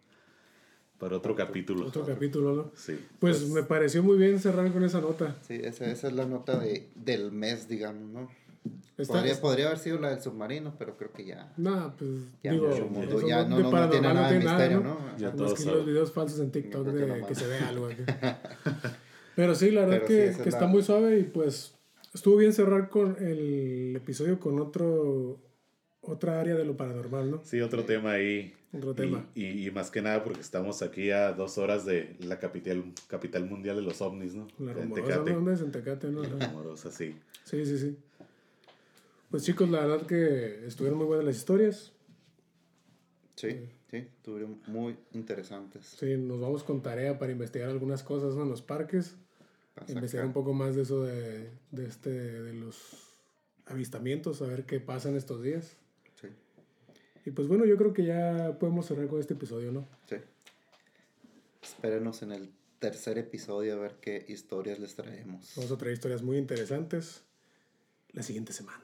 para 0.98 1.16
otro 1.16 1.34
capítulo. 1.34 1.86
Otro 1.86 2.06
capítulo, 2.06 2.54
¿no? 2.54 2.70
Sí. 2.76 2.98
Pues 3.18 3.48
me 3.48 3.62
pareció 3.64 4.02
muy 4.02 4.16
bien 4.16 4.38
cerrar 4.38 4.70
con 4.72 4.84
esa 4.84 5.00
nota. 5.00 5.36
Sí, 5.42 5.60
esa, 5.62 5.90
esa 5.90 6.08
es 6.08 6.12
la 6.12 6.26
nota 6.26 6.58
de, 6.58 6.88
del 6.94 7.32
mes, 7.32 7.68
digamos, 7.68 8.08
¿no? 8.10 8.42
Está, 8.96 9.14
podría, 9.14 9.40
podría 9.40 9.66
haber 9.66 9.78
sido 9.78 9.98
la 9.98 10.10
del 10.10 10.20
submarino, 10.20 10.74
pero 10.78 10.96
creo 10.96 11.12
que 11.12 11.24
ya, 11.24 11.52
Nada, 11.56 11.96
pues 11.96 12.10
ya, 12.42 12.52
digo, 12.52 12.68
mucho 12.68 12.86
mundo, 12.86 13.26
ya 13.26 13.44
no, 13.44 13.58
no, 13.58 13.70
no 13.72 13.90
tiene 13.90 14.14
nada 14.14 14.30
de 14.30 14.38
misterio, 14.38 14.80
¿no? 14.80 14.94
¿no? 14.94 15.18
Ya 15.18 15.28
Ajá. 15.28 15.36
todo 15.36 15.48
Más 15.48 15.54
que 15.58 15.64
sabe. 15.64 15.76
los 15.78 15.86
videos 15.86 16.12
falsos 16.12 16.38
en 16.38 16.52
TikTok 16.52 16.86
de 16.86 17.26
que 17.26 17.34
se 17.34 17.46
ve 17.48 17.58
algo. 17.58 17.88
Pero 19.36 19.54
sí, 19.54 19.70
la 19.70 19.82
verdad 19.86 20.02
Pero 20.06 20.30
sí, 20.32 20.36
que, 20.38 20.42
que 20.42 20.48
está 20.48 20.66
muy 20.66 20.82
suave 20.82 21.18
y 21.18 21.22
pues 21.24 21.74
estuvo 22.14 22.36
bien 22.36 22.52
cerrar 22.52 22.88
con 22.90 23.16
el 23.24 23.94
episodio 23.96 24.38
con 24.38 24.60
otro 24.60 25.40
otra 26.04 26.40
área 26.40 26.56
de 26.56 26.64
lo 26.64 26.76
paranormal, 26.76 27.30
¿no? 27.30 27.40
Sí, 27.44 27.60
otro 27.60 27.84
tema 27.84 28.12
ahí. 28.12 28.52
Otro 28.76 28.90
Y- 28.92 28.94
tema. 28.96 29.26
Y, 29.34 29.66
y 29.66 29.70
más 29.70 29.90
que 29.90 30.02
nada 30.02 30.24
porque 30.24 30.40
estamos 30.40 30.82
aquí 30.82 31.10
a 31.10 31.32
dos 31.32 31.58
horas 31.58 31.84
de 31.86 32.16
la 32.20 32.38
capital, 32.40 32.82
capital 33.06 33.44
mundial 33.44 33.76
de 33.76 33.82
los 33.82 34.00
ovnis, 34.02 34.34
¿no? 34.34 34.48
La 34.58 34.72
En 34.72 34.78
rumorosa, 34.78 35.22
Tecate. 35.24 35.32
¿no? 35.40 35.50
En 35.52 35.70
Tecate, 35.72 36.08
¿no? 36.10 36.22
La 36.24 36.46
rumorosa, 36.48 36.90
sí. 36.90 37.14
Sí, 37.44 37.64
sí, 37.64 37.78
sí. 37.78 37.96
Pues 39.30 39.44
chicos, 39.44 39.70
la 39.70 39.86
verdad 39.86 40.06
que 40.06 40.66
estuvieron 40.66 40.98
muy 40.98 41.06
buenas 41.06 41.24
las 41.24 41.36
historias. 41.36 41.92
Sí, 43.36 43.68
sí, 43.90 43.96
estuvieron 43.96 44.60
muy 44.66 44.96
interesantes. 45.12 45.86
Sí, 45.98 46.16
nos 46.16 46.40
vamos 46.40 46.64
con 46.64 46.82
tarea 46.82 47.18
para 47.18 47.32
investigar 47.32 47.68
algunas 47.70 48.02
cosas 48.02 48.34
¿no? 48.34 48.42
en 48.42 48.50
los 48.50 48.60
parques. 48.62 49.16
Investigar 49.88 50.26
un 50.26 50.32
poco 50.32 50.52
más 50.52 50.76
de 50.76 50.82
eso 50.82 51.02
de, 51.02 51.50
de 51.70 51.86
este 51.86 52.10
de 52.10 52.52
los 52.52 53.08
avistamientos, 53.66 54.42
a 54.42 54.46
ver 54.46 54.66
qué 54.66 54.80
pasa 54.80 55.08
en 55.08 55.16
estos 55.16 55.42
días. 55.42 55.76
Sí, 56.20 56.28
Y 57.24 57.30
pues 57.30 57.48
bueno, 57.48 57.64
yo 57.64 57.76
creo 57.76 57.92
que 57.92 58.04
ya 58.04 58.56
podemos 58.58 58.86
cerrar 58.86 59.08
con 59.08 59.20
este 59.20 59.34
episodio, 59.34 59.72
¿no? 59.72 59.86
sí. 60.08 60.16
Espérenos 61.62 62.22
en 62.22 62.32
el 62.32 62.52
tercer 62.80 63.18
episodio 63.18 63.74
a 63.74 63.76
ver 63.78 63.94
qué 64.00 64.24
historias 64.28 64.80
les 64.80 64.96
traemos. 64.96 65.52
Vamos 65.56 65.70
a 65.70 65.76
traer 65.78 65.94
historias 65.94 66.22
muy 66.22 66.36
interesantes 66.36 67.22
la 68.10 68.22
siguiente 68.24 68.52
semana. 68.52 68.82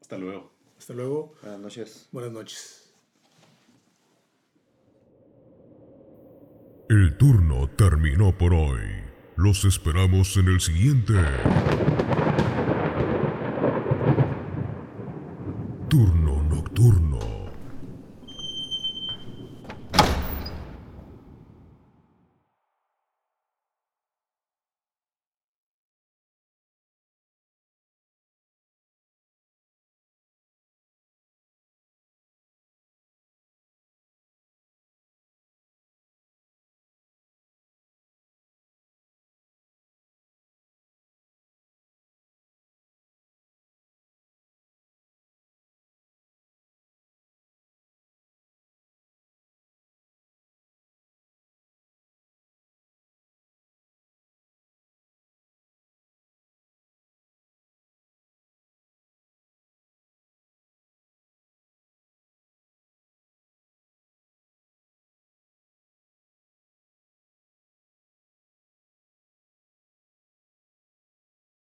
Hasta 0.00 0.18
luego. 0.18 0.52
Hasta 0.76 0.92
luego. 0.94 1.34
Buenas 1.40 1.60
noches. 1.60 2.08
Buenas 2.10 2.32
noches. 2.32 2.92
El 6.88 7.16
turno 7.16 7.70
terminó 7.70 8.36
por 8.36 8.52
hoy. 8.52 8.80
Los 9.36 9.64
esperamos 9.64 10.36
en 10.36 10.48
el 10.48 10.60
siguiente. 10.60 11.14
Turno. 15.88 16.31